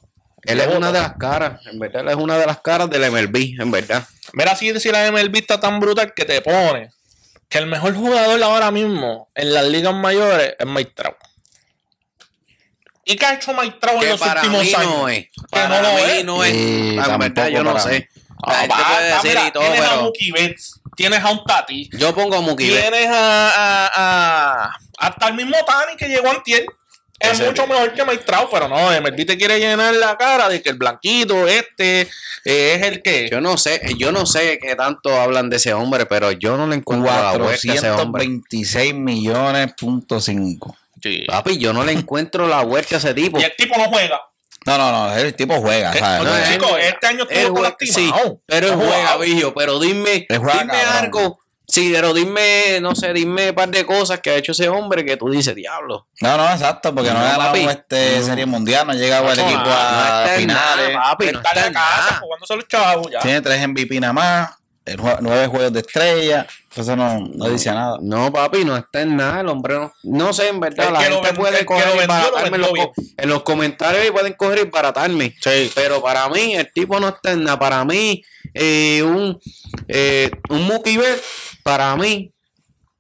Él 0.46 0.60
es 0.62 0.68
una 0.68 0.92
de 0.92 1.00
las 1.00 1.14
caras, 1.18 1.60
en 1.68 1.80
verdad, 1.80 2.02
él 2.02 2.10
es 2.10 2.16
una 2.16 2.38
de 2.38 2.46
las 2.46 2.60
caras 2.62 2.90
del 2.90 3.10
MLB, 3.12 3.62
en 3.62 3.72
verdad. 3.72 4.04
Mira, 4.34 4.56
si 4.56 4.80
si 4.80 4.90
la 4.92 5.12
MLB 5.12 5.36
está 5.38 5.60
tan 5.60 5.80
brutal 5.80 6.14
que 6.14 6.26
te 6.26 6.42
pone 6.42 6.90
que 7.50 7.58
el 7.60 7.68
mejor 7.68 7.94
jugador 7.96 8.42
ahora 8.42 8.72
mismo 8.72 9.30
en 9.36 9.54
las 9.54 9.66
ligas 9.66 9.94
mayores 9.94 10.56
es 10.58 10.66
Mike 10.66 10.92
Trout. 10.96 11.16
¿Y 13.06 13.16
qué 13.16 13.26
ha 13.26 13.34
hecho 13.34 13.54
Mike 13.54 13.78
Trout 13.82 13.96
en 13.96 14.02
Que 14.02 14.10
los 14.10 14.20
para 14.20 14.42
últimos 14.42 14.64
mí 14.64 14.74
años? 14.74 14.90
no 14.98 15.10
es. 15.10 15.28
Para 15.52 15.68
no 15.68 15.82
lo 15.82 15.94
mí 15.94 16.02
es. 16.12 16.26
no 16.26 16.44
es. 16.44 16.54
En 16.54 17.20
verdad, 17.20 17.48
yo 17.50 17.64
no 17.64 17.78
sé. 17.80 18.10
La 18.46 18.62
Ah, 18.62 18.66
puede 18.68 18.68
basta, 18.68 19.02
decir 19.02 19.30
mira, 19.30 19.48
y 19.48 19.52
todo, 19.52 19.64
tienes 19.72 19.90
a 19.90 19.96
Mookie 20.02 20.32
Betts, 20.32 20.82
tienes 20.98 21.24
a 21.24 21.30
un 21.32 21.46
Tati, 21.46 21.90
yo 21.94 22.14
pongo 22.14 22.36
a 22.38 22.42
Mookie 22.42 22.70
Betts. 22.72 22.82
tienes 22.92 23.08
a, 23.10 23.50
a, 23.50 23.92
a- 24.66 24.80
hasta 24.98 25.28
el 25.30 25.34
mismo 25.36 25.56
Tani 25.66 25.96
que 25.96 26.08
llegó 26.10 26.30
antier. 26.30 26.66
Es 27.24 27.40
mucho 27.42 27.66
mejor 27.68 27.94
que 27.94 28.04
Trout, 28.18 28.50
pero 28.52 28.68
no, 28.68 28.76
MLB 28.92 29.26
te 29.26 29.38
quiere 29.38 29.60
llenar 29.60 29.94
la 29.96 30.18
cara 30.18 30.50
de 30.50 30.62
que 30.62 30.70
el 30.70 30.76
blanquito 30.76 31.48
este 31.48 32.02
eh, 32.46 32.76
es 32.76 32.82
el 32.88 33.02
que... 33.02 33.30
Yo 33.30 33.40
no 33.42 33.58
sé, 33.58 33.82
yo 33.98 34.12
no 34.12 34.26
sé 34.26 34.60
qué 34.62 34.76
tanto 34.76 35.20
hablan 35.20 35.50
de 35.50 35.56
ese 35.58 35.74
hombre, 35.74 36.06
pero 36.06 36.32
yo 36.34 36.58
no 36.58 36.68
le 36.68 36.76
encuentro 36.76 37.12
la 37.12 37.32
vuelta 37.38 37.72
a 37.72 37.76
ese 37.76 37.90
hombre. 37.92 38.26
426 38.26 38.94
millones 38.94 39.74
punto 39.80 40.20
cinco. 40.20 40.76
Sí. 41.02 41.24
Papi, 41.28 41.58
yo 41.58 41.74
no 41.74 41.84
le 41.84 41.94
encuentro 41.94 42.48
la 42.48 42.64
vuelta 42.64 42.96
a 42.96 42.98
ese 43.00 43.14
tipo. 43.14 43.40
Y 43.40 43.44
el 43.44 43.56
tipo 43.56 43.78
no 43.78 43.86
juega. 43.86 44.22
No, 44.66 44.78
no, 44.78 44.92
no, 44.92 45.14
el 45.18 45.34
tipo 45.36 45.56
juega, 45.56 45.92
Eh, 45.94 46.00
¿sabes? 46.00 46.22
oye, 46.32 46.40
no, 46.40 46.52
chico, 46.54 46.78
él- 46.78 46.84
este 46.86 47.08
año 47.08 47.26
estuvo 47.30 47.58
juega- 47.58 47.76
sí, 47.80 47.86
lastimado. 48.08 48.40
pero 48.46 48.68
él 48.70 48.76
juega. 48.76 49.18
Vigio, 49.18 49.54
pero 49.54 49.80
dime, 49.80 50.26
juega 50.30 50.54
dime 50.62 50.74
cabrón. 50.74 51.04
algo. 51.04 51.40
Sí, 51.66 51.92
pero 51.94 52.14
dime, 52.14 52.80
no 52.82 52.94
sé, 52.94 53.14
dime 53.14 53.50
un 53.50 53.56
par 53.56 53.70
de 53.70 53.86
cosas 53.86 54.20
que 54.20 54.30
ha 54.32 54.36
hecho 54.36 54.52
ese 54.52 54.68
hombre 54.70 55.06
que 55.06 55.16
tú 55.18 55.30
dices, 55.30 55.56
diablo. 55.56 56.08
No, 56.22 56.38
no, 56.38 56.44
exacto, 56.52 56.94
porque 56.94 57.10
no, 57.12 57.20
No, 57.20 57.26
ha 57.26 57.30
ganado 57.32 57.52
papi. 57.54 57.66
este 57.66 58.20
No. 58.20 58.26
Serie 58.26 58.46
Mundial, 58.46 58.86
no 58.86 58.92
ha 58.92 58.96
llegado 58.96 59.24
No, 59.24 59.32
equipo 59.32 59.62
a 59.66 60.26
finales. 60.36 60.96
papi, 60.98 61.26
no 61.32 61.40
Está 61.40 61.68
en 61.68 61.74
casa 61.74 62.22
chavos 62.68 63.08
ya. 63.12 63.20
Tiene 63.20 63.42
tres 63.42 63.66
MVP 63.68 64.00
nada 64.00 64.14
más, 64.14 64.52
el 64.86 64.98
nueve 65.22 65.48
juegos 65.48 65.72
de 65.74 65.80
estrella. 65.80 66.46
Eso 66.76 66.96
no, 66.96 67.20
no 67.34 67.48
dice 67.50 67.72
nada. 67.72 67.98
No, 68.02 68.32
papi, 68.34 68.66
no 68.66 68.76
está 68.76 69.02
en 69.02 69.16
nada, 69.16 69.40
el 69.42 69.48
hombre 69.48 69.76
no. 69.76 69.94
No 70.04 70.34
sé, 70.34 70.50
en 70.50 70.60
verdad, 70.60 70.88
El 70.88 70.94
la 70.94 71.00
lo 71.00 71.06
gente 71.06 71.28
ven- 71.28 71.36
puede 71.38 71.60
el 71.60 71.66
coger 71.66 71.88
lo 71.88 71.96
y 71.96 72.00
lo 72.02 72.08
baratarme 72.08 72.56
en 72.58 72.62
los, 72.62 72.72
vendió 72.74 72.92
co- 72.94 73.02
en 73.18 73.30
los 73.30 73.44
comentarios 73.44 74.06
y 74.08 74.12
pueden 74.12 74.34
coger 74.34 74.60
y 74.60 74.70
baratarme. 74.70 75.34
Sí. 75.42 75.72
Pero 75.74 76.02
para 76.02 76.28
mí, 76.30 76.56
el 76.56 76.72
tipo 76.74 77.00
no 77.00 77.08
está 77.10 77.32
en 77.32 77.44
nada. 77.46 77.58
Para 77.58 77.86
mí, 77.86 78.22
eh, 78.54 79.04
un, 79.04 79.40
eh, 79.88 80.32
un 80.50 80.66
Mookie 80.68 80.98
Betts, 80.98 81.24
para 81.64 81.96
mí, 81.96 82.32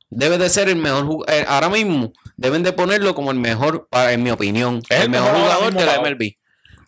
debe 0.10 0.38
de 0.38 0.50
ser 0.50 0.70
el 0.70 0.76
mejor 0.78 1.06
jugador. 1.06 1.46
ahora 1.48 1.70
mismo, 1.70 2.13
deben 2.38 2.63
de 2.63 2.74
ponerlo 2.74 3.13
como 3.16 3.32
el 3.32 3.39
mejor, 3.39 3.88
para, 3.89 4.13
en 4.13 4.24
mi 4.24 4.32
opinión, 4.32 4.82
Es 4.89 4.98
el, 4.98 5.04
el 5.04 5.10
mejor 5.10 5.32
jugador 5.36 5.74
de 5.74 5.86
la 5.86 6.02
MLB. 6.02 6.32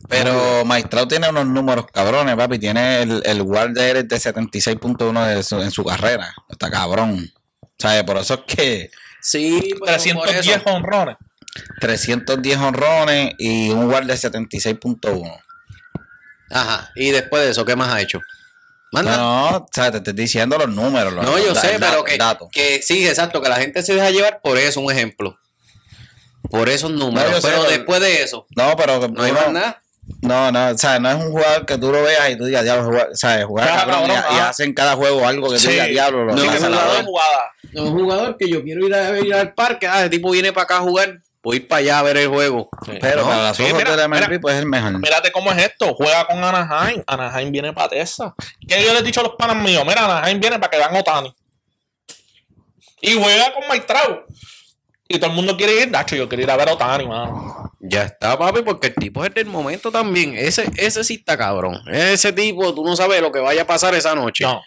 Pero 0.08 0.64
Maestrao 0.66 1.08
tiene 1.08 1.28
unos 1.30 1.48
números 1.48 1.88
cabrones, 1.92 2.36
papi. 2.36 2.60
Tiene 2.60 3.02
el, 3.02 3.24
el 3.26 3.42
WAR 3.42 3.72
de 3.74 3.90
él 3.90 3.98
es 3.98 4.08
de 4.08 4.18
76.1 4.18 5.26
de 5.36 5.42
su- 5.42 5.60
en 5.62 5.72
su 5.72 5.84
carrera. 5.84 6.32
Está 6.48 6.70
cabrón. 6.70 7.28
¿Sabes? 7.80 8.04
Por 8.04 8.18
eso 8.18 8.36
es 8.36 8.56
que 8.56 8.92
Sí, 9.20 9.60
pero 9.64 9.80
por 9.80 9.88
310 9.88 10.46
eso- 10.58 10.70
honrones. 10.76 11.18
310 11.80 12.58
honrones 12.60 13.34
y 13.40 13.72
un 13.72 13.90
WAR 13.90 14.06
de 14.06 14.14
76.1. 14.16 15.40
Ajá. 16.52 16.92
Y 16.96 17.10
después 17.10 17.44
de 17.44 17.50
eso, 17.52 17.66
¿qué 17.66 17.76
más 17.76 17.92
ha 17.92 18.00
hecho? 18.02 18.20
Manda. 18.96 19.18
No, 19.18 19.52
no, 19.52 19.58
o 19.58 19.68
sea, 19.74 19.92
te 19.92 19.98
estoy 19.98 20.14
diciendo 20.14 20.58
los 20.58 20.70
números. 20.70 21.14
los- 21.14 21.26
No, 21.26 21.38
yo 21.38 21.54
sé, 21.56 21.78
da- 21.78 21.90
pero 21.92 22.04
que, 22.04 22.18
que 22.52 22.82
sí, 22.82 23.08
exacto, 23.08 23.42
que 23.42 23.50
la 23.50 23.58
gente 23.58 23.82
se 23.84 23.94
deja 23.96 24.10
llevar 24.12 24.40
por 24.42 24.58
eso, 24.58 24.80
un 24.82 24.92
ejemplo. 24.92 25.38
Por 26.50 26.70
esos 26.70 26.92
números. 26.92 27.32
No, 27.32 27.42
sé, 27.42 27.48
pero 27.48 27.62
pero- 27.64 27.70
después 27.72 28.00
de 28.02 28.24
eso, 28.24 28.46
No, 28.56 28.76
pero 28.76 29.08
no 29.08 29.24
hay 29.24 29.32
más 29.32 29.52
nada. 29.52 29.82
No, 30.22 30.52
no, 30.52 30.70
o 30.70 30.78
sea, 30.78 31.00
no 31.00 31.10
es 31.10 31.16
un 31.16 31.32
jugador 31.32 31.66
que 31.66 31.80
tú 31.80 31.92
lo 31.92 32.04
veas 32.04 32.30
y 32.30 32.38
tú 32.38 32.46
digas, 32.46 32.64
diablo, 32.64 32.86
jugar, 32.86 33.10
¿sabes? 33.14 33.46
Jugar 33.46 33.68
Claro, 33.68 33.92
cabrón, 33.92 34.12
y, 34.12 34.14
cabrón, 34.14 34.34
y 34.36 34.40
ajá. 34.40 34.50
hacen 34.50 34.74
cada 34.76 34.96
juego 34.96 35.28
algo 35.28 35.48
que 35.50 35.56
tú 35.56 35.62
Sí. 35.62 35.70
digas, 35.72 35.88
diablo, 35.88 36.26
lo 36.26 36.36
No, 36.36 36.42
que 36.44 36.48
es 36.48 36.62
un 36.62 36.68
jugador 36.68 36.92
hora". 36.96 37.04
jugada. 37.04 37.52
Es 37.74 37.82
un 37.82 37.92
jugador 38.00 38.38
que 38.38 38.48
yo 38.50 38.64
quiero 38.64 38.86
ir, 38.86 38.94
a, 38.94 39.20
ir 39.20 39.34
al 39.34 39.54
parque. 39.56 39.88
Ah, 39.88 40.02
ese 40.02 40.12
tipo 40.12 40.30
viene 40.30 40.54
para 40.54 40.66
acá 40.66 40.78
a 40.78 40.82
jugar. 40.82 41.22
Voy 41.46 41.60
para 41.62 41.80
allá 41.80 42.00
a 42.00 42.02
ver 42.04 42.18
el 42.18 42.28
juego. 42.28 42.68
Pero 43.00 43.22
No, 43.22 43.28
para 43.30 43.44
las 43.44 43.56
sí, 43.58 43.64
mira, 43.72 43.92
de 43.92 43.98
la 43.98 44.08
MLB, 44.08 44.28
mira. 44.28 44.42
pues 44.42 44.56
es 44.56 44.62
el 44.62 44.66
mejor. 44.68 45.00
Mírate 45.00 45.32
cómo 45.32 45.52
es 45.52 45.64
esto. 45.64 45.94
Juega 45.94 46.26
con 46.26 46.44
Anaheim. 46.44 47.04
Anaheim 47.06 47.52
viene 47.52 47.72
para 47.72 47.90
Texas. 47.90 48.32
¿Qué 48.68 48.84
yo 48.84 48.92
les 48.94 49.02
he 49.02 49.06
dicho 49.06 49.20
a 49.20 49.24
los 49.24 49.36
panas 49.38 49.56
míos? 49.58 49.84
Mira, 49.88 50.06
Anaheim 50.06 50.40
viene 50.40 50.58
para 50.60 50.72
que 50.72 50.78
vean 50.78 50.96
Otani. 50.96 51.32
Y 53.02 53.14
juega 53.14 53.54
con 53.54 53.64
Mike 53.72 53.86
Trout. 53.86 54.22
Y 55.08 55.20
todo 55.20 55.30
el 55.30 55.36
mundo 55.36 55.56
quiere 55.56 55.82
ir. 55.84 55.92
Nacho, 55.92 56.16
yo 56.16 56.28
quiero 56.28 56.42
ir 56.44 56.50
a 56.52 56.58
ver 56.58 56.68
a 56.70 56.74
Otani, 56.74 57.08
mano. 57.08 57.72
Ya 57.80 58.04
está, 58.06 58.36
papi, 58.40 58.64
porque 58.64 58.88
el 58.88 58.96
tipo 58.96 59.24
es 59.24 59.32
del 59.34 59.46
momento 59.46 59.92
también. 59.92 60.36
Ese, 60.36 60.68
ese 60.78 61.04
sí 61.04 61.14
está 61.16 61.38
cabrón. 61.38 61.80
Ese 61.94 62.34
tipo, 62.34 62.74
tú 62.74 62.84
no 62.84 62.96
sabes 62.96 63.22
lo 63.22 63.32
que 63.32 63.40
vaya 63.40 63.62
a 63.62 63.68
pasar 63.68 63.94
esa 63.94 64.16
noche. 64.16 64.44
No. 64.46 64.62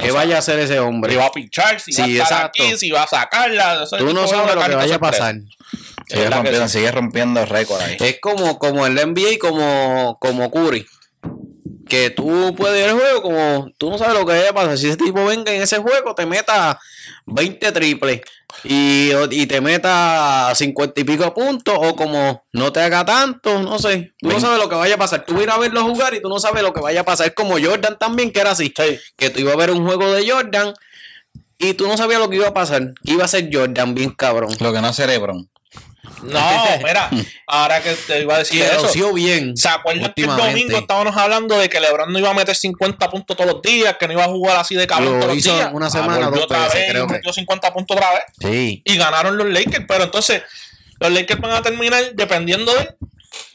¿Qué 0.00 0.10
vaya 0.10 0.36
a 0.36 0.38
hacer 0.38 0.58
ese 0.58 0.72
Si 0.72 0.78
hombre? 0.78 1.14
va 1.16 1.26
a 1.26 1.30
pinchar, 1.30 1.78
si 1.78 1.92
Sí, 1.92 2.00
va 2.00 2.06
a 2.06 2.10
estar 2.10 2.22
exacto. 2.38 2.62
aquí, 2.64 2.76
si 2.78 2.90
va 2.90 3.02
a 3.02 3.06
sacarla. 3.06 3.84
Tú 3.98 4.12
no 4.12 4.24
es 4.24 4.30
sabes 4.30 4.54
lo 4.54 4.62
que 4.64 4.74
vaya 4.74 4.96
a 4.96 4.98
pasar. 4.98 5.34
Sigue 6.06 6.30
rompiendo, 6.30 6.68
sigue 6.68 6.90
rompiendo 6.90 7.46
récord 7.46 7.80
ahí. 7.80 7.96
Es 7.98 8.20
como, 8.20 8.58
como 8.58 8.86
el 8.86 8.94
NBA 8.94 9.32
y 9.32 9.38
como, 9.38 10.16
como 10.20 10.50
Curry. 10.50 10.86
Que 11.88 12.10
tú 12.10 12.54
puedes 12.56 12.82
ir 12.82 12.90
al 12.90 12.98
juego 12.98 13.22
como 13.22 13.70
tú 13.76 13.90
no 13.90 13.98
sabes 13.98 14.14
lo 14.14 14.26
que 14.26 14.32
vaya 14.32 14.50
a 14.50 14.54
pasar. 14.54 14.78
Si 14.78 14.88
ese 14.88 14.96
tipo 14.96 15.24
venga 15.24 15.52
en 15.52 15.62
ese 15.62 15.78
juego, 15.78 16.14
te 16.14 16.24
meta 16.24 16.80
20 17.26 17.72
triples 17.72 18.22
y, 18.62 19.10
y 19.30 19.46
te 19.46 19.60
meta 19.60 20.52
50 20.54 21.00
y 21.00 21.04
pico 21.04 21.34
puntos, 21.34 21.76
o 21.78 21.94
como 21.96 22.44
no 22.52 22.72
te 22.72 22.80
haga 22.80 23.04
tanto, 23.04 23.62
no 23.62 23.78
sé. 23.78 24.14
Tú 24.18 24.28
no 24.28 24.40
sabes 24.40 24.58
lo 24.58 24.68
que 24.68 24.76
vaya 24.76 24.94
a 24.94 24.98
pasar. 24.98 25.26
Tú 25.26 25.34
vas 25.34 25.40
a 25.40 25.44
ir 25.44 25.50
a 25.50 25.58
verlo 25.58 25.84
jugar 25.84 26.14
y 26.14 26.22
tú 26.22 26.28
no 26.28 26.38
sabes 26.38 26.62
lo 26.62 26.72
que 26.72 26.80
vaya 26.80 27.00
a 27.00 27.04
pasar. 27.04 27.28
Es 27.28 27.34
como 27.34 27.58
Jordan 27.58 27.98
también, 27.98 28.32
que 28.32 28.40
era 28.40 28.52
así. 28.52 28.72
Sí. 28.76 28.98
Que 29.16 29.30
tú 29.30 29.40
ibas 29.40 29.54
a 29.54 29.58
ver 29.58 29.70
un 29.70 29.84
juego 29.84 30.10
de 30.12 30.28
Jordan 30.28 30.74
y 31.58 31.74
tú 31.74 31.86
no 31.86 31.96
sabías 31.96 32.20
lo 32.20 32.30
que 32.30 32.36
iba 32.36 32.48
a 32.48 32.54
pasar. 32.54 32.94
Que 33.04 33.12
iba 33.12 33.24
a 33.24 33.28
ser 33.28 33.48
Jordan 33.52 33.94
bien 33.94 34.10
cabrón. 34.10 34.50
Lo 34.60 34.72
que 34.72 34.80
no 34.80 34.88
es 34.88 34.96
Cerebron. 34.96 35.50
No, 36.22 36.40
mira, 36.78 37.10
ahora 37.46 37.82
que 37.82 37.92
te 37.92 38.22
iba 38.22 38.34
a 38.36 38.38
decir 38.38 38.60
Que 38.60 38.66
eso. 38.68 38.82
lució 38.82 39.12
bien. 39.12 39.56
¿Se 39.56 39.68
acuerdan 39.68 40.12
que 40.14 40.22
el 40.22 40.28
domingo 40.28 40.76
estábamos 40.78 41.16
hablando 41.16 41.58
de 41.58 41.68
que 41.68 41.80
LeBron 41.80 42.12
no 42.12 42.18
iba 42.18 42.30
a 42.30 42.34
meter 42.34 42.54
50 42.54 43.10
puntos 43.10 43.36
todos 43.36 43.52
los 43.52 43.62
días, 43.62 43.96
que 43.98 44.06
no 44.06 44.14
iba 44.14 44.24
a 44.24 44.28
jugar 44.28 44.56
así 44.58 44.74
de 44.74 44.86
cabrón 44.86 45.14
Lo 45.14 45.20
todos 45.20 45.28
los 45.34 45.36
hizo 45.38 45.54
días? 45.54 45.70
una 45.72 45.90
semana, 45.90 46.26
volvió 46.28 46.42
dos 46.42 46.44
otra 46.44 46.64
veces, 46.64 46.74
vez 46.80 46.90
creo 46.90 47.06
metió 47.06 47.32
50 47.32 47.72
puntos 47.72 47.96
otra 47.96 48.10
vez. 48.12 48.22
Sí. 48.40 48.82
Y 48.84 48.96
ganaron 48.96 49.36
los 49.36 49.46
Lakers, 49.48 49.84
pero 49.86 50.04
entonces 50.04 50.42
los 51.00 51.10
Lakers 51.10 51.40
van 51.40 51.52
a 51.52 51.62
terminar 51.62 52.02
dependiendo 52.14 52.72
de 52.74 52.80
él 52.82 52.88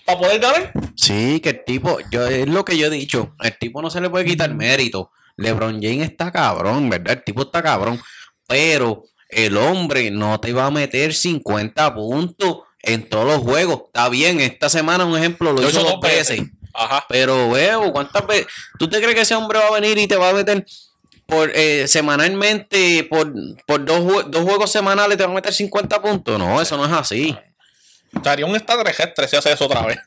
para 0.06 0.20
poder 0.20 0.40
ganar. 0.40 0.72
Sí, 0.96 1.40
que 1.40 1.50
el 1.50 1.64
tipo, 1.66 1.98
yo 2.12 2.28
es 2.28 2.48
lo 2.48 2.66
que 2.66 2.78
yo 2.78 2.88
he 2.88 2.90
dicho, 2.92 3.36
el 3.42 3.58
tipo 3.58 3.82
no 3.82 3.90
se 3.90 4.02
le 4.02 4.10
puede 4.10 4.26
quitar 4.26 4.54
mérito. 4.54 5.12
LeBron 5.38 5.82
James 5.82 6.10
está 6.10 6.32
cabrón, 6.32 6.90
¿verdad? 6.90 7.14
El 7.14 7.24
tipo 7.24 7.44
está 7.44 7.64
cabrón, 7.64 8.02
pero 8.48 9.04
el 9.30 9.58
hombre 9.58 10.12
no 10.12 10.40
te 10.40 10.52
va 10.54 10.66
a 10.66 10.72
meter 10.72 11.14
50 11.14 11.94
puntos 11.94 12.60
en 12.82 13.08
todos 13.08 13.26
los 13.26 13.38
juegos. 13.38 13.84
Está 13.88 14.10
bien, 14.10 14.40
esta 14.42 14.70
semana 14.70 15.06
un 15.06 15.18
ejemplo 15.18 15.54
lo 15.54 15.68
hizo 15.68 15.84
dos 15.84 16.00
veces, 16.02 16.42
Ajá. 16.74 17.06
pero 17.08 17.52
veo 17.52 17.92
cuántas 17.92 18.26
veces. 18.26 18.48
¿Tú 18.78 18.90
te 18.90 19.00
crees 19.00 19.16
que 19.16 19.22
ese 19.22 19.36
hombre 19.36 19.60
va 19.60 19.68
a 19.68 19.80
venir 19.80 19.98
y 19.98 20.08
te 20.08 20.16
va 20.16 20.30
a 20.30 20.34
meter 20.34 20.66
por 21.26 21.52
eh, 21.54 21.88
semanalmente 21.88 23.04
por, 23.04 23.32
por 23.68 23.86
dos, 23.86 24.32
dos 24.32 24.44
juegos 24.44 24.72
semanales 24.72 25.18
te 25.18 25.26
va 25.26 25.32
a 25.32 25.36
meter 25.36 25.54
50 25.54 26.02
puntos? 26.02 26.40
No, 26.40 26.62
eso 26.62 26.76
no 26.76 26.86
es 26.86 26.92
así. 26.92 27.38
Estaría 28.14 28.46
un 28.48 28.56
extraterrestre 28.56 29.28
si 29.28 29.36
hace 29.36 29.52
eso 29.52 29.66
otra 29.66 29.86
vez. 29.86 30.00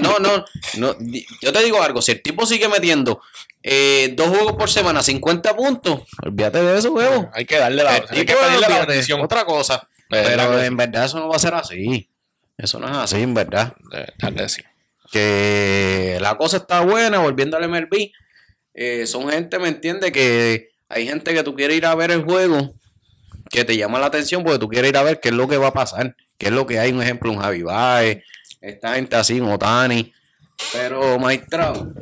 No, 0.00 0.18
no, 0.18 0.44
no, 0.78 0.96
Yo 1.42 1.52
te 1.52 1.62
digo 1.62 1.82
algo, 1.82 2.00
si 2.00 2.12
el 2.12 2.22
tipo 2.22 2.46
sigue 2.46 2.68
metiendo 2.68 3.20
eh, 3.62 4.14
dos 4.16 4.28
juegos 4.28 4.52
por 4.54 4.70
semana, 4.70 5.02
50 5.02 5.54
puntos, 5.54 6.00
olvídate 6.22 6.62
de 6.62 6.78
eso, 6.78 6.92
huevo. 6.92 7.30
hay 7.34 7.44
que 7.44 7.58
darle 7.58 7.84
la, 7.84 7.96
El 7.96 8.04
hay 8.10 8.26
que 8.26 8.34
pedirle 8.34 8.68
la 8.68 8.86
bendición. 8.86 9.20
otra 9.20 9.44
cosa. 9.44 9.86
Pero 10.08 10.60
en 10.60 10.76
verdad 10.76 11.04
eso 11.04 11.18
no 11.20 11.28
va 11.28 11.36
a 11.36 11.40
ser 11.40 11.54
así. 11.54 12.08
Eso 12.58 12.78
no 12.78 12.88
es 12.88 12.96
así, 12.96 13.22
en 13.22 13.32
verdad. 13.32 13.74
De 13.90 14.12
verdad 14.20 14.42
que 14.42 14.48
sí. 14.48 14.62
que 15.12 16.18
la 16.20 16.36
cosa 16.36 16.58
está 16.58 16.80
buena, 16.80 17.18
volviendo 17.18 17.56
al 17.56 17.68
MLB. 17.68 18.10
eh, 18.74 19.06
son 19.06 19.30
gente, 19.30 19.58
¿me 19.58 19.68
entiende? 19.68 20.10
Que 20.12 20.70
hay 20.88 21.06
gente 21.06 21.32
que 21.32 21.42
tú 21.42 21.54
quieres 21.54 21.76
ir 21.76 21.86
a 21.86 21.94
ver 21.94 22.10
el 22.10 22.22
juego, 22.24 22.74
que 23.50 23.64
te 23.64 23.76
llama 23.76 23.98
la 23.98 24.06
atención 24.06 24.42
porque 24.42 24.58
tú 24.58 24.68
quieres 24.68 24.90
ir 24.90 24.96
a 24.96 25.02
ver 25.02 25.20
qué 25.20 25.28
es 25.28 25.34
lo 25.34 25.46
que 25.48 25.56
va 25.56 25.68
a 25.68 25.72
pasar, 25.72 26.16
qué 26.38 26.46
es 26.46 26.52
lo 26.52 26.66
que 26.66 26.78
hay, 26.78 26.92
un 26.92 27.02
ejemplo, 27.02 27.30
un 27.30 27.40
Javi 27.40 27.62
Baez, 27.62 28.24
esta 28.60 28.94
gente 28.94 29.16
así, 29.16 29.40
un 29.40 29.52
Otani. 29.52 30.12
Pero 30.72 31.16
Trout, 31.48 31.98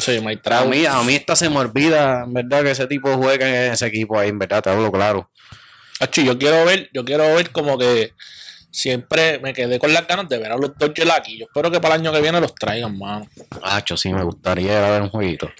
Sí, 0.00 0.20
Mike 0.20 0.42
a 0.52 0.64
mí, 0.64 0.86
a 0.86 1.02
mí 1.02 1.14
esta 1.14 1.36
se 1.36 1.48
me 1.50 1.58
olvida, 1.58 2.24
en 2.24 2.32
verdad, 2.32 2.62
que 2.62 2.70
ese 2.70 2.86
tipo 2.86 3.14
juega 3.16 3.46
en 3.46 3.72
ese 3.72 3.86
equipo 3.86 4.18
ahí, 4.18 4.30
en 4.30 4.38
verdad, 4.38 4.62
te 4.62 4.70
hablo 4.70 4.90
claro. 4.90 5.30
Achi, 6.00 6.24
yo 6.24 6.38
quiero 6.38 6.64
ver, 6.64 6.88
yo 6.92 7.04
quiero 7.04 7.34
ver 7.34 7.50
como 7.50 7.76
que 7.76 8.14
siempre 8.70 9.38
me 9.40 9.52
quedé 9.52 9.78
con 9.78 9.92
las 9.92 10.06
ganas 10.06 10.28
de 10.28 10.38
ver 10.38 10.52
a 10.52 10.56
los 10.56 10.76
Dodgers 10.78 11.10
aquí. 11.10 11.38
Yo 11.38 11.46
espero 11.46 11.70
que 11.70 11.80
para 11.80 11.96
el 11.96 12.00
año 12.00 12.12
que 12.12 12.20
viene 12.20 12.40
los 12.40 12.54
traigan, 12.54 12.96
mano. 12.96 13.28
Hacho, 13.62 13.96
sí, 13.96 14.12
me 14.12 14.22
gustaría 14.22 14.78
ir 14.78 14.84
a 14.84 14.90
ver 14.90 15.02
un 15.02 15.10
jueguito. 15.10 15.50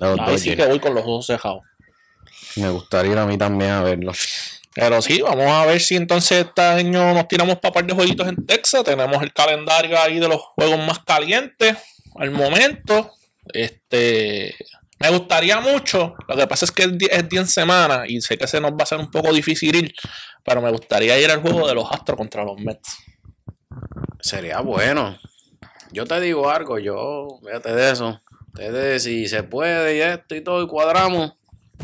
Ahí 0.00 0.38
sí 0.38 0.54
que 0.54 0.66
voy 0.66 0.78
con 0.78 0.94
los 0.94 1.02
ojos 1.02 1.26
cejados. 1.26 1.62
Me 2.56 2.68
gustaría 2.70 3.12
ir 3.12 3.18
a 3.18 3.26
mí 3.26 3.38
también 3.38 3.70
a 3.70 3.82
verlo. 3.82 4.12
Pero 4.74 5.02
sí, 5.02 5.20
vamos 5.20 5.46
a 5.46 5.66
ver 5.66 5.80
si 5.80 5.96
entonces 5.96 6.46
este 6.46 6.62
año 6.62 7.12
nos 7.12 7.28
tiramos 7.28 7.58
para 7.58 7.74
par 7.74 7.84
de 7.84 7.94
jueguitos 7.94 8.26
en 8.28 8.46
Texas. 8.46 8.84
Tenemos 8.84 9.22
el 9.22 9.32
calendario 9.32 9.98
ahí 10.00 10.18
de 10.18 10.28
los 10.28 10.40
juegos 10.40 10.78
más 10.86 11.00
calientes 11.00 11.76
al 12.14 12.30
momento. 12.30 13.10
Este, 13.52 14.54
me 15.00 15.10
gustaría 15.10 15.60
mucho. 15.60 16.14
Lo 16.28 16.36
que 16.36 16.46
pasa 16.46 16.64
es 16.64 16.70
que 16.72 16.84
es 16.84 16.98
die- 16.98 17.08
es 17.10 17.28
10 17.28 17.50
semanas 17.52 18.00
y 18.08 18.20
sé 18.20 18.36
que 18.38 18.46
se 18.46 18.60
nos 18.60 18.72
va 18.72 18.76
a 18.80 18.82
hacer 18.84 18.98
un 18.98 19.10
poco 19.10 19.32
difícil 19.32 19.74
ir. 19.74 19.94
Pero 20.44 20.60
me 20.60 20.70
gustaría 20.70 21.18
ir 21.20 21.30
al 21.30 21.40
juego 21.40 21.66
de 21.68 21.74
los 21.74 21.90
Astros 21.90 22.16
contra 22.16 22.44
los 22.44 22.58
Mets. 22.60 22.96
Sería 24.20 24.60
bueno. 24.60 25.18
Yo 25.92 26.06
te 26.06 26.20
digo 26.20 26.48
algo, 26.50 26.78
yo, 26.78 27.38
fíjate 27.44 27.74
de 27.74 27.90
eso. 27.92 28.20
Ustedes, 28.54 29.02
si 29.02 29.28
se 29.28 29.42
puede 29.42 29.96
y 29.96 30.00
esto 30.00 30.34
y 30.34 30.40
todo, 30.42 30.62
y 30.62 30.66
cuadramos, 30.66 31.34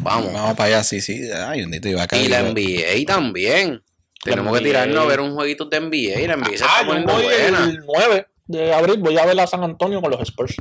vamos. 0.00 0.32
Vamos 0.32 0.54
para 0.56 0.66
allá, 0.76 0.84
sí, 0.84 1.00
sí. 1.00 1.28
Ay, 1.30 1.60
bendito, 1.60 1.88
iba 1.88 2.02
a 2.02 2.06
caer. 2.06 2.24
Y 2.24 2.28
la 2.28 2.42
NBA 2.42 3.04
también. 3.06 3.82
Tenemos 4.22 4.52
que 4.52 4.60
NBA. 4.60 4.68
tirarnos 4.68 5.04
a 5.04 5.06
ver 5.06 5.20
un 5.20 5.34
jueguito 5.34 5.64
de 5.66 5.80
NBA. 5.80 6.26
La 6.26 6.36
NBA 6.36 6.56
se 6.58 6.64
Ah, 6.64 6.80
está 6.82 6.82
yo 6.82 7.04
voy 7.06 7.24
buena. 7.24 7.64
el 7.64 7.78
9 7.86 8.26
de 8.46 8.74
abril. 8.74 8.98
Voy 8.98 9.18
a 9.18 9.24
ver 9.26 9.38
a 9.40 9.46
San 9.46 9.62
Antonio 9.62 10.00
con 10.00 10.10
los 10.10 10.20
Spurs. 10.22 10.56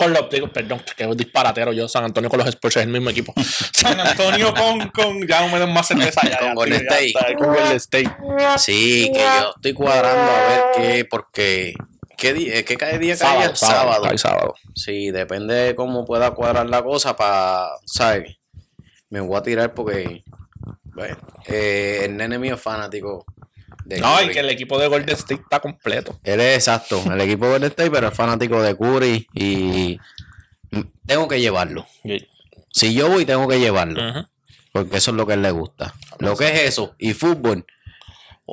Con 0.00 0.14
los, 0.14 0.30
digo, 0.30 0.48
perdón, 0.48 0.82
que 0.96 1.04
es 1.04 1.14
disparatero 1.14 1.74
yo. 1.74 1.86
San 1.86 2.04
Antonio 2.04 2.30
con 2.30 2.38
los 2.38 2.48
Spurs 2.48 2.78
es 2.78 2.84
el 2.84 2.88
mismo 2.88 3.10
equipo. 3.10 3.34
San 3.74 4.00
Antonio 4.00 4.54
con, 4.54 4.88
con 4.88 5.28
ya 5.28 5.42
no 5.42 5.52
me 5.52 5.58
den 5.58 5.70
más 5.74 5.88
cerveza 5.88 6.22
ya. 6.26 6.38
Con 6.38 6.54
Golden 6.54 6.80
State. 6.80 7.12
Con 7.36 7.48
Golden 7.48 7.76
State. 7.76 8.16
Sí, 8.56 9.10
que 9.12 9.18
yo 9.18 9.52
estoy 9.54 9.74
cuadrando 9.74 10.32
a 10.32 10.48
ver 10.48 10.62
qué, 10.74 11.04
porque. 11.04 11.74
¿Qué, 12.16 12.32
día, 12.32 12.64
¿qué 12.64 12.78
cae 12.78 12.98
día 12.98 13.14
cae? 13.18 13.54
Sábado, 13.54 14.06
Ay, 14.10 14.16
sábado. 14.16 14.54
Sí, 14.74 15.10
depende 15.10 15.52
de 15.52 15.74
cómo 15.74 16.06
pueda 16.06 16.30
cuadrar 16.30 16.66
la 16.66 16.82
cosa 16.82 17.14
para, 17.14 17.68
¿sabes? 17.84 18.38
Me 19.10 19.20
voy 19.20 19.36
a 19.36 19.42
tirar 19.42 19.74
porque, 19.74 20.24
bueno, 20.94 21.18
eh, 21.46 22.04
el 22.04 22.16
nene 22.16 22.38
mío 22.38 22.54
es 22.54 22.60
fanático 22.62 23.26
de 23.90 24.00
No, 24.00 24.22
y 24.22 24.28
que 24.30 24.40
el 24.40 24.50
equipo 24.50 24.78
de 24.78 24.86
Golden 24.88 25.14
State 25.16 25.42
está 25.42 25.60
completo. 25.60 26.18
Él 26.24 26.40
es 26.40 26.56
exacto, 26.56 27.02
el 27.12 27.20
equipo 27.20 27.46
de 27.46 27.52
Golden 27.52 27.70
State, 27.70 27.90
pero 27.90 28.08
es 28.08 28.14
fanático 28.14 28.62
de 28.62 28.76
Curry 28.76 29.26
y 29.34 29.98
tengo 31.06 31.28
que 31.28 31.40
llevarlo. 31.40 31.86
Si 32.72 32.94
yo 32.94 33.08
voy, 33.08 33.24
tengo 33.26 33.48
que 33.48 33.58
llevarlo, 33.58 34.26
porque 34.72 34.98
eso 34.98 35.10
es 35.10 35.16
lo 35.16 35.26
que 35.26 35.34
él 35.34 35.42
le 35.42 35.50
gusta. 35.50 35.94
Lo 36.18 36.36
que 36.36 36.46
es 36.48 36.60
eso, 36.68 36.94
y 36.98 37.12
fútbol, 37.14 37.66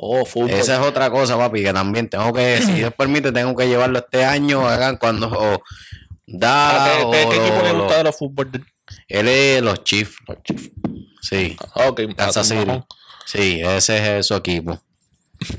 Oh, 0.00 0.24
fútbol. 0.24 0.50
esa 0.50 0.74
es 0.80 0.80
otra 0.86 1.10
cosa, 1.10 1.36
papi, 1.36 1.62
que 1.62 1.72
también 1.72 2.08
tengo 2.08 2.32
que, 2.32 2.60
si 2.62 2.72
Dios 2.72 2.92
permite, 2.96 3.32
tengo 3.32 3.56
que 3.56 3.66
llevarlo 3.68 3.98
este 3.98 4.24
año, 4.24 4.66
hagan 4.68 4.96
cuando 4.96 5.28
o, 5.28 5.62
da, 6.26 6.84
Ah, 6.84 6.98
¿Qué, 7.10 7.24
qué- 7.24 7.28
qué 7.30 7.38
o 7.38 7.42
equipo 7.42 7.62
le 7.62 7.72
gusta 7.72 7.96
de 7.98 8.04
los 8.04 8.16
fútbol? 8.16 8.50
Él 9.08 9.28
es 9.28 9.60
los 9.62 9.82
Chiefs. 9.84 10.16
Sí, 11.20 11.56
Ok, 11.74 12.00
Kansas 12.16 12.48
City. 12.48 12.80
Sí, 13.26 13.60
ese 13.62 14.18
es 14.18 14.26
su 14.26 14.34
equipo. 14.34 14.80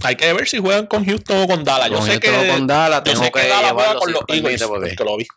Hay 0.03 0.15
que 0.15 0.31
ver 0.33 0.47
si 0.47 0.57
juegan 0.59 0.87
con 0.87 1.05
Houston 1.05 1.41
o 1.43 1.47
con 1.47 1.63
Dallas. 1.63 1.89
Yo 1.89 1.95
Con 1.97 2.05
sé 2.05 2.11
Houston 2.19 2.41
que, 2.41 2.47
con 2.49 2.67
Dallas, 2.67 2.99
yo 2.99 3.03
tengo 3.13 3.23
sé 3.23 3.31
que 3.31 3.41
que 3.41 3.47
Dallas 3.47 3.71
juega 3.71 3.95
con 3.95 4.11
los 4.11 4.21
Eagles, 4.27 4.63
porque- 4.63 4.89
porque 4.89 5.03
lo 5.03 5.17
vi. 5.17 5.27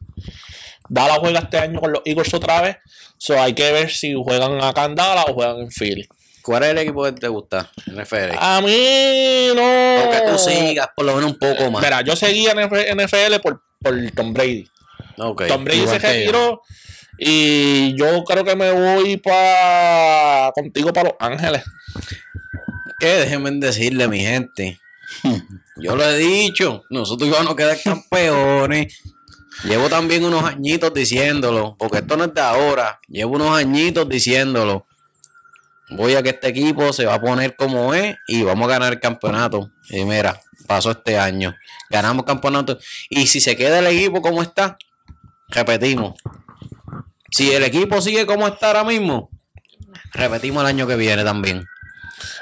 Dallas 0.89 1.19
juega 1.19 1.39
este 1.41 1.59
año 1.59 1.81
con 1.81 1.93
los 1.93 2.03
Eagles 2.05 2.35
otra 2.35 2.61
vez. 2.63 2.77
So 3.19 3.41
hay 3.41 3.55
que 3.55 3.71
ver 3.73 3.91
si 3.91 4.15
juegan 4.15 4.63
acá 4.63 4.85
en 4.85 4.95
Dallas 4.97 5.27
o 5.29 5.35
juegan 5.35 5.61
en 5.61 5.71
Philly. 5.71 6.09
¿Cuál 6.43 6.65
es 6.65 6.71
el 6.71 6.79
equipo 6.79 7.05
que 7.05 7.13
te 7.13 7.29
gusta? 7.29 7.71
NFL. 7.87 8.33
A 8.37 8.61
mí 8.61 9.49
no. 9.55 10.05
O 10.05 10.11
que 10.11 10.21
tú 10.33 10.39
sigas 10.39 10.89
por 10.97 11.07
lo 11.07 11.15
menos 11.15 11.31
un 11.31 11.39
poco 11.39 11.71
más. 11.71 11.83
Mira, 11.83 12.01
yo 12.03 12.17
seguía 12.17 12.51
en 12.51 12.99
NFL 12.99 13.39
por, 13.41 13.63
por 13.81 13.95
Tom 14.11 14.33
Brady. 14.35 14.69
Ok. 15.19 15.47
Tom 15.47 15.63
Brady 15.65 15.83
igual 15.83 16.01
se 16.01 16.07
retiró. 16.13 16.63
Y 17.17 17.95
yo 17.97 18.25
creo 18.25 18.45
que 18.45 18.57
me 18.57 18.73
voy 18.73 19.19
para 19.19 20.51
contigo 20.53 20.93
para 20.93 21.11
Los 21.11 21.17
Ángeles. 21.21 21.63
Que 23.03 23.17
déjenme 23.17 23.51
decirle, 23.51 24.07
mi 24.07 24.21
gente. 24.21 24.79
Yo 25.77 25.97
lo 25.97 26.05
he 26.05 26.19
dicho. 26.19 26.85
Nosotros 26.89 27.29
íbamos 27.29 27.53
a 27.53 27.57
quedar 27.57 27.77
campeones. 27.83 29.03
Llevo 29.65 29.89
también 29.89 30.25
unos 30.25 30.45
añitos 30.45 30.95
diciéndolo. 30.95 31.75
Porque 31.81 31.99
esto 31.99 32.17
no 32.17 32.27
es 32.27 32.35
de 32.35 32.41
ahora. 32.41 33.01
Llevo 33.09 33.35
unos 33.35 33.59
añitos 33.59 34.09
diciéndolo. 34.09 34.87
Voy 35.91 36.15
a 36.15 36.23
que 36.23 36.29
este 36.29 36.47
equipo 36.47 36.93
se 36.93 37.05
va 37.05 37.15
a 37.15 37.21
poner 37.21 37.57
como 37.57 37.93
es 37.93 38.15
y 38.29 38.45
vamos 38.45 38.69
a 38.69 38.71
ganar 38.75 38.93
el 38.93 39.01
campeonato. 39.01 39.69
Y 39.91 40.05
mira, 40.05 40.41
pasó 40.69 40.93
este 40.93 41.19
año. 41.19 41.57
Ganamos 41.91 42.25
campeonato. 42.25 42.79
Y 43.11 43.27
si 43.27 43.41
se 43.41 43.57
queda 43.57 43.81
el 43.81 43.89
equipo 43.89 44.23
como 44.23 44.43
está, 44.43 44.79
repetimos. 45.49 46.15
Si 47.33 47.51
el 47.51 47.65
equipo 47.65 48.01
sigue 48.01 48.27
como 48.27 48.47
está 48.47 48.69
ahora 48.69 48.85
mismo, 48.85 49.29
repetimos 50.13 50.63
el 50.63 50.69
año 50.69 50.87
que 50.87 50.95
viene 50.95 51.25
también. 51.25 51.67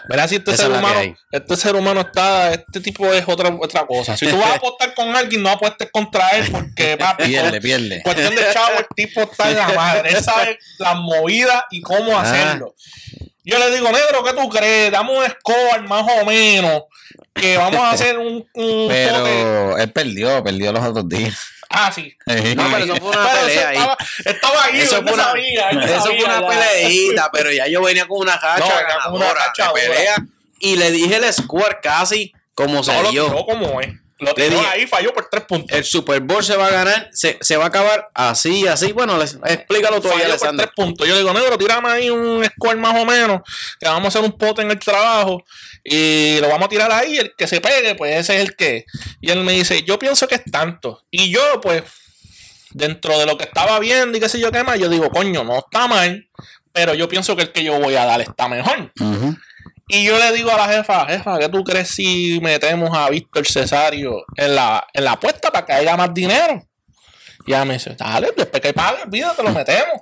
Verás 0.08 0.30
si 0.30 0.36
este 0.36 0.52
Esa 0.52 0.64
ser 0.64 0.72
humano, 0.72 1.16
este 1.30 1.56
ser 1.56 1.76
humano 1.76 2.00
está, 2.00 2.52
este 2.52 2.80
tipo 2.80 3.12
es 3.12 3.24
otra, 3.26 3.48
otra 3.60 3.86
cosa. 3.86 4.16
Si 4.16 4.26
tú 4.26 4.36
vas 4.38 4.52
a 4.52 4.54
apostar 4.56 4.94
con 4.94 5.14
alguien, 5.14 5.42
no 5.42 5.50
apuestes 5.50 5.88
contra 5.92 6.30
él 6.30 6.50
porque 6.50 6.96
papi, 6.98 7.24
Pierde, 7.24 7.60
pierde. 7.60 8.02
cuestión 8.02 8.34
de 8.34 8.42
chavo, 8.52 8.78
el 8.78 8.86
tipo 8.94 9.20
está 9.22 9.50
en 9.50 9.56
la 9.56 9.68
madre. 9.68 10.10
Él 10.10 10.22
sabe 10.24 10.58
las 10.78 10.96
movidas 10.96 11.64
y 11.70 11.80
cómo 11.80 12.16
Ah. 12.18 12.22
hacerlo. 12.22 12.74
Yo 13.42 13.58
le 13.58 13.70
digo, 13.74 13.90
negro, 13.90 14.22
¿qué 14.22 14.32
tú 14.34 14.48
crees? 14.48 14.92
Dame 14.92 15.16
un 15.18 15.24
score 15.24 15.82
más 15.88 16.04
o 16.20 16.24
menos. 16.26 16.82
Que 17.32 17.56
vamos 17.56 17.80
a 17.80 17.90
hacer 17.92 18.18
un, 18.18 18.46
un. 18.54 18.88
Pero 18.88 19.78
él 19.78 19.90
perdió, 19.92 20.42
perdió 20.44 20.72
los 20.72 20.84
otros 20.84 21.08
días. 21.08 21.36
Ah, 21.72 21.92
sí. 21.94 22.16
No, 22.26 22.34
pero 22.70 22.78
eso 22.78 22.96
fue 22.96 23.10
una 23.10 23.28
Pero 23.30 23.46
pelea 23.46 23.68
ahí. 23.68 23.76
estaba, 23.76 23.96
estaba 24.24 24.64
ahí, 24.64 24.80
Eso 24.80 25.02
fue 25.02 25.12
una, 25.12 25.24
sabía, 25.24 25.70
eso 25.70 26.00
sabía 26.02 26.20
fue 26.20 26.24
una 26.24 26.46
peleita, 26.48 27.30
pero 27.32 27.52
ya 27.52 27.66
yo 27.68 27.80
venía 27.82 28.06
con 28.08 28.18
una 28.20 28.34
No, 28.34 28.40
con 28.66 29.14
una 29.14 29.28
ganadora 29.32 29.52
de 29.56 29.62
dura. 29.62 29.72
pelea 29.72 30.16
y 30.58 30.76
le 30.76 30.90
dije 30.90 31.16
el 31.16 31.32
score 31.32 31.78
casi 31.80 32.34
como 32.54 32.82
se 32.82 32.92
No 32.92 33.02
lo 33.04 33.10
dio. 33.12 33.44
como 33.46 33.80
es. 33.80 33.88
Lo 34.20 34.34
tiró 34.34 34.50
dije- 34.50 34.66
ahí, 34.70 34.86
falló 34.86 35.12
por 35.14 35.28
tres 35.30 35.44
puntos. 35.44 35.76
El 35.76 35.84
Super 35.84 36.20
Bowl 36.20 36.44
se 36.44 36.56
va 36.56 36.66
a 36.66 36.70
ganar, 36.70 37.08
se, 37.12 37.38
se 37.40 37.56
va 37.56 37.64
a 37.64 37.68
acabar 37.68 38.08
así, 38.14 38.66
así. 38.68 38.92
Bueno, 38.92 39.16
les- 39.18 39.38
explícalo 39.44 40.00
tú 40.00 40.08
ahí, 40.08 40.12
Falló 40.14 40.24
por 40.24 40.30
Alexander. 40.30 40.66
tres 40.66 40.74
puntos. 40.76 41.08
Yo 41.08 41.16
digo, 41.16 41.32
negro, 41.32 41.56
tirame 41.58 41.88
ahí 41.90 42.10
un 42.10 42.44
score 42.44 42.76
más 42.76 42.94
o 43.00 43.04
menos. 43.04 43.40
Que 43.78 43.86
vamos 43.88 44.04
a 44.04 44.08
hacer 44.08 44.22
un 44.22 44.36
pote 44.36 44.62
en 44.62 44.70
el 44.70 44.78
trabajo. 44.78 45.44
Y 45.82 46.38
lo 46.40 46.48
vamos 46.48 46.66
a 46.66 46.68
tirar 46.68 46.92
ahí. 46.92 47.16
El 47.18 47.32
que 47.36 47.46
se 47.46 47.60
pegue, 47.60 47.94
pues 47.94 48.14
ese 48.16 48.36
es 48.36 48.42
el 48.42 48.54
que. 48.56 48.84
Y 49.20 49.30
él 49.30 49.42
me 49.44 49.52
dice, 49.52 49.82
yo 49.82 49.98
pienso 49.98 50.28
que 50.28 50.34
es 50.36 50.44
tanto. 50.50 51.02
Y 51.10 51.30
yo, 51.30 51.60
pues, 51.62 51.82
dentro 52.72 53.18
de 53.18 53.26
lo 53.26 53.36
que 53.36 53.44
estaba 53.44 53.78
viendo 53.80 54.16
y 54.16 54.20
qué 54.20 54.28
sé 54.28 54.38
yo 54.38 54.52
qué 54.52 54.62
más, 54.62 54.78
yo 54.78 54.88
digo, 54.88 55.10
coño, 55.10 55.42
no 55.44 55.58
está 55.58 55.88
mal. 55.88 56.28
Pero 56.72 56.94
yo 56.94 57.08
pienso 57.08 57.34
que 57.34 57.42
el 57.42 57.52
que 57.52 57.64
yo 57.64 57.80
voy 57.80 57.96
a 57.96 58.04
dar 58.04 58.20
está 58.20 58.46
mejor. 58.48 58.92
Ujú. 59.00 59.36
Y 59.92 60.04
yo 60.04 60.16
le 60.16 60.32
digo 60.32 60.52
a 60.52 60.56
la 60.56 60.68
jefa, 60.68 61.04
jefa, 61.06 61.36
¿qué 61.40 61.48
tú 61.48 61.64
crees 61.64 61.88
si 61.88 62.38
metemos 62.40 62.96
a 62.96 63.10
Víctor 63.10 63.44
Cesario 63.44 64.24
en 64.36 64.54
la, 64.54 64.86
en 64.92 65.02
la 65.02 65.12
apuesta 65.12 65.50
para 65.50 65.66
que 65.66 65.72
haya 65.72 65.96
más 65.96 66.14
dinero? 66.14 66.64
Y 67.44 67.50
ella 67.52 67.64
me 67.64 67.74
dice, 67.74 67.96
dale, 67.98 68.30
después 68.36 68.62
que 68.62 68.72
pague, 68.72 69.02
olvídate, 69.02 69.42
lo 69.42 69.50
metemos. 69.50 69.98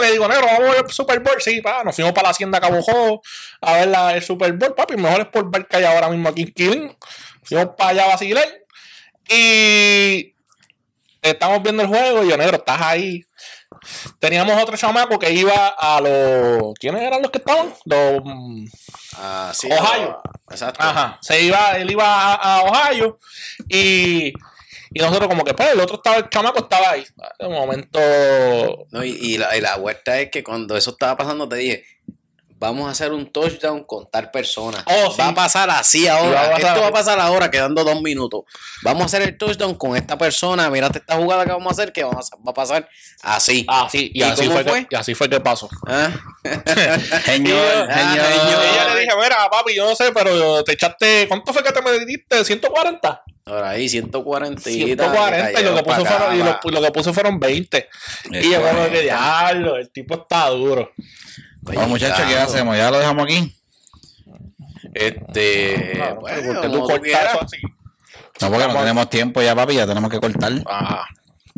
Le 0.00 0.12
digo, 0.12 0.26
negro, 0.28 0.46
vamos 0.46 0.60
a 0.60 0.72
ver 0.72 0.84
el 0.86 0.90
Super 0.90 1.20
Bowl. 1.20 1.42
Sí, 1.42 1.60
pa, 1.60 1.84
nos 1.84 1.94
fuimos 1.94 2.14
para 2.14 2.28
la 2.28 2.30
hacienda 2.30 2.58
Cabo 2.58 2.80
Jojo 2.80 3.20
a 3.60 3.72
ver 3.74 3.88
la, 3.88 4.14
el 4.14 4.22
Super 4.22 4.54
Bowl, 4.54 4.74
papi. 4.74 4.96
Mejor 4.96 5.20
es 5.20 5.26
por 5.26 5.50
ver 5.50 5.66
que 5.66 5.76
hay 5.76 5.84
ahora 5.84 6.08
mismo 6.08 6.30
aquí 6.30 6.42
en 6.42 6.52
Killing. 6.52 6.96
Fuimos 7.42 7.74
para 7.76 7.90
allá 7.90 8.04
a 8.04 8.08
vacilar. 8.08 8.48
Y 9.28 10.34
estamos 11.20 11.62
viendo 11.62 11.82
el 11.82 11.88
juego 11.88 12.24
y 12.24 12.30
yo, 12.30 12.36
negro, 12.38 12.56
estás 12.56 12.80
ahí. 12.80 13.22
Teníamos 14.18 14.60
otro 14.62 14.76
chamaco 14.76 15.18
que 15.18 15.32
iba 15.32 15.74
a 15.78 16.00
los. 16.00 16.74
¿Quiénes 16.78 17.02
eran 17.02 17.22
los 17.22 17.30
que 17.30 17.38
estaban? 17.38 17.72
Los. 17.84 18.22
Ah, 19.16 19.52
sí, 19.54 19.68
Ohio. 19.70 20.20
Exacto. 20.50 20.82
Ajá. 20.82 21.18
Se 21.20 21.40
iba, 21.42 21.72
él 21.72 21.90
iba 21.90 22.04
a, 22.04 22.34
a 22.34 22.62
Ohio 22.62 23.18
y. 23.68 24.32
Y 24.94 24.98
nosotros, 25.00 25.26
como 25.26 25.42
que, 25.42 25.54
pues, 25.54 25.72
el 25.72 25.80
otro 25.80 25.96
estaba, 25.96 26.16
el 26.18 26.28
chamaco 26.28 26.58
estaba 26.58 26.90
ahí. 26.90 27.06
De 27.38 27.48
momento. 27.48 27.98
No, 28.90 29.02
y, 29.02 29.10
y 29.10 29.38
la, 29.38 29.56
y 29.56 29.60
la 29.62 29.76
vuelta 29.78 30.20
es 30.20 30.30
que 30.30 30.44
cuando 30.44 30.76
eso 30.76 30.90
estaba 30.90 31.16
pasando 31.16 31.48
te 31.48 31.56
dije, 31.56 31.84
vamos 32.62 32.86
a 32.88 32.92
hacer 32.92 33.12
un 33.12 33.30
touchdown 33.32 33.82
con 33.84 34.08
tal 34.10 34.30
persona. 34.30 34.84
Oh, 34.86 35.10
sí. 35.10 35.16
Va 35.20 35.28
a 35.28 35.34
pasar 35.34 35.68
así 35.68 36.06
va 36.06 36.14
ahora. 36.16 36.56
Esto 36.56 36.80
va 36.80 36.86
a 36.86 36.92
pasar 36.92 37.18
ahora, 37.18 37.50
quedando 37.50 37.82
dos 37.82 38.00
minutos. 38.00 38.42
Vamos 38.82 39.02
a 39.02 39.06
hacer 39.06 39.22
el 39.22 39.36
touchdown 39.36 39.74
con 39.74 39.96
esta 39.96 40.16
persona. 40.16 40.70
Mírate 40.70 41.00
esta 41.00 41.16
jugada 41.16 41.44
que 41.44 41.50
vamos 41.52 41.66
a 41.66 41.72
hacer 41.72 41.92
que 41.92 42.04
vamos 42.04 42.30
a- 42.32 42.36
va 42.36 42.50
a 42.52 42.54
pasar 42.54 42.88
así. 43.22 43.66
Así, 43.68 44.10
y, 44.14 44.20
¿Y 44.20 44.22
así 44.22 44.48
fue, 44.48 44.62
fue? 44.64 44.86
Que, 44.86 44.94
y 44.94 44.98
así 44.98 45.14
fue 45.14 45.28
que 45.28 45.40
pasó. 45.40 45.68
¿Ah? 45.88 46.10
Señor, 47.24 47.88
Ah, 47.90 48.14
señor. 48.14 48.26
señor. 48.26 48.62
Y 48.64 48.94
le 48.94 49.00
dije, 49.00 49.12
mira, 49.20 49.50
papi, 49.50 49.74
yo 49.74 49.84
no 49.88 49.94
sé, 49.96 50.12
pero 50.12 50.62
te 50.64 50.72
echaste. 50.72 51.26
¿Cuánto 51.28 51.52
fue 51.52 51.62
que 51.62 51.72
te 51.72 51.82
mediste? 51.82 52.36
¿140? 52.44 53.22
Ahora 53.44 53.70
ahí, 53.70 53.88
140 53.88 54.70
y 54.70 54.74
140 54.84 55.60
y 55.60 55.64
lo 55.64 55.74
que 55.74 55.82
puso 55.82 56.04
fueron, 56.04 56.34
y 56.36 56.38
lo, 56.38 56.60
lo 56.62 56.80
que 56.82 56.90
puso 56.92 57.12
fueron 57.12 57.40
20. 57.40 57.88
y 58.30 58.50
yo 58.52 58.62
como 58.62 58.88
que 58.88 59.00
diablo, 59.02 59.76
el 59.76 59.90
tipo 59.90 60.14
está 60.14 60.48
duro. 60.50 60.92
Bueno, 61.62 61.88
muchachos, 61.88 62.26
¿qué 62.28 62.36
hacemos? 62.36 62.76
¿Ya 62.76 62.90
lo 62.90 62.98
dejamos 62.98 63.24
aquí? 63.24 63.56
Este, 64.94 65.92
Claro, 65.94 66.20
bueno, 66.20 66.38
pero 66.40 66.54
porque 66.54 66.68
tú 66.68 66.80
cortas 66.80 67.00
quieras. 67.00 67.34
eso 67.34 67.40
así. 67.44 67.56
No, 68.40 68.50
porque 68.50 68.66
no 68.66 68.74
tenemos 68.80 69.10
tiempo 69.10 69.40
ya, 69.42 69.54
papi, 69.54 69.74
ya 69.74 69.86
tenemos 69.86 70.10
que 70.10 70.20
cortar. 70.20 70.52
Ajá. 70.66 71.06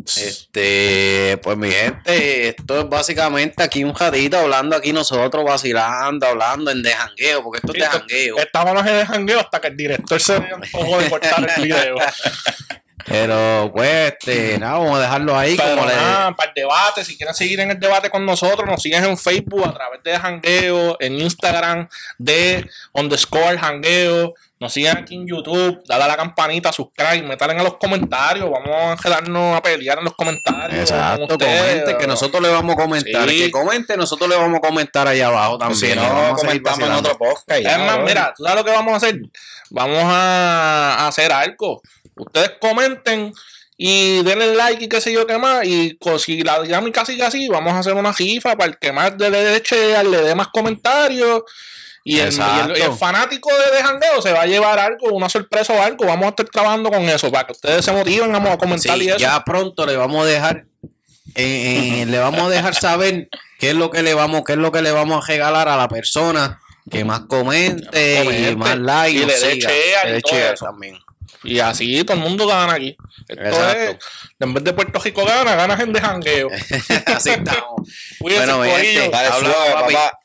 Este, 0.05 1.39
pues 1.41 1.57
mi 1.57 1.71
gente, 1.71 2.49
esto 2.49 2.81
es 2.81 2.89
básicamente 2.89 3.63
aquí 3.63 3.83
un 3.83 3.93
jadito 3.93 4.37
hablando 4.37 4.75
aquí 4.75 4.93
nosotros, 4.93 5.43
vacilando, 5.43 6.27
hablando 6.27 6.69
en 6.69 6.83
de 6.83 6.91
jangueo, 6.91 7.43
porque 7.43 7.57
esto 7.57 7.73
es 7.73 7.79
de 7.79 7.85
jangueo. 7.85 8.37
Estábamos 8.37 8.85
en 8.85 8.95
el 8.95 9.05
jangueo 9.07 9.39
hasta 9.39 9.59
que 9.59 9.69
el 9.69 9.77
director 9.77 10.21
se 10.21 10.39
dio 10.39 10.55
antojo 10.55 10.99
de 10.99 11.09
cortar 11.09 11.51
el 11.57 11.63
video. 11.63 11.95
Pero 13.07 13.71
pues, 13.73 14.13
este, 14.13 14.57
nada, 14.57 14.79
vamos 14.79 14.97
a 14.97 15.01
dejarlo 15.01 15.37
ahí 15.37 15.55
Pero 15.55 15.75
como 15.75 15.87
le. 15.87 15.93
para 15.93 16.49
el 16.49 16.53
debate, 16.55 17.05
si 17.05 17.15
quieren 17.15 17.35
seguir 17.35 17.59
en 17.59 17.71
el 17.71 17.79
debate 17.79 18.09
con 18.09 18.25
nosotros, 18.25 18.67
nos 18.67 18.81
siguen 18.81 19.03
en 19.03 19.17
Facebook 19.17 19.63
a 19.67 19.73
través 19.73 20.01
de 20.03 20.17
Jangueo, 20.17 20.97
en 20.99 21.19
Instagram 21.19 21.87
de 22.17 22.67
underscore 22.93 23.59
Jangueo, 23.59 24.33
nos 24.59 24.73
siguen 24.73 24.97
aquí 24.97 25.15
en 25.15 25.27
YouTube, 25.27 25.83
dale 25.85 26.05
a 26.05 26.07
la 26.07 26.17
campanita, 26.17 26.71
subscribe, 26.71 27.21
metalen 27.23 27.57
en 27.57 27.65
los 27.65 27.75
comentarios, 27.75 28.49
vamos 28.49 28.69
a 28.69 28.95
quedarnos 29.01 29.55
a 29.55 29.61
pelear 29.61 29.99
en 29.99 30.05
los 30.05 30.15
comentarios. 30.15 30.79
Exacto, 30.79 31.27
con 31.27 31.31
ustedes. 31.33 31.61
comente, 31.83 31.97
que 31.97 32.07
nosotros 32.07 32.41
le 32.41 32.49
vamos 32.49 32.75
a 32.75 32.81
comentar. 32.81 33.29
Sí. 33.29 33.37
Que 33.37 33.51
comente, 33.51 33.97
nosotros 33.97 34.27
le 34.29 34.35
vamos 34.35 34.57
a 34.57 34.61
comentar 34.61 35.07
allá 35.07 35.27
abajo 35.27 35.57
también. 35.59 35.79
si 35.79 35.95
no, 35.95 36.01
Vamos 36.01 36.41
comentamos 36.41 36.79
en 36.87 36.91
otro 36.91 37.17
podcast. 37.17 37.61
ya, 37.61 37.73
Es 37.73 37.79
más, 37.79 37.99
mira, 37.99 38.33
¿tú 38.35 38.43
sabes 38.43 38.59
lo 38.59 38.65
que 38.65 38.71
vamos 38.71 38.93
a 38.93 38.97
hacer? 38.97 39.19
Vamos 39.69 40.03
a 40.05 41.07
hacer 41.07 41.31
algo. 41.31 41.81
Ustedes 42.15 42.51
comenten 42.61 43.33
y 43.77 44.23
denle 44.23 44.55
like 44.55 44.85
y 44.85 44.87
qué 44.87 45.01
sé 45.01 45.11
yo 45.11 45.27
qué 45.27 45.37
más. 45.37 45.65
Y 45.65 45.97
si 46.19 46.41
la 46.43 46.61
dinámica 46.61 47.05
sigue 47.05 47.23
así, 47.23 47.47
vamos 47.49 47.73
a 47.73 47.79
hacer 47.79 47.93
una 47.93 48.11
rifa 48.13 48.55
para 48.55 48.71
el 48.71 48.77
que 48.77 48.91
más 48.91 49.13
le 49.17 49.29
dé 49.29 49.61
share, 49.63 50.05
le 50.05 50.21
dé 50.21 50.35
más 50.35 50.47
comentarios. 50.47 51.43
Y 52.07 52.13
el, 52.13 52.17
y 52.19 52.21
el- 52.21 52.27
Exacto. 52.27 52.73
y 52.77 52.81
el 52.83 52.91
fanático 52.93 53.49
de, 53.51 53.75
de 53.77 53.83
Jangueo 53.83 54.21
se 54.21 54.31
va 54.31 54.43
a 54.43 54.45
llevar 54.45 54.77
algo, 54.79 55.07
una 55.11 55.27
sorpresa 55.27 55.73
o 55.73 55.81
algo. 55.81 56.05
Vamos 56.05 56.25
a 56.25 56.29
estar 56.29 56.45
trabajando 56.47 56.89
con 56.91 57.01
eso 57.09 57.31
para 57.31 57.47
que 57.47 57.53
ustedes 57.53 57.83
se 57.83 57.91
motiven, 57.91 58.31
vamos 58.31 58.51
a 58.51 58.57
comentar 58.57 58.95
Sí, 58.97 59.05
y 59.05 59.09
eso. 59.09 59.17
ya 59.17 59.43
pronto 59.43 59.85
le 59.87 59.97
vamos 59.97 60.23
a 60.23 60.29
dejar, 60.29 60.65
eh, 61.33 62.01
eh, 62.01 62.05
le 62.05 62.19
vamos 62.19 62.41
a 62.43 62.49
dejar 62.49 62.75
saber 62.75 63.27
qué 63.59 63.69
es 63.71 63.75
lo 63.75 63.89
que 63.89 64.03
le 64.03 64.13
vamos, 64.13 64.43
qué 64.45 64.53
es 64.53 64.59
lo 64.59 64.71
que 64.71 64.81
le 64.83 64.91
vamos 64.91 65.23
a 65.23 65.27
regalar 65.27 65.67
a 65.67 65.77
la 65.77 65.87
persona 65.89 66.61
que 66.91 67.03
más 67.03 67.21
comente, 67.21 68.17
Comente, 68.23 68.51
y 68.51 68.55
más 68.55 68.77
like, 68.77 69.17
y 69.19 69.25
le 69.25 69.37
dé 69.39 69.59
share 69.59 70.17
y 70.17 70.21
todo 70.21 70.37
eso. 70.37 70.65
también. 70.65 70.95
Y 71.43 71.59
así 71.59 72.03
todo 72.03 72.17
el 72.17 72.23
mundo 72.23 72.47
gana 72.47 72.73
aquí. 72.73 72.95
Esto 73.27 73.43
Exacto. 73.43 73.79
es, 73.79 73.97
en 74.39 74.53
vez 74.53 74.63
de 74.63 74.73
Puerto 74.73 74.99
Rico 74.99 75.25
gana, 75.25 75.55
gana 75.55 75.77
gente 75.77 75.99
de 75.99 76.05
jangueo. 76.05 76.49
Así 77.07 77.29
estamos. 77.29 77.89
Cuídense, 78.19 78.53
Bueno, 78.53 78.75
gente, 78.75 79.09
papá. 79.09 80.19